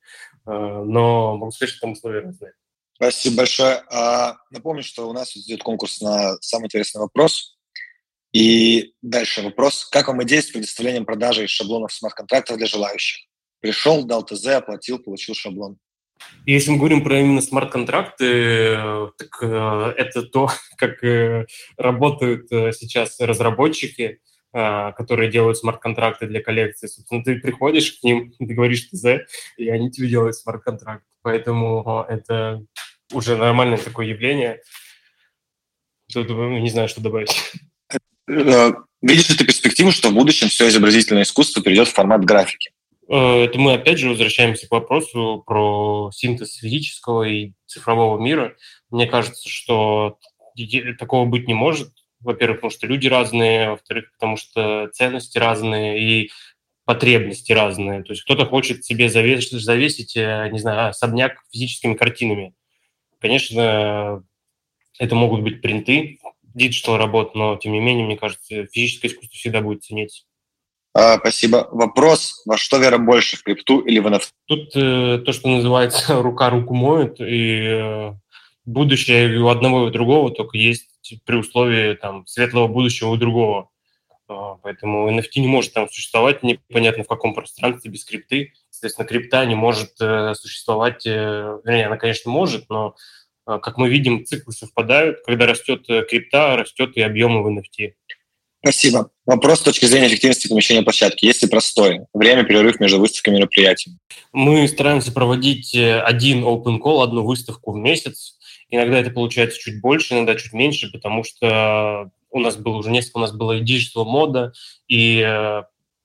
А, 0.47 0.85
но 0.85 1.37
могу 1.37 1.51
сказать, 1.51 1.75
что 1.75 1.83
там 1.83 1.93
условия 1.93 2.21
разные. 2.21 2.53
Спасибо 2.95 3.37
большое. 3.37 3.83
А, 3.91 4.39
напомню, 4.51 4.83
что 4.83 5.09
у 5.09 5.13
нас 5.13 5.37
идет 5.37 5.63
конкурс 5.63 6.01
на 6.01 6.37
самый 6.41 6.67
интересный 6.67 7.01
вопрос. 7.01 7.58
И 8.33 8.93
дальше 9.01 9.43
вопрос. 9.43 9.87
Как 9.87 10.09
вам 10.09 10.23
идея 10.25 10.43
с 10.43 10.47
предоставлением 10.47 11.07
продажи 11.07 11.47
шаблонов 11.47 11.93
смарт-контрактов 11.93 12.59
для 12.59 12.67
желающих? 12.67 13.27
Пришел, 13.61 14.05
дал 14.05 14.25
ТЗ, 14.25 14.47
оплатил, 14.47 14.99
получил 14.99 15.35
шаблон. 15.35 15.79
Если 16.47 16.71
мы 16.71 16.79
говорим 16.79 17.03
про 17.03 17.21
именно 17.21 17.41
смарт-контракты, 17.41 18.77
так 19.17 19.43
э, 19.43 19.95
это 19.97 20.23
то, 20.23 20.51
как 20.77 21.03
э, 21.05 21.47
работают 21.77 22.51
э, 22.53 22.73
сейчас 22.73 23.19
разработчики, 23.21 24.21
которые 24.51 25.31
делают 25.31 25.59
смарт-контракты 25.59 26.27
для 26.27 26.43
коллекции. 26.43 26.87
Собственно, 26.87 27.23
ты 27.23 27.39
приходишь 27.39 27.93
к 27.93 28.03
ним, 28.03 28.33
ты 28.33 28.47
говоришь 28.47 28.89
ТЗ, 28.89 29.05
и 29.59 29.69
они 29.69 29.91
тебе 29.91 30.09
делают 30.09 30.37
смарт-контракт. 30.37 31.05
Поэтому 31.21 32.07
это 32.09 32.65
уже 33.13 33.37
нормальное 33.37 33.77
такое 33.77 34.07
явление. 34.07 34.63
Тут 36.11 36.31
не 36.31 36.71
знаю, 36.71 36.89
что 36.89 37.03
добавить. 37.03 37.37
Э, 38.29 38.73
видишь 39.03 39.29
ли 39.29 39.37
ты 39.37 39.45
перспективу, 39.45 39.91
что 39.91 40.11
в 40.11 40.15
будущем 40.15 40.49
все 40.49 40.69
изобразительное 40.69 41.23
искусство 41.23 41.63
перейдет 41.63 41.89
в 41.89 41.95
формат 41.95 42.25
графики? 42.25 42.71
Э, 43.09 43.45
это 43.45 43.59
мы 43.59 43.75
опять 43.75 43.99
же 43.99 44.11
возвращаемся 44.11 44.69
к 44.69 44.71
вопросу 44.71 45.43
про 45.47 46.11
синтез 46.13 46.57
физического 46.57 47.23
и 47.25 47.53
цифрового 47.67 48.21
мира. 48.21 48.57
Мне 48.91 49.07
кажется, 49.07 49.49
что 49.49 50.19
такого 50.99 51.25
быть 51.25 51.47
не 51.47 51.55
может. 51.55 51.91
Во-первых, 52.21 52.59
потому 52.59 52.71
что 52.73 52.87
люди 52.87 53.07
разные, 53.07 53.71
во-вторых, 53.71 54.11
потому 54.13 54.37
что 54.37 54.91
ценности 54.93 55.39
разные 55.39 56.01
и 56.03 56.31
потребности 56.85 57.53
разные. 57.53 58.03
То 58.03 58.13
есть 58.13 58.25
кто-то 58.25 58.45
хочет 58.45 58.85
себе 58.85 59.09
завесить, 59.09 59.53
завесить, 59.61 60.17
э, 60.17 60.49
не 60.51 60.59
знаю, 60.59 60.91
особняк 60.91 61.37
физическими 61.53 61.95
картинами. 61.95 62.55
Конечно, 63.21 64.25
это 64.99 65.15
могут 65.15 65.43
быть 65.43 65.61
принты, 65.61 66.19
digital 66.55 66.97
работ, 66.97 67.35
но 67.35 67.57
тем 67.57 67.73
не 67.73 67.81
менее, 67.81 68.05
мне 68.05 68.17
кажется, 68.17 68.67
физическое 68.67 69.09
искусство 69.09 69.37
всегда 69.37 69.61
будет 69.61 69.85
цениться. 69.85 70.25
А, 70.95 71.19
спасибо. 71.19 71.69
Вопрос, 71.71 72.43
во 72.45 72.57
что 72.57 72.79
вера 72.79 72.99
больше, 72.99 73.37
в 73.37 73.43
крипту 73.43 73.81
или 73.81 74.01
в 74.01 74.07
NFT? 74.07 74.31
Тут 74.47 74.71
э, 74.75 75.19
то, 75.25 75.33
что 75.33 75.49
называется 75.49 76.21
рука 76.23 76.51
руку 76.51 76.75
моет, 76.75 77.21
и 77.21 77.61
э, 77.61 78.13
будущее 78.65 79.41
у 79.41 79.49
одного 79.49 79.85
и 79.85 79.89
у 79.89 79.91
другого 79.91 80.31
только 80.31 80.57
есть 80.57 80.89
при 81.25 81.37
условии 81.37 81.95
там, 81.95 82.27
светлого 82.27 82.69
будущего 82.69 83.11
у 83.11 83.17
другого. 83.17 83.71
А, 84.29 84.57
поэтому 84.63 85.11
NFT 85.11 85.41
не 85.41 85.49
может 85.49 85.73
там 85.73 85.89
существовать 85.89 86.43
непонятно 86.43 87.05
в 87.05 87.09
каком 87.09 87.35
пространстве 87.35 87.91
без 87.91 88.05
крипты. 88.05 88.53
Соответственно, 88.71 89.09
крипта 89.09 89.45
не 89.47 89.55
может 89.55 89.93
э, 90.01 90.35
существовать, 90.35 91.07
э, 91.07 91.59
вернее, 91.65 91.87
она, 91.87 91.97
конечно, 91.97 92.31
может, 92.31 92.69
но, 92.69 92.95
как 93.57 93.79
мы 93.79 93.89
видим, 93.89 94.25
циклы 94.27 94.53
совпадают. 94.53 95.21
Когда 95.25 95.47
растет 95.47 95.85
э, 95.89 96.05
крипта, 96.05 96.57
растет 96.57 96.97
и 96.97 97.01
объемы 97.01 97.43
в 97.43 97.49
NFT. 97.49 97.93
Спасибо. 98.61 99.11
Вопрос 99.25 99.61
с 99.61 99.63
точки 99.63 99.87
зрения 99.87 100.09
эффективности 100.09 100.49
помещения 100.49 100.83
площадки. 100.83 101.25
Есть 101.25 101.43
ли 101.43 101.49
простой? 101.49 102.01
Время, 102.13 102.45
перерыв 102.45 102.81
между 102.81 102.99
выставками 102.99 103.37
и 103.37 103.39
мероприятиями. 103.39 103.99
Мы 104.33 104.67
стараемся 104.69 105.13
проводить 105.13 105.75
э, 105.75 106.01
один 106.01 106.45
open 106.45 106.79
call, 106.79 107.03
одну 107.03 107.25
выставку 107.25 107.73
в 107.73 107.77
месяц. 107.77 108.37
Иногда 108.69 108.99
это 108.99 109.11
получается 109.11 109.59
чуть 109.59 109.81
больше, 109.81 110.15
иногда 110.15 110.35
чуть 110.35 110.53
меньше, 110.53 110.91
потому 110.93 111.25
что 111.25 112.11
у 112.31 112.41
нас 112.41 112.57
было 112.57 112.77
уже 112.77 112.91
несколько, 112.91 113.19
у 113.19 113.21
нас 113.21 113.33
было 113.33 113.53
и 113.53 113.63
digital 113.63 114.05
мода, 114.05 114.53
и 114.89 115.23
э, 115.25 115.63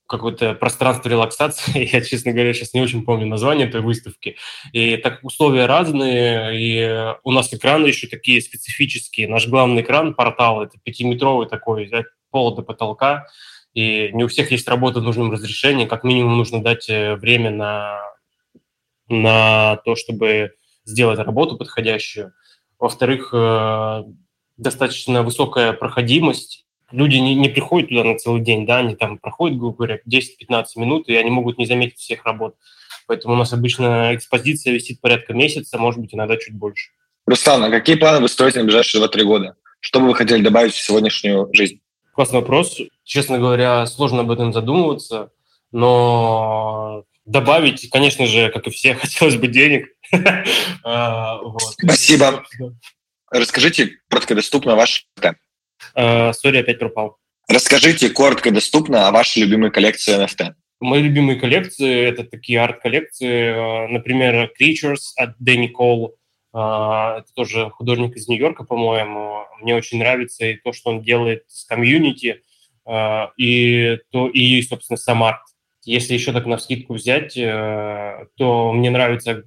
какое-то 0.07 0.53
пространство 0.53 1.09
релаксации. 1.09 1.89
Я, 1.93 2.01
честно 2.01 2.31
говоря, 2.31 2.53
сейчас 2.53 2.73
не 2.73 2.81
очень 2.81 3.03
помню 3.03 3.25
название 3.25 3.67
этой 3.67 3.81
выставки. 3.81 4.37
И 4.71 4.97
так 4.97 5.19
условия 5.23 5.65
разные, 5.65 6.59
и 6.59 7.15
у 7.23 7.31
нас 7.31 7.53
экраны 7.53 7.87
еще 7.87 8.07
такие 8.07 8.41
специфические. 8.41 9.27
Наш 9.27 9.47
главный 9.47 9.81
экран, 9.81 10.13
портал, 10.13 10.63
это 10.63 10.77
пятиметровый 10.83 11.47
такой, 11.47 11.91
пола 12.31 12.55
до 12.55 12.63
потолка, 12.63 13.27
и 13.73 14.11
не 14.13 14.23
у 14.23 14.27
всех 14.27 14.51
есть 14.51 14.67
работа 14.67 14.99
в 14.99 15.03
нужном 15.03 15.31
разрешении, 15.31 15.85
как 15.85 16.03
минимум 16.03 16.37
нужно 16.37 16.61
дать 16.61 16.89
э, 16.89 17.15
время 17.15 17.49
на, 17.49 17.99
на 19.07 19.77
то, 19.77 19.95
чтобы 19.95 20.53
сделать 20.85 21.19
работу 21.19 21.57
подходящую. 21.57 22.33
Во-вторых, 22.77 23.29
э, 23.33 24.03
достаточно 24.57 25.23
высокая 25.23 25.73
проходимость. 25.73 26.65
Люди 26.93 27.15
не, 27.15 27.33
не 27.33 27.49
приходят 27.49 27.89
туда 27.89 28.03
на 28.03 28.17
целый 28.17 28.41
день, 28.41 28.67
да, 28.67 28.77
они 28.77 28.95
там 28.95 29.17
проходят, 29.17 29.57
грубо 29.57 29.77
говоря, 29.77 29.99
10-15 30.07 30.65
минут, 30.75 31.09
и 31.09 31.15
они 31.15 31.31
могут 31.31 31.57
не 31.57 31.65
заметить 31.65 31.97
всех 31.97 32.23
работ. 32.23 32.55
Поэтому 33.07 33.33
у 33.33 33.37
нас 33.37 33.51
обычно 33.51 34.15
экспозиция 34.15 34.73
висит 34.73 35.01
порядка 35.01 35.33
месяца, 35.33 35.79
может 35.79 35.99
быть, 35.99 36.13
иногда 36.13 36.37
чуть 36.37 36.53
больше. 36.53 36.91
Руслан, 37.25 37.63
а 37.63 37.69
какие 37.71 37.95
планы 37.95 38.19
вы 38.19 38.29
строите 38.29 38.59
на 38.59 38.65
ближайшие 38.65 39.03
2-3 39.03 39.23
года? 39.23 39.55
Что 39.79 39.99
бы 39.99 40.07
вы 40.07 40.15
хотели 40.15 40.43
добавить 40.43 40.73
в 40.73 40.85
сегодняшнюю 40.85 41.49
жизнь? 41.51 41.81
Классный 42.13 42.41
вопрос. 42.41 42.77
Честно 43.03 43.39
говоря, 43.39 43.87
сложно 43.87 44.21
об 44.21 44.29
этом 44.29 44.53
задумываться, 44.53 45.31
но 45.71 47.05
добавить, 47.25 47.89
конечно 47.89 48.27
же, 48.27 48.51
как 48.51 48.67
и 48.67 48.69
все, 48.69 48.93
хотелось 49.01 49.35
бы 49.35 49.47
денег. 49.47 49.87
А, 50.85 51.39
Спасибо. 51.81 52.43
Расскажите 53.31 53.97
коротко 54.09 54.35
доступно 54.35 54.75
ваш 54.75 55.07
сори, 55.95 56.57
опять 56.57 56.79
пропал. 56.79 57.17
Расскажите 57.47 58.09
коротко 58.09 58.51
доступно 58.51 59.07
о 59.07 59.11
вашей 59.11 59.43
любимой 59.43 59.71
коллекции 59.71 60.17
NFT. 60.17 60.53
Мои 60.79 61.01
любимые 61.01 61.39
коллекции– 61.39 62.01
это 62.09 62.25
такие 62.25 62.59
арт-коллекции, 62.61 63.53
а, 63.55 63.87
например, 63.87 64.51
Creatures 64.59 65.13
от 65.15 65.35
Дэнни 65.39 65.67
Кол, 65.67 66.15
а, 66.51 67.19
это 67.19 67.33
тоже 67.33 67.69
художник 67.69 68.15
из 68.15 68.27
Нью-Йорка, 68.27 68.63
по-моему. 68.63 69.45
Мне 69.61 69.75
очень 69.75 69.99
нравится 69.99 70.45
и 70.45 70.57
то, 70.57 70.73
что 70.73 70.89
он 70.89 71.01
делает 71.01 71.45
с 71.47 71.65
комьюнити, 71.65 72.43
а, 72.85 73.31
и, 73.37 73.97
то, 74.11 74.27
и, 74.27 74.61
собственно, 74.61 74.97
сам 74.97 75.23
арт. 75.23 75.41
Если 75.85 76.13
еще 76.13 76.33
так 76.33 76.45
на 76.45 76.57
скидку 76.57 76.93
взять, 76.93 77.35
э, 77.37 78.25
то 78.37 78.71
мне 78.71 78.89
нравится, 78.89 79.43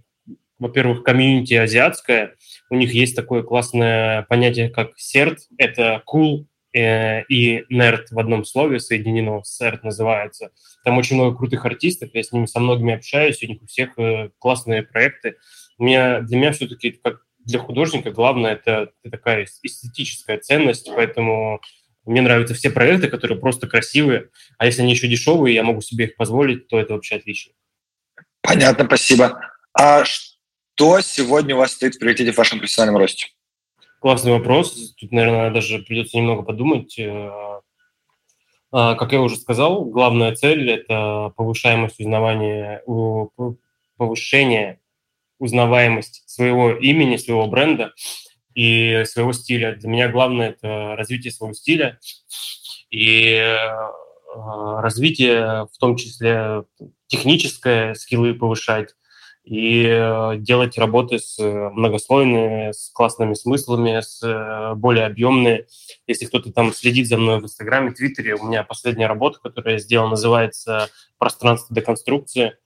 во-первых, 0.58 1.02
комьюнити 1.02 1.54
азиатское. 1.54 2.34
У 2.70 2.76
них 2.76 2.92
есть 2.92 3.16
такое 3.16 3.42
классное 3.42 4.22
понятие, 4.22 4.70
как 4.70 4.92
серт. 4.96 5.38
Это 5.58 6.02
cool 6.12 6.46
э, 6.74 7.24
и 7.24 7.64
nerd 7.72 8.06
в 8.10 8.18
одном 8.18 8.44
слове 8.44 8.80
соединено. 8.80 9.42
Серт 9.44 9.84
называется. 9.84 10.50
Там 10.84 10.98
очень 10.98 11.16
много 11.16 11.36
крутых 11.36 11.64
артистов. 11.64 12.10
Я 12.12 12.22
с 12.22 12.32
ними 12.32 12.46
со 12.46 12.60
многими 12.60 12.94
общаюсь. 12.94 13.42
У 13.42 13.46
них 13.46 13.62
у 13.62 13.66
всех 13.66 13.98
э, 13.98 14.30
классные 14.38 14.82
проекты 14.82 15.36
меня, 15.78 16.20
для 16.20 16.38
меня 16.38 16.52
все-таки, 16.52 16.92
как 16.92 17.22
для 17.38 17.58
художника, 17.58 18.10
главное 18.10 18.52
это, 18.52 18.90
это 19.02 19.10
такая 19.10 19.46
эстетическая 19.62 20.38
ценность, 20.38 20.90
поэтому 20.94 21.60
мне 22.04 22.20
нравятся 22.20 22.54
все 22.54 22.70
проекты, 22.70 23.08
которые 23.08 23.38
просто 23.38 23.68
красивые, 23.68 24.30
а 24.58 24.66
если 24.66 24.82
они 24.82 24.92
еще 24.92 25.08
дешевые, 25.08 25.54
я 25.54 25.62
могу 25.62 25.80
себе 25.80 26.06
их 26.06 26.16
позволить, 26.16 26.68
то 26.68 26.78
это 26.78 26.94
вообще 26.94 27.16
отлично. 27.16 27.52
Понятно, 28.42 28.84
спасибо. 28.84 29.40
А 29.72 30.04
что 30.04 30.35
сегодня 31.00 31.54
у 31.54 31.58
вас 31.58 31.72
стоит 31.72 31.94
в 31.94 31.98
приоритете 31.98 32.32
в 32.32 32.36
вашем 32.36 32.58
профессиональном 32.58 33.00
росте? 33.00 33.28
Классный 33.98 34.32
вопрос. 34.32 34.94
Тут, 34.98 35.10
наверное, 35.10 35.50
даже 35.50 35.78
придется 35.78 36.18
немного 36.18 36.42
подумать. 36.42 36.98
Э, 36.98 37.30
а, 38.72 38.94
как 38.94 39.12
я 39.12 39.22
уже 39.22 39.36
сказал, 39.36 39.86
главная 39.86 40.34
цель– 40.34 40.70
это 40.72 41.32
повышаемость 41.34 41.98
узнавания, 41.98 42.82
повышение 43.96 44.80
узнаваемость 45.38 46.24
своего 46.26 46.72
имени, 46.72 47.16
своего 47.16 47.46
бренда 47.46 47.94
и 48.54 49.02
своего 49.06 49.32
стиля. 49.32 49.76
Для 49.76 49.88
меня 49.88 50.08
главное– 50.10 50.50
это 50.60 50.94
развитие 50.94 51.32
своего 51.32 51.54
стиля 51.54 51.98
и 52.90 53.30
э, 53.32 53.66
развитие, 54.34 55.68
в 55.72 55.78
том 55.78 55.96
числе 55.96 56.64
техническое, 57.06 57.94
скиллы 57.94 58.34
повышать, 58.34 58.94
и 59.46 59.86
э, 59.86 60.36
делать 60.38 60.76
работы 60.76 61.18
с 61.18 61.38
многослойными, 61.38 62.72
с 62.72 62.90
классными 62.92 63.34
смыслами, 63.34 64.00
с 64.00 64.20
э, 64.22 64.74
более 64.74 65.06
объемные. 65.06 65.66
Если 66.06 66.26
кто-то 66.26 66.52
там 66.52 66.74
следит 66.74 67.08
за 67.08 67.16
мной 67.16 67.40
в 67.40 67.44
Инстаграме, 67.44 67.92
Твиттере, 67.92 68.34
у 68.34 68.44
меня 68.44 68.64
последняя 68.64 69.06
работа, 69.06 69.38
которую 69.40 69.74
я 69.74 69.78
сделал, 69.78 70.08
называется 70.08 70.90
«Пространство 71.18 71.74
деконструкции». 71.74 72.56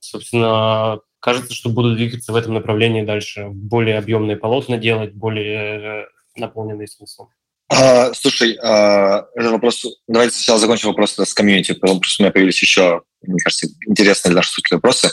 Собственно, 0.00 1.00
кажется, 1.24 1.54
что 1.54 1.70
буду 1.70 1.94
двигаться 1.94 2.32
в 2.32 2.36
этом 2.36 2.52
направлении 2.52 3.00
дальше, 3.02 3.48
более 3.48 3.96
объемные 3.96 4.36
полотна 4.36 4.76
делать, 4.76 5.14
более 5.14 6.02
э, 6.02 6.06
наполненные 6.36 6.86
смыслом. 6.86 7.30
А, 7.70 8.12
слушай, 8.12 8.58
а, 8.62 9.26
этот 9.34 9.52
вопрос, 9.52 9.86
давайте 10.06 10.34
сначала 10.34 10.58
закончим 10.58 10.88
вопрос 10.88 11.18
с 11.18 11.32
комьюнити, 11.32 11.72
потому 11.72 12.02
что 12.02 12.22
у 12.22 12.24
меня 12.24 12.32
появились 12.32 12.60
еще, 12.60 13.04
мне 13.22 13.38
кажется, 13.42 13.68
интересные 13.86 14.32
для 14.32 14.40
наших 14.40 14.70
вопросы. 14.70 15.10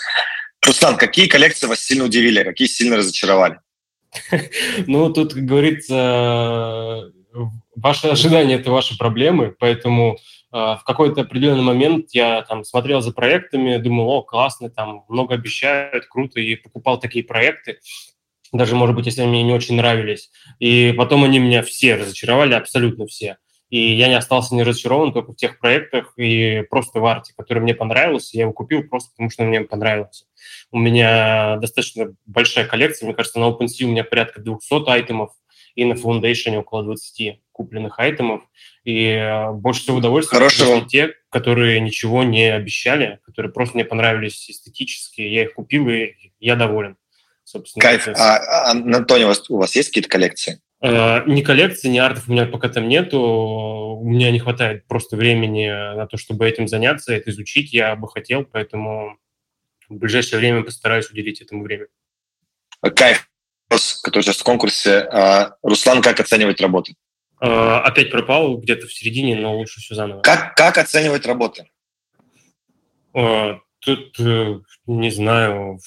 Руслан, 0.66 0.98
какие 0.98 1.28
коллекции 1.28 1.68
вас 1.68 1.80
сильно 1.80 2.06
удивили, 2.06 2.44
какие 2.44 2.68
сильно 2.68 2.98
разочаровали? 2.98 3.60
Ну, 4.88 5.12
тут, 5.12 5.34
как 5.34 5.46
говорится, 5.46 7.12
ваши 7.76 8.08
ожидания– 8.08 8.56
это 8.60 8.72
ваши 8.72 8.98
проблемы, 8.98 9.56
поэтому 9.58 10.18
а, 10.52 10.76
в 10.76 10.84
какой-то 10.84 11.22
определенный 11.22 11.64
момент 11.64 12.08
я 12.12 12.42
там 12.44 12.64
смотрел 12.64 13.02
за 13.02 13.12
проектами, 13.14 13.78
думал, 13.78 14.10
о, 14.10 14.22
классно, 14.22 14.70
там 14.70 15.06
много 15.08 15.36
обещают, 15.36 16.08
круто, 16.08 16.40
и 16.40 16.56
покупал 16.56 17.00
такие 17.00 17.24
проекты, 17.24 17.80
даже, 18.52 18.76
может 18.76 18.96
быть, 18.96 19.06
если 19.06 19.22
они 19.22 19.32
мне 19.32 19.44
не 19.44 19.54
очень 19.54 19.76
нравились. 19.76 20.30
И 20.60 20.94
потом 20.98 21.24
они 21.24 21.40
меня 21.40 21.64
все 21.64 21.96
разочаровали, 21.96 22.54
абсолютно 22.54 23.08
все. 23.08 23.38
И 23.72 23.94
я 23.94 24.10
не 24.10 24.16
остался 24.16 24.54
не 24.54 24.64
разочарован 24.64 25.14
только 25.14 25.32
в 25.32 25.38
тех 25.38 25.58
проектах 25.58 26.14
и 26.18 26.62
просто 26.70 27.00
в 27.00 27.06
арте, 27.06 27.34
который 27.38 27.60
мне 27.60 27.74
понравился. 27.74 28.36
Я 28.36 28.44
его 28.44 28.52
купил 28.52 28.84
просто 28.84 29.12
потому, 29.12 29.30
что 29.30 29.44
он 29.44 29.50
мне 29.50 29.62
понравился. 29.62 30.26
У 30.72 30.78
меня 30.78 31.56
достаточно 31.56 32.14
большая 32.26 32.68
коллекция. 32.68 33.08
Мне 33.08 33.16
кажется, 33.16 33.40
на 33.40 33.46
OpenSea 33.46 33.86
у 33.86 33.88
меня 33.88 34.04
порядка 34.04 34.42
200 34.42 34.90
айтемов 34.92 35.32
и 35.76 35.86
на 35.86 35.94
Foundation 35.94 36.58
около 36.58 36.84
20 36.84 37.40
купленных 37.54 37.98
айтемов. 37.98 38.42
И 38.84 39.06
э, 39.06 39.52
больше 39.54 39.84
всего 39.84 39.98
удовольствия 39.98 40.38
Хорошего. 40.38 40.86
те, 40.86 41.14
которые 41.30 41.80
ничего 41.80 42.24
не 42.24 42.54
обещали, 42.54 43.20
которые 43.24 43.54
просто 43.54 43.76
мне 43.76 43.86
понравились 43.86 44.50
эстетически. 44.50 45.22
Я 45.22 45.44
их 45.44 45.54
купил, 45.54 45.88
и 45.88 46.16
я 46.42 46.58
доволен. 46.58 46.98
Собственно, 47.46 47.82
Кайф. 47.82 48.10
Это... 48.10 48.20
А, 48.20 48.38
а, 48.38 48.72
Антоний, 48.72 49.24
у 49.24 49.30
вас, 49.30 49.50
у 49.50 49.58
вас 49.58 49.74
есть 49.78 49.90
какие-то 49.90 50.10
коллекции? 50.10 50.62
Uh, 50.84 51.24
ни 51.28 51.44
коллекции, 51.44 51.90
ни 51.90 52.00
артов 52.00 52.28
у 52.28 52.32
меня 52.32 52.48
пока 52.48 52.68
там 52.68 52.88
нету. 52.88 53.20
У 53.20 54.04
меня 54.04 54.32
не 54.32 54.40
хватает 54.40 54.88
просто 54.88 55.16
времени 55.16 55.68
на 55.68 56.08
то, 56.08 56.18
чтобы 56.18 56.48
этим 56.48 56.68
заняться, 56.68 57.14
это 57.14 57.30
изучить. 57.30 57.72
Я 57.72 57.96
бы 57.96 58.08
хотел, 58.08 58.46
поэтому 58.46 59.18
в 59.90 59.96
ближайшее 59.96 60.40
время 60.40 60.64
постараюсь 60.64 61.12
уделить 61.12 61.42
этому 61.42 61.64
время. 61.64 61.88
Кайф 62.82 63.32
который 64.04 64.24
сейчас 64.24 64.38
в 64.38 64.44
конкурсе. 64.44 65.00
А, 65.00 65.56
Руслан, 65.64 66.02
как 66.02 66.20
оценивать 66.20 66.62
работу? 66.62 66.94
А, 67.40 67.82
опять 67.82 68.12
пропал 68.12 68.58
где-то 68.58 68.88
в 68.88 68.94
середине, 68.94 69.36
но 69.36 69.56
лучше 69.56 69.80
все 69.80 69.96
заново. 69.96 70.22
Как, 70.22 70.56
как 70.56 70.78
оценивать 70.78 71.26
работы? 71.26 71.70
Тут, 73.84 74.20
э, 74.20 74.60
не 74.86 75.10
знаю, 75.10 75.80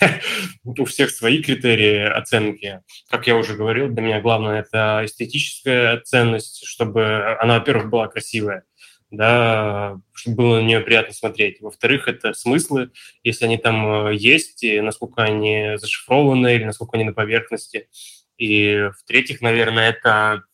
у 0.64 0.84
всех 0.84 1.10
свои 1.10 1.42
критерии 1.42 2.02
оценки. 2.04 2.82
Как 3.08 3.26
я 3.26 3.36
уже 3.36 3.54
говорил, 3.54 3.88
для 3.88 4.02
меня 4.02 4.20
главное– 4.20 4.60
это 4.70 5.00
эстетическая 5.04 5.98
ценность, 6.00 6.66
чтобы 6.66 7.36
она, 7.40 7.58
во-первых, 7.58 7.88
была 7.88 8.08
красивая. 8.08 8.64
да, 9.10 9.98
чтобы 10.12 10.36
было 10.36 10.60
на 10.60 10.66
нее 10.66 10.80
приятно 10.80 11.14
смотреть. 11.14 11.62
Во-вторых, 11.62 12.08
это 12.08 12.34
смыслы, 12.34 12.90
если 13.24 13.46
они 13.46 13.56
там 13.56 14.08
э, 14.08 14.14
есть, 14.16 14.62
и 14.62 14.80
насколько 14.82 15.22
они 15.22 15.78
зашифрованы 15.78 16.54
или 16.54 16.64
насколько 16.64 16.96
они 16.98 17.04
на 17.04 17.14
поверхности. 17.14 17.88
И 18.36 18.90
в-третьих, 18.98 19.40
наверное, 19.40 19.88
это 19.90 20.44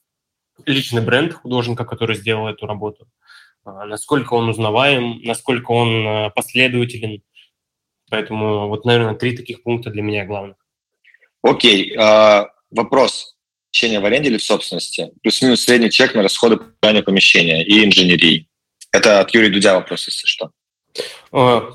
личный 0.67 1.03
бренд 1.03 1.33
художника, 1.33 1.85
который 1.85 2.15
сделал 2.15 2.47
эту 2.47 2.67
работу. 2.67 3.09
Насколько 3.65 4.35
он 4.35 4.49
узнаваем, 4.49 5.21
насколько 5.23 5.71
он 5.71 6.07
э, 6.07 6.31
последователен. 6.31 7.23
Поэтому 8.11 8.69
вот, 8.69 8.85
наверное, 8.85 9.15
три 9.15 9.37
таких 9.37 9.63
пункта 9.63 9.91
для 9.91 10.03
меня 10.03 10.25
главных. 10.25 10.57
Окей. 11.43 11.97
Uh, 11.97 12.47
вопрос. 12.71 13.37
Помещение 13.73 14.01
в 14.01 14.05
аренде 14.05 14.31
или 14.31 14.39
в 14.39 14.45
собственности? 14.45 15.11
Плюс-минус 15.23 15.63
средний 15.63 15.91
чек 15.91 16.15
на 16.15 16.23
расходы 16.23 16.57
по 16.57 17.03
помещения 17.03 17.65
и 17.65 17.85
инженерии. 17.85 18.49
Это 18.93 19.21
от 19.21 19.35
Юрия 19.35 19.51
Дудя 19.51 19.75
вопрос, 19.75 20.07
если 20.07 20.27
что. 20.27 20.51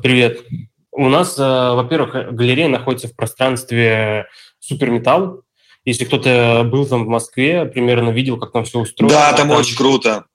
Привет. 0.01 0.45
У 0.91 1.09
нас, 1.09 1.37
э, 1.37 1.41
во-первых, 1.41 2.33
галерея 2.33 2.69
находится 2.69 3.09
в 3.09 3.15
пространстве 3.15 4.27
Суперметалл. 4.59 5.43
Если 5.85 6.05
кто-то 6.05 6.63
был 6.69 6.85
там 6.85 7.05
в 7.05 7.09
Москве, 7.09 7.65
примерно 7.65 8.11
видел, 8.11 8.37
как 8.37 8.53
там 8.53 8.63
все 8.63 8.79
устроено. 8.79 9.13
Да, 9.13 9.33
там, 9.33 9.49
там 9.49 9.57
очень 9.57 9.75
круто. 9.75 10.25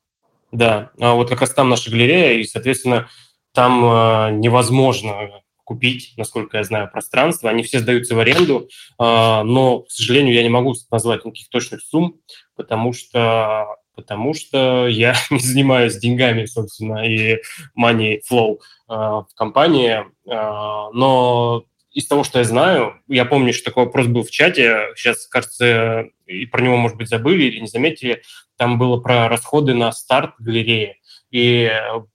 Да, 0.54 0.92
а 1.00 1.14
вот 1.14 1.28
как 1.30 1.40
раз 1.40 1.50
там 1.50 1.68
наша 1.68 1.90
галерея, 1.90 2.38
и, 2.38 2.44
соответственно, 2.44 3.08
там 3.52 3.84
э, 3.84 4.30
невозможно 4.36 5.42
купить, 5.64 6.14
насколько 6.16 6.58
я 6.58 6.64
знаю, 6.64 6.88
пространство. 6.92 7.50
Они 7.50 7.64
все 7.64 7.80
сдаются 7.80 8.14
в 8.14 8.20
аренду, 8.20 8.68
а, 8.98 9.42
но, 9.42 9.80
к 9.80 9.90
сожалению, 9.90 10.34
я 10.34 10.42
не 10.44 10.48
могу 10.48 10.74
назвать 10.92 11.24
никаких 11.24 11.48
точных 11.48 11.80
сумм, 11.80 12.20
потому 12.54 12.92
что 12.92 13.66
потому 13.96 14.34
что 14.34 14.86
я 14.86 15.14
не 15.30 15.40
занимаюсь 15.40 15.96
деньгами, 15.96 16.44
собственно, 16.44 17.04
и 17.04 17.38
money 17.76 18.20
flow 18.30 18.58
а, 18.86 19.22
в 19.22 19.34
компании. 19.34 20.04
А, 20.28 20.90
но 20.92 21.64
из 21.94 22.06
того, 22.06 22.24
что 22.24 22.40
я 22.40 22.44
знаю, 22.44 23.00
я 23.08 23.24
помню, 23.24 23.54
что 23.54 23.66
такой 23.66 23.84
вопрос 23.84 24.08
был 24.08 24.24
в 24.24 24.30
чате, 24.30 24.88
сейчас, 24.96 25.26
кажется, 25.26 26.06
и 26.26 26.44
про 26.46 26.60
него, 26.60 26.76
может 26.76 26.98
быть, 26.98 27.08
забыли 27.08 27.44
или 27.44 27.60
не 27.60 27.68
заметили, 27.68 28.22
там 28.56 28.78
было 28.78 29.00
про 29.00 29.28
расходы 29.28 29.74
на 29.74 29.92
старт 29.92 30.34
галереи. 30.38 31.00
И 31.30 31.70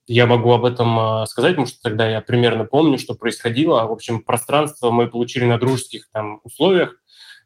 я 0.07 0.25
могу 0.27 0.51
об 0.51 0.65
этом 0.65 1.25
сказать, 1.27 1.53
потому 1.53 1.67
что 1.67 1.81
тогда 1.81 2.09
я 2.09 2.21
примерно 2.21 2.65
помню, 2.65 2.97
что 2.97 3.15
происходило. 3.15 3.85
В 3.85 3.91
общем, 3.91 4.21
пространство 4.21 4.91
мы 4.91 5.07
получили 5.07 5.45
на 5.45 5.57
дружеских 5.57 6.09
там 6.11 6.41
условиях, 6.43 6.95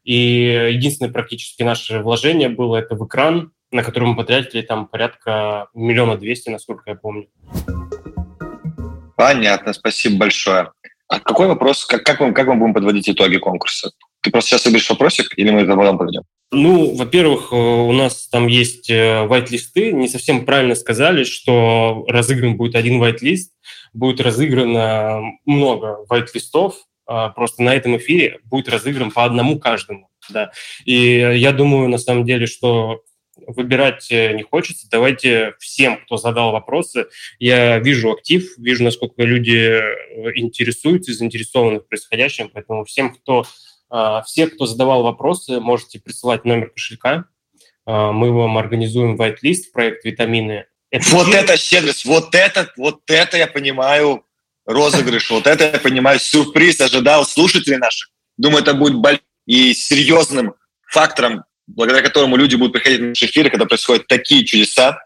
и 0.02 0.70
единственное 0.72 1.12
практически 1.12 1.62
наше 1.62 2.00
вложение 2.00 2.48
было 2.48 2.76
это 2.76 2.94
в 2.94 3.06
экран, 3.06 3.52
на 3.70 3.82
который 3.82 4.08
мы 4.08 4.16
потратили 4.16 4.62
там 4.62 4.86
порядка 4.86 5.68
миллиона 5.72 6.16
двести, 6.16 6.48
насколько 6.48 6.90
я 6.90 6.96
помню. 6.96 7.28
Понятно, 9.16 9.72
спасибо 9.72 10.18
большое. 10.18 10.72
А 11.08 11.20
какой 11.20 11.48
вопрос, 11.48 11.84
как, 11.84 12.02
как, 12.02 12.20
мы, 12.20 12.32
как 12.32 12.46
мы 12.46 12.56
будем 12.56 12.74
подводить 12.74 13.08
итоги 13.08 13.36
конкурса? 13.36 13.92
Ты 14.22 14.30
просто 14.30 14.50
сейчас 14.50 14.64
выберешь 14.64 14.88
вопросик, 14.88 15.36
или 15.36 15.50
мы 15.50 15.60
это 15.62 15.76
потом 15.76 15.98
подведем? 15.98 16.22
Ну, 16.50 16.94
во-первых, 16.94 17.52
э, 17.52 17.56
у 17.56 17.92
нас 17.92 18.28
там 18.28 18.46
есть 18.46 18.90
вайт-листы. 18.90 19.92
Не 19.92 20.08
совсем 20.08 20.46
правильно 20.46 20.74
сказали, 20.74 21.24
что 21.24 22.04
разыгран 22.08 22.56
будет 22.56 22.74
один 22.74 23.00
вайт-лист. 23.00 23.52
Будет 23.92 24.20
разыграно 24.20 25.20
много 25.44 26.04
вайт-листов. 26.08 26.76
А 27.06 27.28
просто 27.30 27.62
на 27.62 27.74
этом 27.74 27.96
эфире 27.98 28.40
будет 28.44 28.68
разыгран 28.68 29.10
по 29.10 29.24
одному 29.24 29.58
каждому. 29.58 30.08
Да. 30.30 30.52
И 30.84 30.94
я 30.94 31.52
думаю, 31.52 31.88
на 31.88 31.98
самом 31.98 32.24
деле, 32.24 32.46
что 32.46 33.02
выбирать 33.46 34.10
э, 34.10 34.32
не 34.32 34.42
хочется. 34.42 34.88
Давайте 34.90 35.54
всем, 35.58 35.98
кто 36.04 36.16
задал 36.16 36.52
вопросы, 36.52 37.06
я 37.38 37.78
вижу 37.78 38.12
актив, 38.12 38.56
вижу, 38.58 38.84
насколько 38.84 39.22
люди 39.22 39.56
э, 39.56 40.32
интересуются 40.36 41.10
и 41.10 41.14
заинтересованы 41.14 41.80
в 41.80 41.88
происходящем, 41.88 42.50
поэтому 42.52 42.84
всем, 42.84 43.14
кто, 43.14 43.44
а, 43.90 44.22
все, 44.22 44.46
кто 44.46 44.66
задавал 44.66 45.02
вопросы, 45.02 45.60
можете 45.60 46.00
присылать 46.00 46.44
номер 46.44 46.70
кошелька, 46.70 47.26
мы 47.86 48.32
вам 48.32 48.56
организуем 48.56 49.20
white-лист 49.20 49.68
в 49.68 49.72
проект 49.72 50.06
«Витамины». 50.06 50.64
Это 50.90 51.06
вот 51.10 51.26
чир... 51.26 51.34
это 51.34 51.56
щедрость, 51.58 52.06
вот 52.06 52.34
это, 52.34 52.72
вот 52.78 53.02
это 53.10 53.36
я 53.36 53.46
понимаю 53.46 54.24
розыгрыш, 54.64 55.30
вот 55.30 55.46
это 55.46 55.64
я 55.64 55.78
понимаю 55.78 56.18
сюрприз, 56.18 56.80
ожидал 56.80 57.26
слушателей 57.26 57.76
наших. 57.76 58.10
Думаю, 58.38 58.62
это 58.62 58.72
будет 58.72 58.94
большим 58.96 59.20
и 59.46 59.74
серьезным 59.74 60.54
фактором 60.86 61.44
благодаря 61.66 62.02
которому 62.02 62.36
люди 62.36 62.56
будут 62.56 62.72
приходить 62.72 63.00
на 63.00 63.08
наши 63.08 63.26
эфиры, 63.26 63.50
когда 63.50 63.66
происходят 63.66 64.06
такие 64.06 64.44
чудеса 64.44 64.98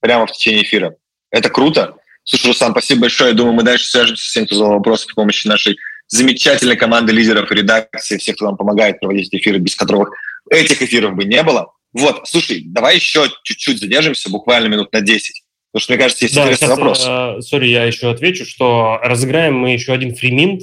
прямо 0.00 0.26
в 0.26 0.32
течение 0.32 0.62
эфира. 0.62 0.94
Это 1.30 1.50
круто. 1.50 1.96
Слушай, 2.24 2.48
Руслан, 2.48 2.72
спасибо 2.72 3.02
большое. 3.02 3.30
Я 3.30 3.36
думаю, 3.36 3.54
мы 3.54 3.62
дальше 3.62 3.86
свяжемся 3.86 4.28
с 4.28 4.32
тем, 4.32 4.46
кто 4.46 4.56
задал 4.56 4.72
вопросы 4.72 5.06
при 5.06 5.14
помощи 5.14 5.46
нашей 5.46 5.76
замечательной 6.08 6.76
команды 6.76 7.12
лидеров 7.12 7.50
и 7.50 7.54
редакции, 7.54 8.18
всех, 8.18 8.36
кто 8.36 8.46
нам 8.46 8.56
помогает 8.56 9.00
проводить 9.00 9.32
эфиры, 9.32 9.58
без 9.58 9.74
которых 9.74 10.10
этих 10.50 10.82
эфиров 10.82 11.14
бы 11.14 11.24
не 11.24 11.42
было. 11.42 11.72
Вот, 11.92 12.22
слушай, 12.26 12.62
давай 12.64 12.96
еще 12.96 13.28
чуть-чуть 13.44 13.78
задержимся, 13.78 14.30
буквально 14.30 14.68
минут 14.68 14.92
на 14.92 15.00
10. 15.00 15.42
Потому 15.72 15.82
что, 15.82 15.92
мне 15.92 16.02
кажется, 16.02 16.24
есть 16.24 16.34
да, 16.34 16.42
интересный 16.42 16.66
сейчас, 16.66 16.78
вопрос. 16.78 17.04
Э, 17.06 17.40
сори, 17.42 17.68
я 17.68 17.84
еще 17.84 18.10
отвечу, 18.10 18.46
что 18.46 18.98
разыграем 19.02 19.54
мы 19.54 19.72
еще 19.72 19.92
один 19.92 20.14
фриминт, 20.14 20.62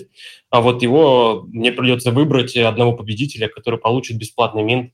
а 0.49 0.61
вот 0.61 0.81
его 0.81 1.45
мне 1.51 1.71
придется 1.71 2.11
выбрать 2.11 2.55
одного 2.55 2.93
победителя, 2.93 3.47
который 3.47 3.79
получит 3.79 4.17
бесплатный 4.17 4.63
минт 4.63 4.91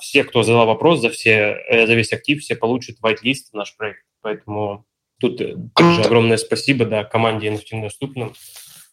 все, 0.00 0.24
кто 0.24 0.42
задал 0.42 0.66
вопрос, 0.66 1.00
за, 1.00 1.10
все, 1.10 1.56
э, 1.68 1.86
за 1.86 1.94
весь 1.94 2.12
актив, 2.12 2.40
все 2.40 2.54
получат 2.54 2.96
white-лист 3.02 3.50
в 3.50 3.56
наш 3.56 3.76
проект. 3.76 4.04
Поэтому 4.22 4.84
тут 5.20 5.40
э, 5.40 5.56
тоже 5.74 6.02
огромное 6.02 6.36
спасибо 6.36 6.84
да, 6.84 7.04
команде 7.04 7.48
NFT 7.48 7.82
доступным. 7.82 8.34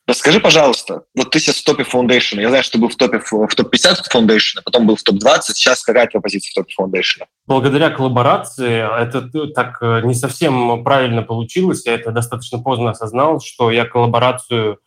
Расскажи, 0.07 0.39
пожалуйста, 0.39 1.03
вот 1.15 1.31
ты 1.31 1.39
сейчас 1.39 1.57
в 1.57 1.65
топе 1.65 1.83
Foundation. 1.83 2.39
Я 2.39 2.47
знаю, 2.47 2.63
что 2.63 2.73
ты 2.73 2.79
был 2.79 2.87
в 2.87 2.95
топе 2.95 3.19
в 3.19 3.55
топ-50 3.55 3.97
Foundation, 4.13 4.59
а 4.59 4.61
потом 4.63 4.87
был 4.87 4.95
в 4.95 5.03
топ-20. 5.03 5.41
Сейчас 5.53 5.83
какая 5.83 6.07
твоя 6.07 6.21
позиция 6.21 6.51
в 6.51 6.55
топе 6.55 6.73
Foundation? 6.79 7.25
Благодаря 7.45 7.89
коллаборации 7.89 9.03
это 9.03 9.29
так 9.49 9.77
э, 9.81 10.01
не 10.05 10.13
совсем 10.13 10.83
правильно 10.83 11.23
получилось. 11.23 11.85
Я 11.85 11.95
это 11.95 12.11
достаточно 12.11 12.59
поздно 12.59 12.91
осознал, 12.91 13.41
что 13.41 13.69
я 13.69 13.85
коллаборацию 13.85 14.79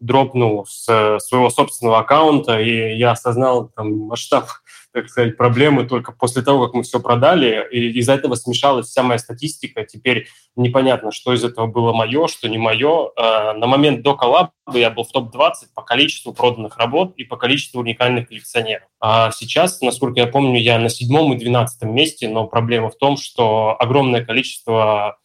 дропнул 0.00 0.64
с 0.68 1.18
своего 1.18 1.50
собственного 1.50 1.98
аккаунта, 1.98 2.60
и 2.60 2.96
я 2.96 3.10
осознал 3.10 3.72
там, 3.74 3.92
масштаб 3.92 4.48
так 4.92 5.08
сказать, 5.08 5.36
проблемы 5.36 5.84
только 5.84 6.12
после 6.12 6.42
того, 6.42 6.66
как 6.66 6.74
мы 6.74 6.82
все 6.82 7.00
продали, 7.00 7.66
и 7.70 7.98
из-за 7.98 8.14
этого 8.14 8.34
смешалась 8.34 8.86
вся 8.86 9.02
моя 9.02 9.18
статистика. 9.18 9.84
Теперь 9.84 10.28
непонятно, 10.56 11.12
что 11.12 11.32
из 11.32 11.44
этого 11.44 11.66
было 11.66 11.92
мое, 11.92 12.26
что 12.26 12.48
не 12.48 12.58
мое. 12.58 13.10
А, 13.16 13.52
на 13.54 13.66
момент 13.66 14.02
до 14.02 14.14
коллаба 14.14 14.52
я 14.72 14.90
был 14.90 15.04
в 15.04 15.12
топ-20 15.12 15.68
по 15.74 15.82
количеству 15.82 16.32
проданных 16.32 16.76
работ 16.78 17.14
и 17.16 17.24
по 17.24 17.36
количеству 17.36 17.80
уникальных 17.80 18.28
коллекционеров. 18.28 18.88
А 19.00 19.30
сейчас, 19.30 19.80
насколько 19.80 20.20
я 20.20 20.26
помню, 20.26 20.60
я 20.60 20.78
на 20.78 20.88
седьмом 20.88 21.32
и 21.32 21.38
двенадцатом 21.38 21.94
месте, 21.94 22.28
но 22.28 22.46
проблема 22.46 22.90
в 22.90 22.96
том, 22.96 23.16
что 23.16 23.76
огромное 23.78 24.24
количество 24.24 25.18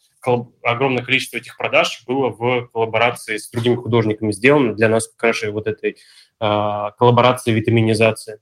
огромное 0.64 1.04
количество 1.04 1.38
этих 1.38 1.58
продаж 1.58 2.04
было 2.08 2.30
в 2.30 2.68
коллаборации 2.74 3.38
с 3.38 3.50
другими 3.50 3.76
художниками 3.76 4.32
сделано 4.32 4.74
для 4.74 4.88
нас 4.88 5.10
раз 5.22 5.44
вот 5.52 5.68
этой 5.68 5.98
э, 6.40 6.90
коллаборации 6.98 7.52
витаминизации. 7.52 8.40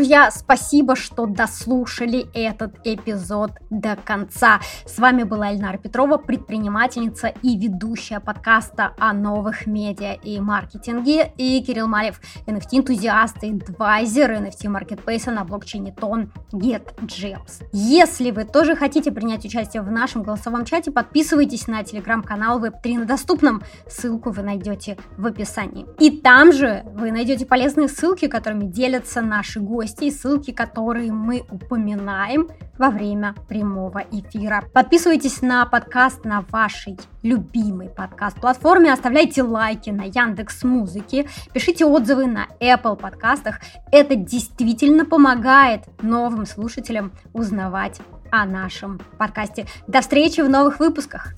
Друзья, 0.00 0.30
спасибо, 0.30 0.96
что 0.96 1.26
дослушали 1.26 2.26
этот 2.32 2.74
эпизод 2.84 3.50
до 3.68 3.96
конца. 3.96 4.58
С 4.86 4.98
вами 4.98 5.24
была 5.24 5.50
Эльнара 5.50 5.76
Петрова, 5.76 6.16
предпринимательница 6.16 7.26
и 7.42 7.58
ведущая 7.58 8.18
подкаста 8.18 8.94
о 8.98 9.12
новых 9.12 9.66
медиа 9.66 10.14
и 10.14 10.40
маркетинге, 10.40 11.30
и 11.36 11.62
Кирилл 11.62 11.86
Малев, 11.86 12.18
NFT-энтузиаст 12.46 13.42
и 13.42 13.52
адвайзер 13.52 14.32
NFT-маркетплейса 14.32 15.32
на 15.32 15.44
блокчейне 15.44 15.92
Тон 15.92 16.32
GetJems. 16.50 17.66
Если 17.72 18.30
вы 18.30 18.44
тоже 18.44 18.76
хотите 18.76 19.12
принять 19.12 19.44
участие 19.44 19.82
в 19.82 19.90
нашем 19.90 20.22
голосовом 20.22 20.64
чате, 20.64 20.90
подписывайтесь 20.90 21.66
на 21.66 21.84
телеграм-канал 21.84 22.58
Web3 22.64 23.00
на 23.00 23.04
доступном. 23.04 23.62
Ссылку 23.86 24.30
вы 24.30 24.44
найдете 24.44 24.96
в 25.18 25.26
описании. 25.26 25.84
И 25.98 26.10
там 26.10 26.54
же 26.54 26.84
вы 26.94 27.12
найдете 27.12 27.44
полезные 27.44 27.88
ссылки, 27.88 28.28
которыми 28.28 28.64
делятся 28.64 29.20
наши 29.20 29.60
гости 29.60 29.89
гостей, 29.90 30.12
ссылки 30.12 30.52
которые 30.52 31.10
мы 31.12 31.44
упоминаем 31.50 32.48
во 32.78 32.90
время 32.90 33.34
прямого 33.48 34.04
эфира. 34.12 34.64
Подписывайтесь 34.72 35.42
на 35.42 35.66
подкаст 35.66 36.24
на 36.24 36.42
вашей 36.50 36.96
любимой 37.22 37.88
подкаст-платформе, 37.88 38.92
оставляйте 38.92 39.42
лайки 39.42 39.90
на 39.90 40.02
Яндекс 40.02 40.62
Музыке, 40.62 41.28
пишите 41.52 41.84
отзывы 41.84 42.26
на 42.26 42.46
Apple 42.60 42.96
подкастах. 42.96 43.60
Это 43.90 44.14
действительно 44.14 45.04
помогает 45.04 45.82
новым 46.02 46.46
слушателям 46.46 47.12
узнавать 47.32 48.00
о 48.30 48.46
нашем 48.46 49.00
подкасте. 49.18 49.66
До 49.88 50.02
встречи 50.02 50.40
в 50.40 50.48
новых 50.48 50.78
выпусках! 50.78 51.34